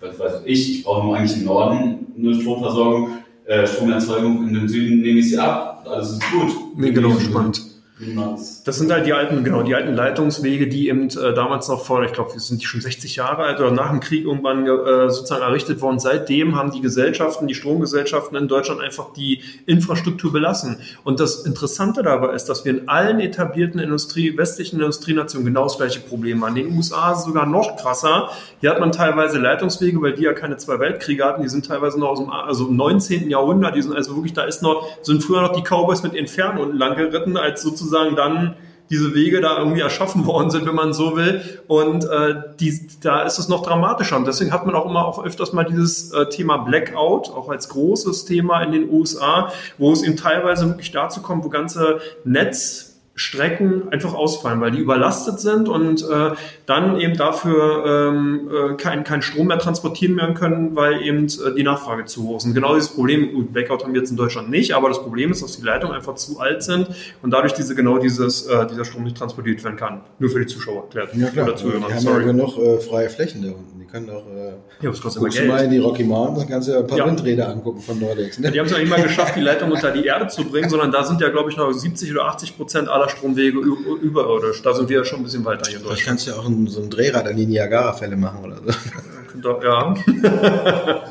was 0.00 0.18
weiß 0.18 0.42
ich, 0.44 0.78
ich 0.78 0.84
brauche 0.84 1.06
nur 1.06 1.16
eigentlich 1.16 1.36
im 1.38 1.44
Norden 1.44 2.06
eine 2.18 2.34
Stromversorgung, 2.34 3.18
äh, 3.46 3.66
Stromerzeugung, 3.66 4.38
und 4.38 4.54
im 4.54 4.68
Süden 4.68 5.00
nehme 5.02 5.20
ich 5.20 5.30
sie 5.30 5.38
ab 5.38 5.82
und 5.84 5.92
alles 5.92 6.12
ist 6.12 6.22
gut. 6.30 6.52
Nee, 6.74 6.92
genau, 6.92 7.18
spannend. 7.18 7.69
Niemals. 8.00 8.62
Das 8.64 8.78
sind 8.78 8.90
halt 8.90 9.04
die 9.04 9.12
alten, 9.12 9.44
genau, 9.44 9.62
die 9.62 9.74
alten 9.74 9.92
Leitungswege, 9.92 10.68
die 10.68 10.88
eben 10.88 11.08
äh, 11.10 11.34
damals 11.34 11.68
noch 11.68 11.84
vor, 11.84 12.02
ich 12.02 12.12
glaube, 12.12 12.32
wir 12.32 12.40
sind 12.40 12.62
schon 12.62 12.80
60 12.80 13.16
Jahre 13.16 13.42
alt 13.42 13.60
oder 13.60 13.70
nach 13.70 13.90
dem 13.90 14.00
Krieg 14.00 14.24
irgendwann 14.24 14.66
äh, 14.66 15.10
sozusagen 15.10 15.42
errichtet 15.42 15.82
worden. 15.82 15.98
Seitdem 15.98 16.56
haben 16.56 16.70
die 16.70 16.80
Gesellschaften, 16.80 17.46
die 17.46 17.54
Stromgesellschaften 17.54 18.38
in 18.38 18.48
Deutschland 18.48 18.80
einfach 18.80 19.12
die 19.12 19.42
Infrastruktur 19.66 20.32
belassen. 20.32 20.78
Und 21.04 21.20
das 21.20 21.44
Interessante 21.44 22.02
dabei 22.02 22.32
ist, 22.32 22.46
dass 22.46 22.64
wir 22.64 22.72
in 22.72 22.88
allen 22.88 23.20
etablierten 23.20 23.78
Industrie, 23.80 24.34
westlichen 24.38 24.76
Industrienationen 24.76 25.44
genau 25.44 25.64
das 25.64 25.76
gleiche 25.76 26.00
Problem 26.00 26.42
haben. 26.42 26.56
In 26.56 26.68
den 26.68 26.76
USA 26.78 27.12
ist 27.12 27.18
es 27.18 27.24
sogar 27.26 27.44
noch 27.44 27.76
krasser. 27.76 28.30
Hier 28.60 28.70
hat 28.70 28.80
man 28.80 28.92
teilweise 28.92 29.38
Leitungswege, 29.38 30.00
weil 30.00 30.14
die 30.14 30.22
ja 30.22 30.32
keine 30.32 30.56
zwei 30.56 30.78
Weltkriege 30.78 31.22
hatten. 31.22 31.42
Die 31.42 31.50
sind 31.50 31.66
teilweise 31.66 32.00
noch 32.00 32.08
aus 32.08 32.18
dem, 32.18 32.30
also 32.30 32.68
im 32.68 32.76
19. 32.76 33.28
Jahrhundert. 33.28 33.76
Die 33.76 33.82
sind 33.82 33.94
also 33.94 34.16
wirklich, 34.16 34.32
da 34.32 34.44
ist 34.44 34.62
noch, 34.62 34.88
sind 35.02 35.22
früher 35.22 35.42
noch 35.42 35.52
die 35.52 35.62
Cowboys 35.62 36.02
mit 36.02 36.14
Inferno 36.14 36.62
unten 36.62 36.78
lang 36.78 36.96
geritten, 36.96 37.36
als 37.36 37.60
sozusagen 37.60 37.89
dann 37.90 38.56
diese 38.90 39.14
Wege 39.14 39.40
da 39.40 39.56
irgendwie 39.58 39.80
erschaffen 39.80 40.26
worden 40.26 40.50
sind, 40.50 40.66
wenn 40.66 40.74
man 40.74 40.92
so 40.92 41.16
will. 41.16 41.40
Und 41.68 42.04
äh, 42.04 42.34
die, 42.58 42.88
da 43.00 43.22
ist 43.22 43.38
es 43.38 43.48
noch 43.48 43.62
dramatischer. 43.62 44.16
Und 44.16 44.26
deswegen 44.26 44.52
hat 44.52 44.66
man 44.66 44.74
auch 44.74 44.86
immer 44.86 45.06
auch 45.06 45.24
öfters 45.24 45.52
mal 45.52 45.64
dieses 45.64 46.12
äh, 46.12 46.28
Thema 46.28 46.58
Blackout, 46.58 47.30
auch 47.30 47.48
als 47.48 47.68
großes 47.68 48.24
Thema 48.24 48.60
in 48.62 48.72
den 48.72 48.90
USA, 48.90 49.52
wo 49.78 49.92
es 49.92 50.02
eben 50.02 50.16
teilweise 50.16 50.66
wirklich 50.66 50.90
dazu 50.90 51.22
kommt, 51.22 51.44
wo 51.44 51.48
ganze 51.48 52.00
Netzstrecken 53.14 53.88
einfach 53.90 54.14
ausfallen, 54.14 54.60
weil 54.60 54.70
die 54.70 54.78
überlastet 54.78 55.40
sind 55.40 55.68
und 55.68 56.02
äh, 56.02 56.30
dann 56.66 56.98
eben 56.98 57.16
dafür 57.16 57.84
ähm, 57.86 58.50
äh, 58.50 58.74
kein, 58.76 59.04
kein 59.04 59.22
Strom 59.22 59.48
mehr 59.48 59.58
transportieren 59.58 60.16
werden 60.16 60.34
können, 60.34 60.74
weil 60.74 61.02
eben 61.02 61.26
äh, 61.26 61.54
die 61.56 61.62
Nachfrage 61.62 62.04
zu 62.06 62.24
hoch 62.26 62.38
ist. 62.38 62.46
Und 62.46 62.54
genau 62.54 62.74
dieses 62.74 62.90
Problem, 62.90 63.32
gut, 63.32 63.52
Blackout 63.52 63.84
haben 63.84 63.92
wir 63.92 64.00
jetzt 64.00 64.10
in 64.10 64.16
Deutschland 64.16 64.50
nicht, 64.50 64.74
aber 64.74 64.88
das 64.88 65.02
Problem 65.02 65.30
ist, 65.32 65.42
dass 65.42 65.58
die 65.58 65.64
Leitungen 65.64 65.94
einfach 65.94 66.14
zu 66.14 66.40
alt 66.40 66.62
sind 66.62 66.88
und 67.22 67.30
dadurch 67.30 67.52
diese 67.52 67.74
genau 67.74 67.98
dieses, 67.98 68.46
äh, 68.46 68.66
dieser 68.66 68.84
Strom 68.84 69.04
nicht 69.04 69.16
transportiert 69.16 69.62
werden 69.64 69.76
kann. 69.76 70.00
Nur 70.18 70.30
für 70.30 70.40
die 70.40 70.46
Zuschauer 70.46 70.84
erklärt. 70.84 71.14
Ja 71.14 71.28
klar, 71.28 71.46
Oder 71.46 71.54
die 71.54 71.62
Zuhörer, 71.62 71.82
haben 71.82 71.98
sorry. 71.98 72.20
ja 72.22 72.26
genug 72.32 72.58
äh, 72.58 72.78
freie 72.78 73.10
Flächen 73.10 73.42
da 73.42 73.48
unten. 73.48 73.78
Die 73.80 73.86
können 73.86 74.06
doch, 74.06 74.26
äh, 74.26 74.52
Ja, 74.80 74.90
das 74.90 75.00
kostet 75.00 75.22
guckst 75.22 75.44
mal 75.44 75.64
in 75.64 75.70
die 75.70 75.78
Rocky 75.78 76.04
Mountains, 76.04 76.48
kannst 76.48 76.68
du 76.68 76.72
ja 76.72 76.78
ein 76.78 76.86
paar 76.86 76.98
Ja. 76.98 77.06
Windräder 77.06 77.48
angucken 77.48 77.80
von 77.80 77.98
Nordex. 77.98 78.38
Ne? 78.38 78.50
Die 78.50 78.58
haben 78.58 78.66
es 78.66 78.72
ja 78.72 78.78
nicht 78.78 78.88
mal 78.88 79.02
geschafft, 79.02 79.36
die 79.36 79.40
Leitung 79.50 79.70
unter 79.72 79.90
die 79.90 80.04
Erde 80.04 80.28
zu 80.28 80.44
bringen, 80.44 80.70
sondern 80.70 80.92
da 80.92 81.04
sind 81.04 81.20
ja, 81.20 81.28
glaube 81.28 81.50
ich, 81.50 81.56
noch 81.56 81.70
70 81.72 82.10
oder 82.12 82.26
80 82.26 82.56
Prozent 82.56 82.88
aller 82.88 82.99
Stromwege 83.08 83.58
ü- 83.58 83.98
überirdisch. 84.02 84.62
Da 84.62 84.74
sind 84.74 84.88
wir 84.88 84.98
ja 84.98 85.04
schon 85.04 85.20
ein 85.20 85.24
bisschen 85.24 85.44
weiter 85.44 85.68
hier 85.70 85.78
Deutschland. 85.78 86.04
kannst 86.06 86.26
du 86.26 86.30
ja 86.32 86.36
auch 86.38 86.46
ein, 86.46 86.66
so 86.66 86.80
ein 86.82 86.90
Drehrad 86.90 87.26
an 87.26 87.36
die 87.36 87.46
Niagara-Fälle 87.46 88.16
machen 88.16 88.44
oder 88.44 88.56
so. 88.56 89.60
Ja, 89.62 89.94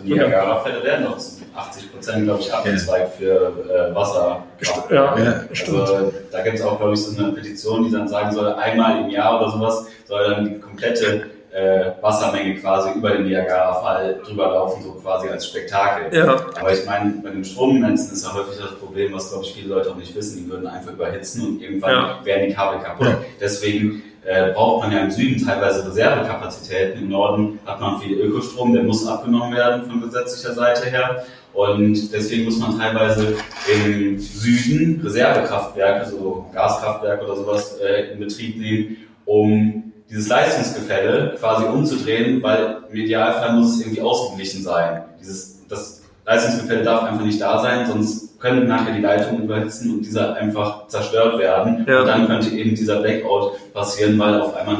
Die 0.04 0.14
Niagara-Fälle 0.14 0.84
werden 0.84 1.06
noch 1.06 1.18
zu 1.18 1.38
80 1.56 1.92
Prozent, 1.92 2.24
glaube 2.26 2.42
ich, 2.42 2.54
abgezweigt 2.54 3.16
für 3.16 3.54
äh, 3.92 3.96
Wasser. 3.96 4.44
ja, 4.90 5.18
Ja, 5.18 5.44
Also, 5.50 6.14
da 6.32 6.42
gibt 6.44 6.56
es 6.58 6.62
auch, 6.62 6.78
glaube 6.78 6.94
ich, 6.94 7.04
so 7.04 7.22
eine 7.22 7.32
Petition, 7.34 7.86
die 7.86 7.92
dann 7.92 8.08
sagen 8.08 8.32
soll, 8.32 8.54
einmal 8.54 9.02
im 9.04 9.10
Jahr 9.10 9.42
oder 9.42 9.52
sowas 9.52 9.86
soll 10.08 10.24
dann 10.30 10.46
die 10.46 10.60
komplette 10.60 11.28
äh, 11.52 11.92
Wassermenge 12.02 12.56
quasi 12.56 12.92
über 12.98 13.12
den 13.12 13.26
Niagara-Fall 13.26 14.22
drüber 14.26 14.48
laufen, 14.48 14.84
so 14.84 14.92
quasi 14.94 15.30
als 15.30 15.48
Spektakel. 15.48 16.16
ja. 16.16 16.36
Aber 16.60 16.72
ich 16.74 16.86
meine, 16.86 17.14
bei 17.24 17.30
den 17.32 17.44
Stromnetzen 17.44 18.14
ist 18.14 18.24
ja 18.24 18.34
häufig 18.34 18.60
das 18.60 18.76
Problem, 18.76 19.14
was 19.14 19.30
glaube 19.32 19.46
ich 19.46 19.54
viele 19.54 19.74
Leute 19.74 19.90
auch 19.90 19.96
nicht 19.96 20.16
wissen, 20.16 20.44
die 20.44 20.50
würden 20.52 20.68
einfach 20.68 20.92
überhitzen 20.94 21.48
und 21.48 21.62
irgendwann 21.62 21.92
Ja. 21.92 22.20
wären 22.24 22.48
die 22.48 22.54
Kabel 22.54 22.80
kaputt. 22.82 23.08
Ja. 23.08 23.18
Deswegen 23.42 24.04
äh, 24.26 24.52
braucht 24.52 24.84
man 24.84 24.92
ja 24.92 25.00
im 25.00 25.10
Süden 25.12 25.44
teilweise 25.44 25.88
Reservekapazitäten. 25.88 27.00
Im 27.04 27.10
Norden 27.10 27.58
hat 27.66 27.80
man 27.80 28.00
viel 28.00 28.20
Ökostrom, 28.20 28.74
der 28.74 28.84
muss 28.84 29.08
abgenommen 29.08 29.56
werden 29.56 29.90
von 29.90 30.02
gesetzlicher 30.02 30.54
Seite 30.54 30.88
her. 30.90 31.24
Und 31.54 32.14
deswegen 32.14 32.46
muss 32.46 32.60
man 32.60 32.78
teilweise 32.78 33.36
im 33.74 34.20
Süden 34.20 35.02
Reservekraftwerke, 35.04 36.10
so 36.10 36.46
Gaskraftwerke 36.54 37.26
oder 37.26 37.36
sowas, 37.38 37.78
äh, 37.80 38.12
in 38.14 38.20
Betrieb 38.20 38.58
nehmen, 38.60 38.98
um 39.26 39.89
dieses 40.10 40.28
Leistungsgefälle 40.28 41.36
quasi 41.40 41.66
umzudrehen, 41.66 42.42
weil 42.42 42.78
im 42.92 42.98
Idealfall 42.98 43.54
muss 43.54 43.76
es 43.76 43.82
irgendwie 43.82 44.02
ausgeglichen 44.02 44.64
sein. 44.64 45.04
Dieses, 45.20 45.68
das 45.68 46.02
Leistungsgefälle 46.26 46.84
darf 46.84 47.04
einfach 47.04 47.24
nicht 47.26 47.40
da 47.40 47.62
sein, 47.62 47.86
sonst 47.86 48.40
können 48.40 48.68
nachher 48.68 48.94
die 48.94 49.02
Leitungen 49.02 49.44
überhitzen 49.44 49.96
und 49.96 50.06
diese 50.06 50.34
einfach 50.34 50.88
zerstört 50.88 51.38
werden. 51.38 51.86
Ja. 51.88 52.02
Und 52.02 52.08
dann 52.08 52.28
könnte 52.28 52.50
eben 52.50 52.76
dieser 52.76 53.02
Blackout 53.02 53.74
passieren, 53.74 54.18
weil 54.18 54.42
auf 54.42 54.56
einmal 54.56 54.78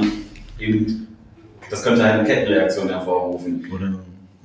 eben, 0.58 1.08
das 1.70 1.84
könnte 1.84 2.04
eine 2.04 2.24
Kettenreaktion 2.24 2.90
hervorrufen. 2.90 3.66
Oder 3.74 3.94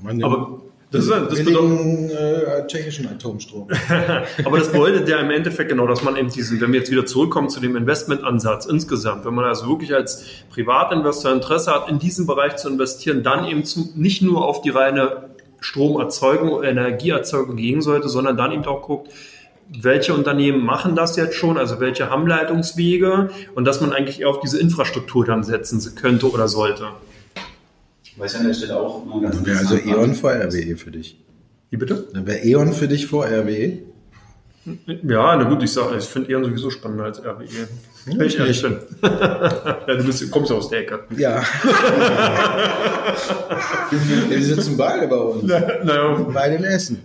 man 0.03 0.23
Aber 0.23 0.54
das, 0.95 1.09
das 1.09 1.45
bedeutet, 1.45 1.47
billigen 1.47 2.11
äh, 2.11 2.67
tschechischen 2.67 3.09
Atomstrom. 3.09 3.69
Aber 4.45 4.59
das 4.59 4.71
bedeutet 4.71 5.09
ja 5.09 5.19
im 5.19 5.31
Endeffekt 5.31 5.71
genau, 5.71 5.87
dass 5.87 6.03
man 6.03 6.17
eben 6.17 6.31
diesen, 6.31 6.61
wenn 6.61 6.73
wir 6.73 6.81
jetzt 6.81 6.91
wieder 6.91 7.05
zurückkommen 7.07 7.49
zu 7.49 7.61
dem 7.61 7.77
Investmentansatz 7.77 8.67
insgesamt, 8.67 9.25
wenn 9.25 9.35
man 9.35 9.45
also 9.45 9.69
wirklich 9.69 9.95
als 9.95 10.25
Privatinvestor 10.51 11.33
Interesse 11.33 11.73
hat, 11.73 11.89
in 11.89 11.99
diesen 11.99 12.27
Bereich 12.27 12.57
zu 12.57 12.69
investieren, 12.69 13.23
dann 13.23 13.45
eben 13.47 13.65
zu, 13.65 13.91
nicht 13.95 14.23
nur 14.23 14.45
auf 14.47 14.63
die 14.63 14.71
reine 14.71 15.31
Stromerzeugung, 15.61 16.63
Energieerzeugung 16.63 17.57
gehen 17.57 17.81
sollte, 17.81 18.09
sondern 18.09 18.37
dann 18.37 18.53
eben 18.53 18.65
auch 18.65 18.83
guckt, 18.83 19.11
welche 19.69 20.15
Unternehmen 20.15 20.65
machen 20.65 20.95
das 20.95 21.17
jetzt 21.17 21.37
schon, 21.37 21.57
also 21.57 21.81
welche 21.81 22.11
haben 22.11 22.27
Leitungswege 22.27 23.31
und 23.55 23.65
dass 23.65 23.81
man 23.81 23.93
eigentlich 23.93 24.21
eher 24.21 24.29
auf 24.29 24.41
diese 24.41 24.61
Infrastruktur 24.61 25.25
dann 25.25 25.43
setzen 25.43 25.81
könnte 25.95 26.31
oder 26.31 26.49
sollte. 26.49 26.89
Weil 28.16 28.29
ich 28.29 28.37
an 28.37 28.46
der 28.46 28.55
Stelle 28.55 28.79
auch 28.79 29.05
immer 29.05 29.20
ganz 29.20 29.37
Dann 29.37 29.46
wäre 29.46 29.59
also 29.59 29.77
E.ON 29.77 30.14
vor 30.14 30.31
RWE 30.33 30.77
für 30.77 30.90
dich. 30.90 31.18
Wie 31.70 31.77
bitte? 31.77 32.09
Dann 32.12 32.27
wäre 32.27 32.44
E.ON 32.44 32.72
für 32.72 32.87
dich 32.87 33.07
vor 33.07 33.27
RWE. 33.27 33.79
Ja, 34.87 35.37
na 35.37 35.44
gut, 35.44 35.62
ich 35.62 35.72
sage, 35.72 35.98
ich 35.98 36.05
finde 36.05 36.31
eher 36.31 36.42
sowieso 36.42 36.70
spannender 36.70 37.05
als 37.05 37.22
RWE. 37.22 37.68
Wenn 38.07 38.27
ich 38.27 38.38
ehrlich 38.38 38.62
bin. 38.62 38.79
ja, 39.03 39.94
du 39.94 40.05
bist, 40.05 40.31
kommst 40.31 40.53
aus 40.53 40.70
der 40.70 40.81
Ecke. 40.81 41.00
Ja. 41.16 41.42
Wir 44.29 44.42
sitzen 44.42 44.77
beide 44.77 45.07
bei 45.07 45.16
uns. 45.16 45.42
Naja. 45.42 46.27
Beide 46.33 46.55
in 46.55 46.64
Essen. 46.64 47.03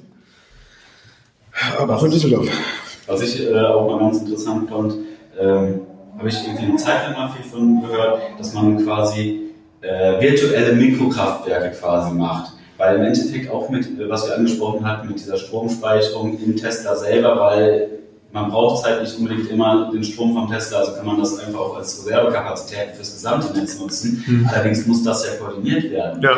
Aber 1.77 1.97
auch 1.97 2.03
in 2.03 2.11
Düsseldorf. 2.11 2.47
Was 3.07 3.21
ich 3.23 3.45
äh, 3.45 3.59
auch 3.59 3.89
mal 3.89 3.99
ganz 3.99 4.19
interessant 4.19 4.69
fand, 4.69 4.93
ähm, 5.37 5.81
habe 6.17 6.29
ich 6.29 6.35
irgendwie 6.45 6.65
eine 6.65 6.75
Zeit 6.77 7.03
lang 7.03 7.13
mal 7.13 7.29
viel 7.29 7.43
von 7.43 7.81
gehört, 7.81 8.21
dass 8.37 8.53
man 8.53 8.85
quasi 8.85 9.48
äh, 9.81 10.19
virtuelle 10.19 10.73
Mikrokraftwerke 10.73 11.75
quasi 11.77 12.13
macht. 12.13 12.53
Weil 12.77 12.95
im 12.95 13.03
Endeffekt 13.03 13.51
auch 13.51 13.69
mit, 13.69 13.85
äh, 13.85 14.09
was 14.09 14.27
wir 14.27 14.35
angesprochen 14.35 14.87
hatten, 14.87 15.07
mit 15.07 15.19
dieser 15.19 15.37
Stromspeicherung 15.37 16.39
im 16.39 16.55
Tesla 16.55 16.95
selber, 16.95 17.39
weil 17.39 17.89
man 18.31 18.49
braucht 18.51 18.85
halt 18.85 19.01
nicht 19.01 19.17
unbedingt 19.17 19.49
immer 19.49 19.89
den 19.91 20.03
Strom 20.03 20.33
vom 20.33 20.49
Tesla, 20.51 20.79
also 20.79 20.93
kann 20.93 21.05
man 21.05 21.19
das 21.19 21.39
einfach 21.39 21.59
auch 21.59 21.77
als 21.77 22.05
Reservekapazität 22.05 22.95
fürs 22.95 23.13
gesamte 23.13 23.57
Netz 23.57 23.79
nutzen. 23.79 24.23
Mhm. 24.27 24.49
Allerdings 24.51 24.85
muss 24.85 25.03
das 25.03 25.25
ja 25.25 25.31
koordiniert 25.33 25.91
werden. 25.91 26.21
Ja. 26.21 26.35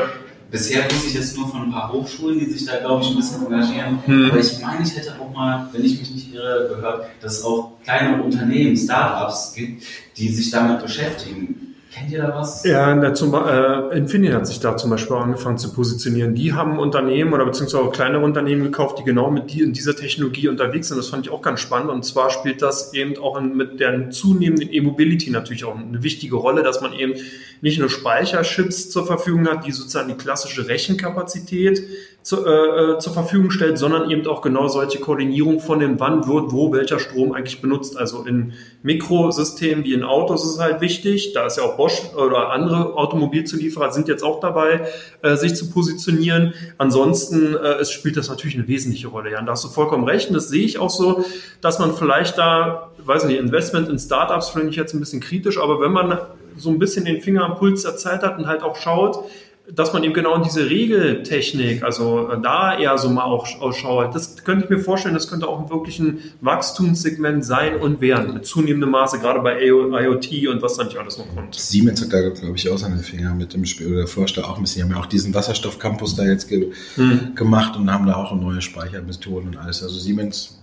Bisher 0.49 0.83
wusste 0.83 1.07
ich 1.07 1.13
jetzt 1.13 1.37
nur 1.37 1.47
von 1.47 1.61
ein 1.61 1.71
paar 1.71 1.93
Hochschulen, 1.93 2.37
die 2.39 2.45
sich 2.45 2.65
da, 2.65 2.77
glaube 2.77 3.01
ich, 3.01 3.09
ein 3.09 3.15
bisschen 3.15 3.45
engagieren. 3.45 3.99
Hm. 4.05 4.31
Aber 4.31 4.39
ich 4.39 4.59
meine, 4.61 4.83
ich 4.83 4.97
hätte 4.97 5.13
auch 5.17 5.33
mal, 5.33 5.69
wenn 5.71 5.85
ich 5.85 5.97
mich 5.97 6.11
nicht 6.11 6.33
irre, 6.33 6.67
gehört, 6.67 7.05
dass 7.21 7.39
es 7.39 7.45
auch 7.45 7.71
kleine 7.85 8.21
Unternehmen, 8.21 8.75
Startups 8.75 9.53
gibt, 9.55 9.83
die 10.17 10.27
sich 10.27 10.51
damit 10.51 10.81
beschäftigen. 10.81 11.70
Kennt 11.93 12.09
ihr 12.09 12.21
da 12.21 12.33
was? 12.33 12.63
Ja, 12.63 12.95
na, 12.95 13.13
zum, 13.13 13.33
äh, 13.33 13.97
Infineon 13.97 14.35
hat 14.35 14.47
sich 14.47 14.61
da 14.61 14.77
zum 14.77 14.91
Beispiel 14.91 15.17
angefangen 15.17 15.57
zu 15.57 15.73
positionieren. 15.73 16.33
Die 16.35 16.53
haben 16.53 16.79
Unternehmen 16.79 17.33
oder 17.33 17.45
beziehungsweise 17.45 17.83
auch 17.83 17.91
kleinere 17.91 18.23
Unternehmen 18.23 18.63
gekauft, 18.63 18.97
die 18.99 19.03
genau 19.03 19.29
mit 19.29 19.51
die, 19.51 19.61
in 19.61 19.73
dieser 19.73 19.93
Technologie 19.93 20.47
unterwegs 20.47 20.87
sind. 20.87 20.97
Das 20.97 21.09
fand 21.09 21.25
ich 21.25 21.33
auch 21.33 21.41
ganz 21.41 21.59
spannend. 21.59 21.89
Und 21.89 22.05
zwar 22.05 22.29
spielt 22.29 22.61
das 22.61 22.93
eben 22.93 23.17
auch 23.17 23.37
in, 23.37 23.57
mit 23.57 23.81
der 23.81 24.09
zunehmenden 24.09 24.71
E-Mobility 24.71 25.31
natürlich 25.31 25.65
auch 25.65 25.75
eine 25.75 26.01
wichtige 26.01 26.37
Rolle, 26.37 26.63
dass 26.63 26.79
man 26.79 26.93
eben 26.93 27.15
nicht 27.59 27.77
nur 27.77 27.89
Speicherchips 27.89 28.89
zur 28.89 29.05
Verfügung 29.05 29.49
hat, 29.49 29.65
die 29.65 29.73
sozusagen 29.73 30.07
die 30.07 30.15
klassische 30.15 30.69
Rechenkapazität 30.69 31.83
zu, 32.23 32.45
äh, 32.45 32.99
zur 32.99 33.13
Verfügung 33.13 33.49
stellt, 33.49 33.77
sondern 33.77 34.09
eben 34.09 34.27
auch 34.27 34.41
genau 34.41 34.67
solche 34.67 34.99
Koordinierung 34.99 35.59
von 35.59 35.79
dem, 35.79 35.99
wann 35.99 36.27
wird 36.27 36.51
wo 36.51 36.71
welcher 36.71 36.99
Strom 36.99 37.33
eigentlich 37.33 37.61
benutzt. 37.61 37.97
Also 37.97 38.23
in 38.23 38.53
Mikrosystemen 38.83 39.83
wie 39.83 39.93
in 39.93 40.03
Autos 40.03 40.45
ist 40.45 40.51
es 40.53 40.59
halt 40.59 40.81
wichtig. 40.81 41.33
Da 41.33 41.47
ist 41.47 41.57
ja 41.57 41.63
auch 41.63 41.77
Bosch 41.81 42.13
oder 42.15 42.51
andere 42.51 42.93
Automobilzulieferer 42.95 43.91
sind 43.91 44.07
jetzt 44.07 44.23
auch 44.23 44.39
dabei, 44.39 44.87
äh, 45.23 45.35
sich 45.35 45.55
zu 45.55 45.71
positionieren. 45.71 46.53
Ansonsten 46.77 47.55
äh, 47.55 47.79
es 47.79 47.91
spielt 47.91 48.17
das 48.17 48.29
natürlich 48.29 48.55
eine 48.55 48.67
wesentliche 48.67 49.07
Rolle. 49.07 49.31
Ja, 49.31 49.41
da 49.41 49.53
hast 49.53 49.63
du 49.63 49.69
vollkommen 49.69 50.03
recht. 50.03 50.29
Und 50.29 50.35
das 50.35 50.49
sehe 50.49 50.63
ich 50.63 50.77
auch 50.77 50.91
so, 50.91 51.25
dass 51.59 51.79
man 51.79 51.95
vielleicht 51.95 52.37
da, 52.37 52.91
weiß 53.03 53.25
nicht, 53.25 53.39
Investment 53.39 53.89
in 53.89 53.97
Startups 53.97 54.49
finde 54.49 54.69
ich 54.69 54.75
jetzt 54.75 54.93
ein 54.93 54.99
bisschen 54.99 55.21
kritisch, 55.21 55.57
aber 55.57 55.81
wenn 55.81 55.91
man 55.91 56.19
so 56.55 56.69
ein 56.69 56.77
bisschen 56.77 57.03
den 57.05 57.19
Finger 57.19 57.45
am 57.45 57.55
Puls 57.55 57.81
der 57.81 57.95
Zeit 57.95 58.21
hat 58.21 58.37
und 58.37 58.45
halt 58.45 58.61
auch 58.61 58.75
schaut, 58.75 59.25
dass 59.73 59.93
man 59.93 60.03
eben 60.03 60.13
genau 60.13 60.35
in 60.35 60.43
diese 60.43 60.69
Regeltechnik, 60.69 61.83
also 61.83 62.29
äh, 62.29 62.41
da 62.41 62.77
eher 62.77 62.97
so 62.97 63.09
mal 63.09 63.23
auch 63.23 63.47
ausschaut, 63.61 64.13
das 64.13 64.43
könnte 64.43 64.65
ich 64.65 64.69
mir 64.69 64.79
vorstellen, 64.79 65.13
das 65.13 65.29
könnte 65.29 65.47
auch 65.47 65.69
wirklich 65.69 65.99
ein 65.99 66.19
Wachstumssegment 66.41 67.45
sein 67.45 67.77
und 67.77 68.01
werden, 68.01 68.33
mit 68.33 68.45
zunehmendem 68.45 68.91
Maße, 68.91 69.19
gerade 69.19 69.39
bei 69.39 69.61
IoT 69.61 70.47
und 70.47 70.61
was 70.61 70.77
da 70.77 70.83
nicht 70.83 70.97
alles 70.97 71.17
noch 71.17 71.27
kommt. 71.33 71.55
Siemens 71.55 72.01
hat 72.01 72.13
da, 72.13 72.29
glaube 72.29 72.55
ich, 72.55 72.69
auch 72.69 72.77
seine 72.77 72.97
Finger 72.99 73.33
mit 73.33 73.53
dem 73.53 73.65
Spiel, 73.65 73.93
oder 73.93 74.07
forscht 74.07 74.37
da 74.37 74.43
auch 74.43 74.57
ein 74.57 74.63
bisschen. 74.63 74.79
Die 74.79 74.83
haben 74.83 74.97
ja 74.97 75.01
auch 75.01 75.07
diesen 75.07 75.33
Wasserstoffcampus 75.33 76.15
da 76.15 76.23
jetzt 76.23 76.47
ge 76.47 76.71
Hm. 76.95 77.35
gemacht 77.35 77.75
und 77.77 77.91
haben 77.91 78.05
da 78.05 78.15
auch 78.15 78.35
neue 78.35 78.61
Speichermethoden 78.61 79.49
und 79.49 79.57
alles. 79.57 79.81
Also 79.83 79.97
Siemens, 79.97 80.59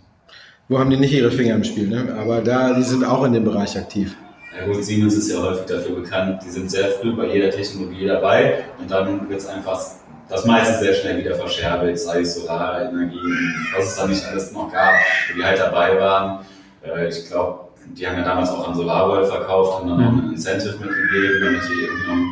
wo 0.68 0.78
haben 0.78 0.90
die 0.90 0.96
nicht 0.96 1.12
ihre 1.12 1.30
Finger 1.30 1.54
im 1.54 1.64
Spiel, 1.64 1.88
ne? 1.88 2.14
Aber 2.18 2.40
da, 2.42 2.74
die 2.74 2.82
sind 2.82 3.04
auch 3.04 3.24
in 3.24 3.32
dem 3.32 3.44
Bereich 3.44 3.76
aktiv. 3.76 4.14
Ja 4.58 4.66
gut, 4.66 4.84
Siemens 4.84 5.14
ist 5.14 5.30
ja 5.30 5.40
häufig 5.40 5.66
dafür 5.66 5.96
bekannt, 5.96 6.42
die 6.44 6.50
sind 6.50 6.70
sehr 6.70 6.88
früh 6.88 7.12
bei 7.14 7.26
jeder 7.26 7.50
Technologie 7.50 8.06
dabei 8.06 8.64
und 8.78 8.90
dann 8.90 9.28
wird 9.28 9.38
es 9.40 9.46
einfach 9.46 9.80
das 10.28 10.44
meiste 10.44 10.78
sehr 10.84 10.94
schnell 10.94 11.18
wieder 11.18 11.34
verscherbelt, 11.36 11.98
sei 11.98 12.20
es 12.20 12.34
Solarenergie, 12.34 13.20
was 13.76 13.86
es 13.86 13.96
da 13.96 14.06
nicht 14.06 14.24
alles 14.26 14.52
noch 14.52 14.70
gab, 14.72 14.94
die 15.36 15.42
halt 15.44 15.58
dabei 15.58 15.98
waren. 15.98 16.40
Äh, 16.82 17.08
Ich 17.08 17.28
glaube, 17.28 17.68
die 17.86 18.06
haben 18.06 18.16
ja 18.18 18.24
damals 18.24 18.50
auch 18.50 18.68
an 18.68 18.74
SolarWorld 18.74 19.28
verkauft, 19.28 19.78
haben 19.78 19.88
dann 19.88 20.00
noch 20.00 20.22
ein 20.24 20.32
Incentive 20.32 20.72
mitgegeben, 20.76 21.40
damit 21.44 21.62
die 21.68 21.82
irgendwie 21.84 22.06
noch 22.08 22.26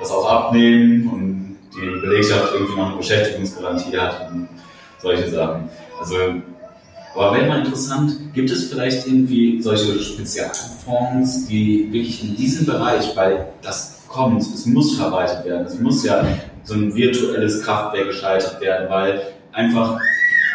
das 0.00 0.10
auch 0.10 0.30
abnehmen 0.30 1.08
und 1.08 1.58
die 1.74 2.00
Belegschaft 2.00 2.54
irgendwie 2.54 2.76
noch 2.76 2.88
eine 2.88 2.96
Beschäftigungsgarantie 2.96 3.96
hat 3.96 4.30
und 4.32 4.48
solche 5.00 5.30
Sachen. 5.30 5.70
Also 6.00 6.16
aber 7.18 7.36
wäre 7.36 7.48
mal 7.48 7.58
interessant, 7.58 8.32
gibt 8.32 8.50
es 8.50 8.70
vielleicht 8.70 9.06
irgendwie 9.06 9.60
solche 9.60 9.98
Spezialfonds, 10.00 11.46
die 11.48 11.88
wirklich 11.90 12.22
in 12.22 12.36
diesem 12.36 12.66
Bereich, 12.66 13.16
weil 13.16 13.46
das 13.60 14.04
kommt, 14.06 14.42
es 14.42 14.66
muss 14.66 14.96
verwaltet 14.96 15.44
werden, 15.44 15.66
es 15.66 15.80
muss 15.80 16.04
ja 16.04 16.24
so 16.62 16.74
ein 16.74 16.94
virtuelles 16.94 17.62
Kraftwerk 17.62 18.06
geschaltet 18.06 18.60
werden, 18.60 18.88
weil 18.88 19.22
einfach 19.52 19.98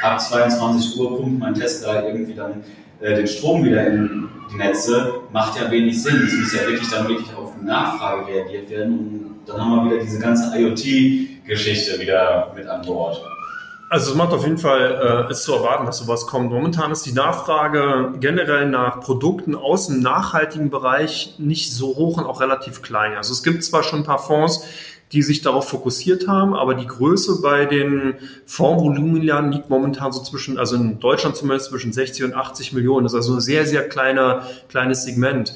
ab 0.03 0.21
22 0.21 0.97
Uhr 0.99 1.17
pumpt 1.17 1.39
mein 1.39 1.53
Tesla 1.53 2.05
irgendwie 2.05 2.33
dann 2.33 2.63
äh, 3.01 3.15
den 3.15 3.27
Strom 3.27 3.63
wieder 3.65 3.85
in 3.87 4.29
die 4.51 4.57
Netze, 4.57 5.15
macht 5.31 5.59
ja 5.59 5.69
wenig 5.69 6.01
Sinn. 6.01 6.23
Es 6.25 6.33
muss 6.33 6.53
ja 6.53 6.67
wirklich 6.67 6.89
dann 6.89 7.07
wirklich 7.07 7.33
auf 7.35 7.53
die 7.59 7.65
Nachfrage 7.65 8.27
reagiert 8.27 8.69
werden 8.69 8.93
und 8.93 9.35
dann 9.45 9.59
haben 9.59 9.75
wir 9.75 9.91
wieder 9.91 10.03
diese 10.03 10.19
ganze 10.19 10.57
IoT-Geschichte 10.57 11.99
wieder 11.99 12.53
mit 12.55 12.67
an 12.67 12.81
Bord. 12.83 13.21
Also 13.93 14.09
es 14.09 14.17
macht 14.17 14.33
auf 14.33 14.43
jeden 14.43 14.57
Fall, 14.57 15.27
äh, 15.27 15.31
ist 15.31 15.43
zu 15.43 15.53
erwarten, 15.53 15.85
dass 15.85 15.99
sowas 15.99 16.25
kommt. 16.25 16.49
Momentan 16.51 16.91
ist 16.91 17.05
die 17.05 17.11
Nachfrage 17.11 18.13
generell 18.19 18.67
nach 18.67 19.01
Produkten 19.01 19.53
aus 19.53 19.85
dem 19.85 19.99
nachhaltigen 19.99 20.71
Bereich 20.71 21.35
nicht 21.37 21.71
so 21.71 21.95
hoch 21.95 22.17
und 22.17 22.25
auch 22.25 22.41
relativ 22.41 22.81
klein. 22.81 23.15
Also 23.15 23.33
es 23.33 23.43
gibt 23.43 23.63
zwar 23.63 23.83
schon 23.83 23.99
ein 23.99 24.03
paar 24.03 24.17
Fonds, 24.17 24.65
die 25.11 25.21
sich 25.21 25.43
darauf 25.43 25.69
fokussiert 25.69 26.27
haben, 26.27 26.55
aber 26.55 26.73
die 26.73 26.87
Größe 26.87 27.39
bei 27.43 27.65
den 27.67 28.15
Fondsvolumenjahren 28.47 29.51
liegt 29.51 29.69
momentan 29.69 30.11
so 30.11 30.23
zwischen, 30.23 30.57
also 30.57 30.75
in 30.75 30.99
Deutschland 30.99 31.35
zumindest 31.35 31.69
zwischen 31.69 31.93
60 31.93 32.25
und 32.25 32.33
80 32.33 32.73
Millionen. 32.73 33.03
Das 33.03 33.13
ist 33.13 33.17
also 33.17 33.35
ein 33.35 33.41
sehr, 33.41 33.67
sehr 33.67 33.87
kleiner, 33.87 34.47
kleines 34.69 35.03
Segment. 35.03 35.53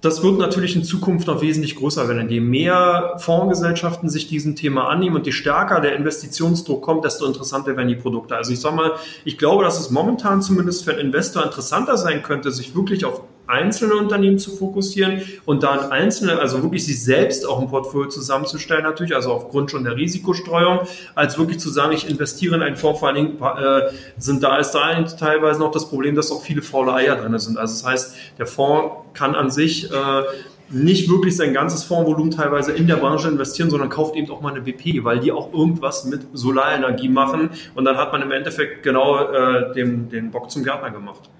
Das 0.00 0.22
wird 0.22 0.38
natürlich 0.38 0.76
in 0.76 0.84
Zukunft 0.84 1.26
noch 1.26 1.40
wesentlich 1.40 1.74
größer 1.74 2.08
werden. 2.08 2.28
Je 2.30 2.38
mehr 2.38 3.16
Fondsgesellschaften 3.18 4.08
sich 4.08 4.28
diesem 4.28 4.54
Thema 4.54 4.88
annehmen 4.88 5.16
und 5.16 5.26
je 5.26 5.32
stärker 5.32 5.80
der 5.80 5.96
Investitionsdruck 5.96 6.82
kommt, 6.82 7.04
desto 7.04 7.26
interessanter 7.26 7.76
werden 7.76 7.88
die 7.88 7.96
Produkte. 7.96 8.36
Also 8.36 8.52
ich 8.52 8.60
sag 8.60 8.76
mal, 8.76 8.92
ich 9.24 9.38
glaube, 9.38 9.64
dass 9.64 9.80
es 9.80 9.90
momentan 9.90 10.40
zumindest 10.40 10.84
für 10.84 10.92
einen 10.92 11.00
Investor 11.00 11.42
interessanter 11.42 11.96
sein 11.96 12.22
könnte, 12.22 12.52
sich 12.52 12.76
wirklich 12.76 13.04
auf 13.04 13.22
einzelne 13.48 13.94
Unternehmen 13.94 14.38
zu 14.38 14.54
fokussieren 14.54 15.22
und 15.44 15.62
dann 15.62 15.90
einzelne, 15.90 16.38
also 16.38 16.62
wirklich 16.62 16.84
sich 16.86 17.02
selbst 17.02 17.48
auch 17.48 17.60
ein 17.60 17.68
Portfolio 17.68 18.08
zusammenzustellen 18.08 18.84
natürlich, 18.84 19.14
also 19.14 19.32
aufgrund 19.32 19.70
schon 19.70 19.84
der 19.84 19.96
Risikostreuung, 19.96 20.80
als 21.14 21.38
wirklich 21.38 21.58
zu 21.58 21.70
sagen, 21.70 21.92
ich 21.92 22.08
investiere 22.08 22.56
in 22.56 22.62
einen 22.62 22.76
Fonds, 22.76 23.00
vor 23.00 23.08
allen 23.08 23.16
Dingen 23.16 23.38
äh, 23.40 23.90
sind 24.18 24.42
da 24.42 24.58
ist 24.58 24.72
da 24.72 25.02
teilweise 25.02 25.60
noch 25.60 25.70
das 25.70 25.88
Problem, 25.88 26.14
dass 26.14 26.30
auch 26.30 26.42
viele 26.42 26.62
faule 26.62 26.92
Eier 26.92 27.16
drin 27.16 27.36
sind. 27.38 27.58
Also 27.58 27.74
das 27.74 27.84
heißt, 27.84 28.16
der 28.38 28.46
Fonds 28.46 28.94
kann 29.14 29.34
an 29.34 29.50
sich 29.50 29.90
äh, 29.90 30.22
nicht 30.70 31.10
wirklich 31.10 31.36
sein 31.36 31.54
ganzes 31.54 31.84
Fondsvolumen 31.84 32.30
teilweise 32.30 32.72
in 32.72 32.86
der 32.86 32.96
Branche 32.96 33.28
investieren, 33.28 33.70
sondern 33.70 33.88
kauft 33.88 34.16
eben 34.16 34.30
auch 34.30 34.40
mal 34.40 34.50
eine 34.50 34.60
BP, 34.60 35.02
weil 35.04 35.20
die 35.20 35.32
auch 35.32 35.52
irgendwas 35.52 36.04
mit 36.04 36.26
Solarenergie 36.34 37.08
machen 37.08 37.50
und 37.74 37.84
dann 37.84 37.96
hat 37.96 38.12
man 38.12 38.22
im 38.22 38.30
Endeffekt 38.30 38.82
genau 38.82 39.18
äh, 39.18 39.72
dem, 39.74 40.10
den 40.10 40.30
Bock 40.30 40.50
zum 40.50 40.64
Gärtner 40.64 40.90
gemacht. 40.90 41.30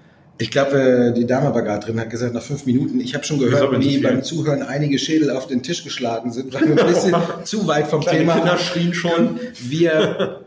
Ich 0.41 0.51
glaube, 0.51 1.13
die 1.15 1.25
Dame 1.25 1.53
war 1.53 1.61
gerade 1.63 1.85
drin, 1.85 1.99
hat 1.99 2.09
gesagt, 2.09 2.33
nach 2.33 2.41
fünf 2.41 2.65
Minuten, 2.65 3.01
ich 3.01 3.13
habe 3.13 3.25
schon 3.25 3.39
gehört, 3.39 3.77
wie 3.81 3.97
beim 3.97 4.23
Zuhören 4.23 4.63
einige 4.63 4.97
Schädel 4.97 5.31
auf 5.31 5.47
den 5.47 5.63
Tisch 5.63 5.83
geschlagen 5.83 6.31
sind, 6.31 6.53
weil 6.53 6.75
wir 6.75 6.81
ein 6.81 6.93
bisschen 6.93 7.15
zu 7.43 7.67
weit 7.67 7.87
vom 7.87 7.99
Kleine 7.99 8.19
Thema 8.19 8.35
Kinder 8.35 8.57
schrien 8.57 8.93
schon. 8.93 9.37
Wir 9.59 10.39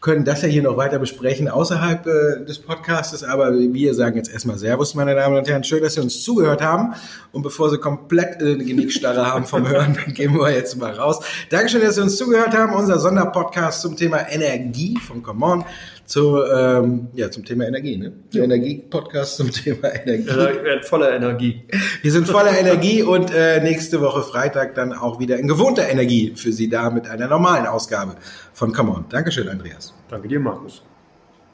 können 0.00 0.24
das 0.24 0.42
ja 0.42 0.48
hier 0.48 0.62
noch 0.62 0.76
weiter 0.76 0.98
besprechen 0.98 1.48
außerhalb 1.48 2.06
äh, 2.06 2.44
des 2.44 2.58
Podcastes, 2.58 3.24
aber 3.24 3.52
wir 3.52 3.94
sagen 3.94 4.16
jetzt 4.16 4.30
erstmal 4.30 4.58
Servus, 4.58 4.94
meine 4.94 5.14
Damen 5.14 5.36
und 5.36 5.48
Herren. 5.48 5.64
Schön, 5.64 5.82
dass 5.82 5.94
Sie 5.94 6.00
uns 6.00 6.22
zugehört 6.22 6.62
haben. 6.62 6.94
Und 7.32 7.42
bevor 7.42 7.68
Sie 7.70 7.78
komplett 7.78 8.40
äh, 8.40 8.52
eine 8.52 8.64
Genickstarre 8.64 9.26
haben 9.26 9.44
vom 9.44 9.68
Hören, 9.68 9.98
dann 10.04 10.14
gehen 10.14 10.34
wir 10.34 10.52
jetzt 10.52 10.76
mal 10.76 10.92
raus. 10.92 11.20
Dankeschön, 11.50 11.80
dass 11.80 11.96
Sie 11.96 12.02
uns 12.02 12.16
zugehört 12.16 12.56
haben. 12.56 12.74
Unser 12.74 12.98
Sonderpodcast 12.98 13.80
zum 13.80 13.96
Thema 13.96 14.30
Energie 14.30 14.96
von 15.04 15.22
Come 15.22 15.44
On. 15.44 15.64
Zu, 16.08 16.42
ähm, 16.42 17.08
ja, 17.12 17.30
zum 17.30 17.44
Thema 17.44 17.66
Energie, 17.66 17.98
ne? 17.98 18.14
Der 18.32 18.44
Energie-Podcast 18.44 19.36
zum 19.36 19.52
Thema 19.52 19.88
Energie. 19.94 20.30
Äh, 20.30 20.64
werden 20.64 20.82
voller 20.82 21.14
Energie. 21.14 21.64
Wir 22.00 22.12
sind 22.12 22.26
voller 22.26 22.58
Energie 22.58 23.02
und 23.02 23.30
äh, 23.30 23.60
nächste 23.60 24.00
Woche 24.00 24.22
Freitag 24.22 24.74
dann 24.74 24.94
auch 24.94 25.20
wieder 25.20 25.36
in 25.36 25.46
gewohnter 25.46 25.86
Energie 25.86 26.32
für 26.34 26.50
Sie 26.50 26.70
da 26.70 26.88
mit 26.88 27.06
einer 27.06 27.28
normalen 27.28 27.66
Ausgabe 27.66 28.16
von 28.54 28.72
Come 28.72 28.90
On. 28.92 29.04
Dankeschön, 29.10 29.50
Andreas. 29.50 29.92
Danke 30.08 30.28
dir, 30.28 30.40
Markus. 30.40 30.82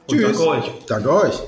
Und 0.07 0.19
Tschüss. 0.19 0.37
danke 0.37 0.47
euch. 0.47 0.71
Danke 0.87 1.11
euch. 1.11 1.43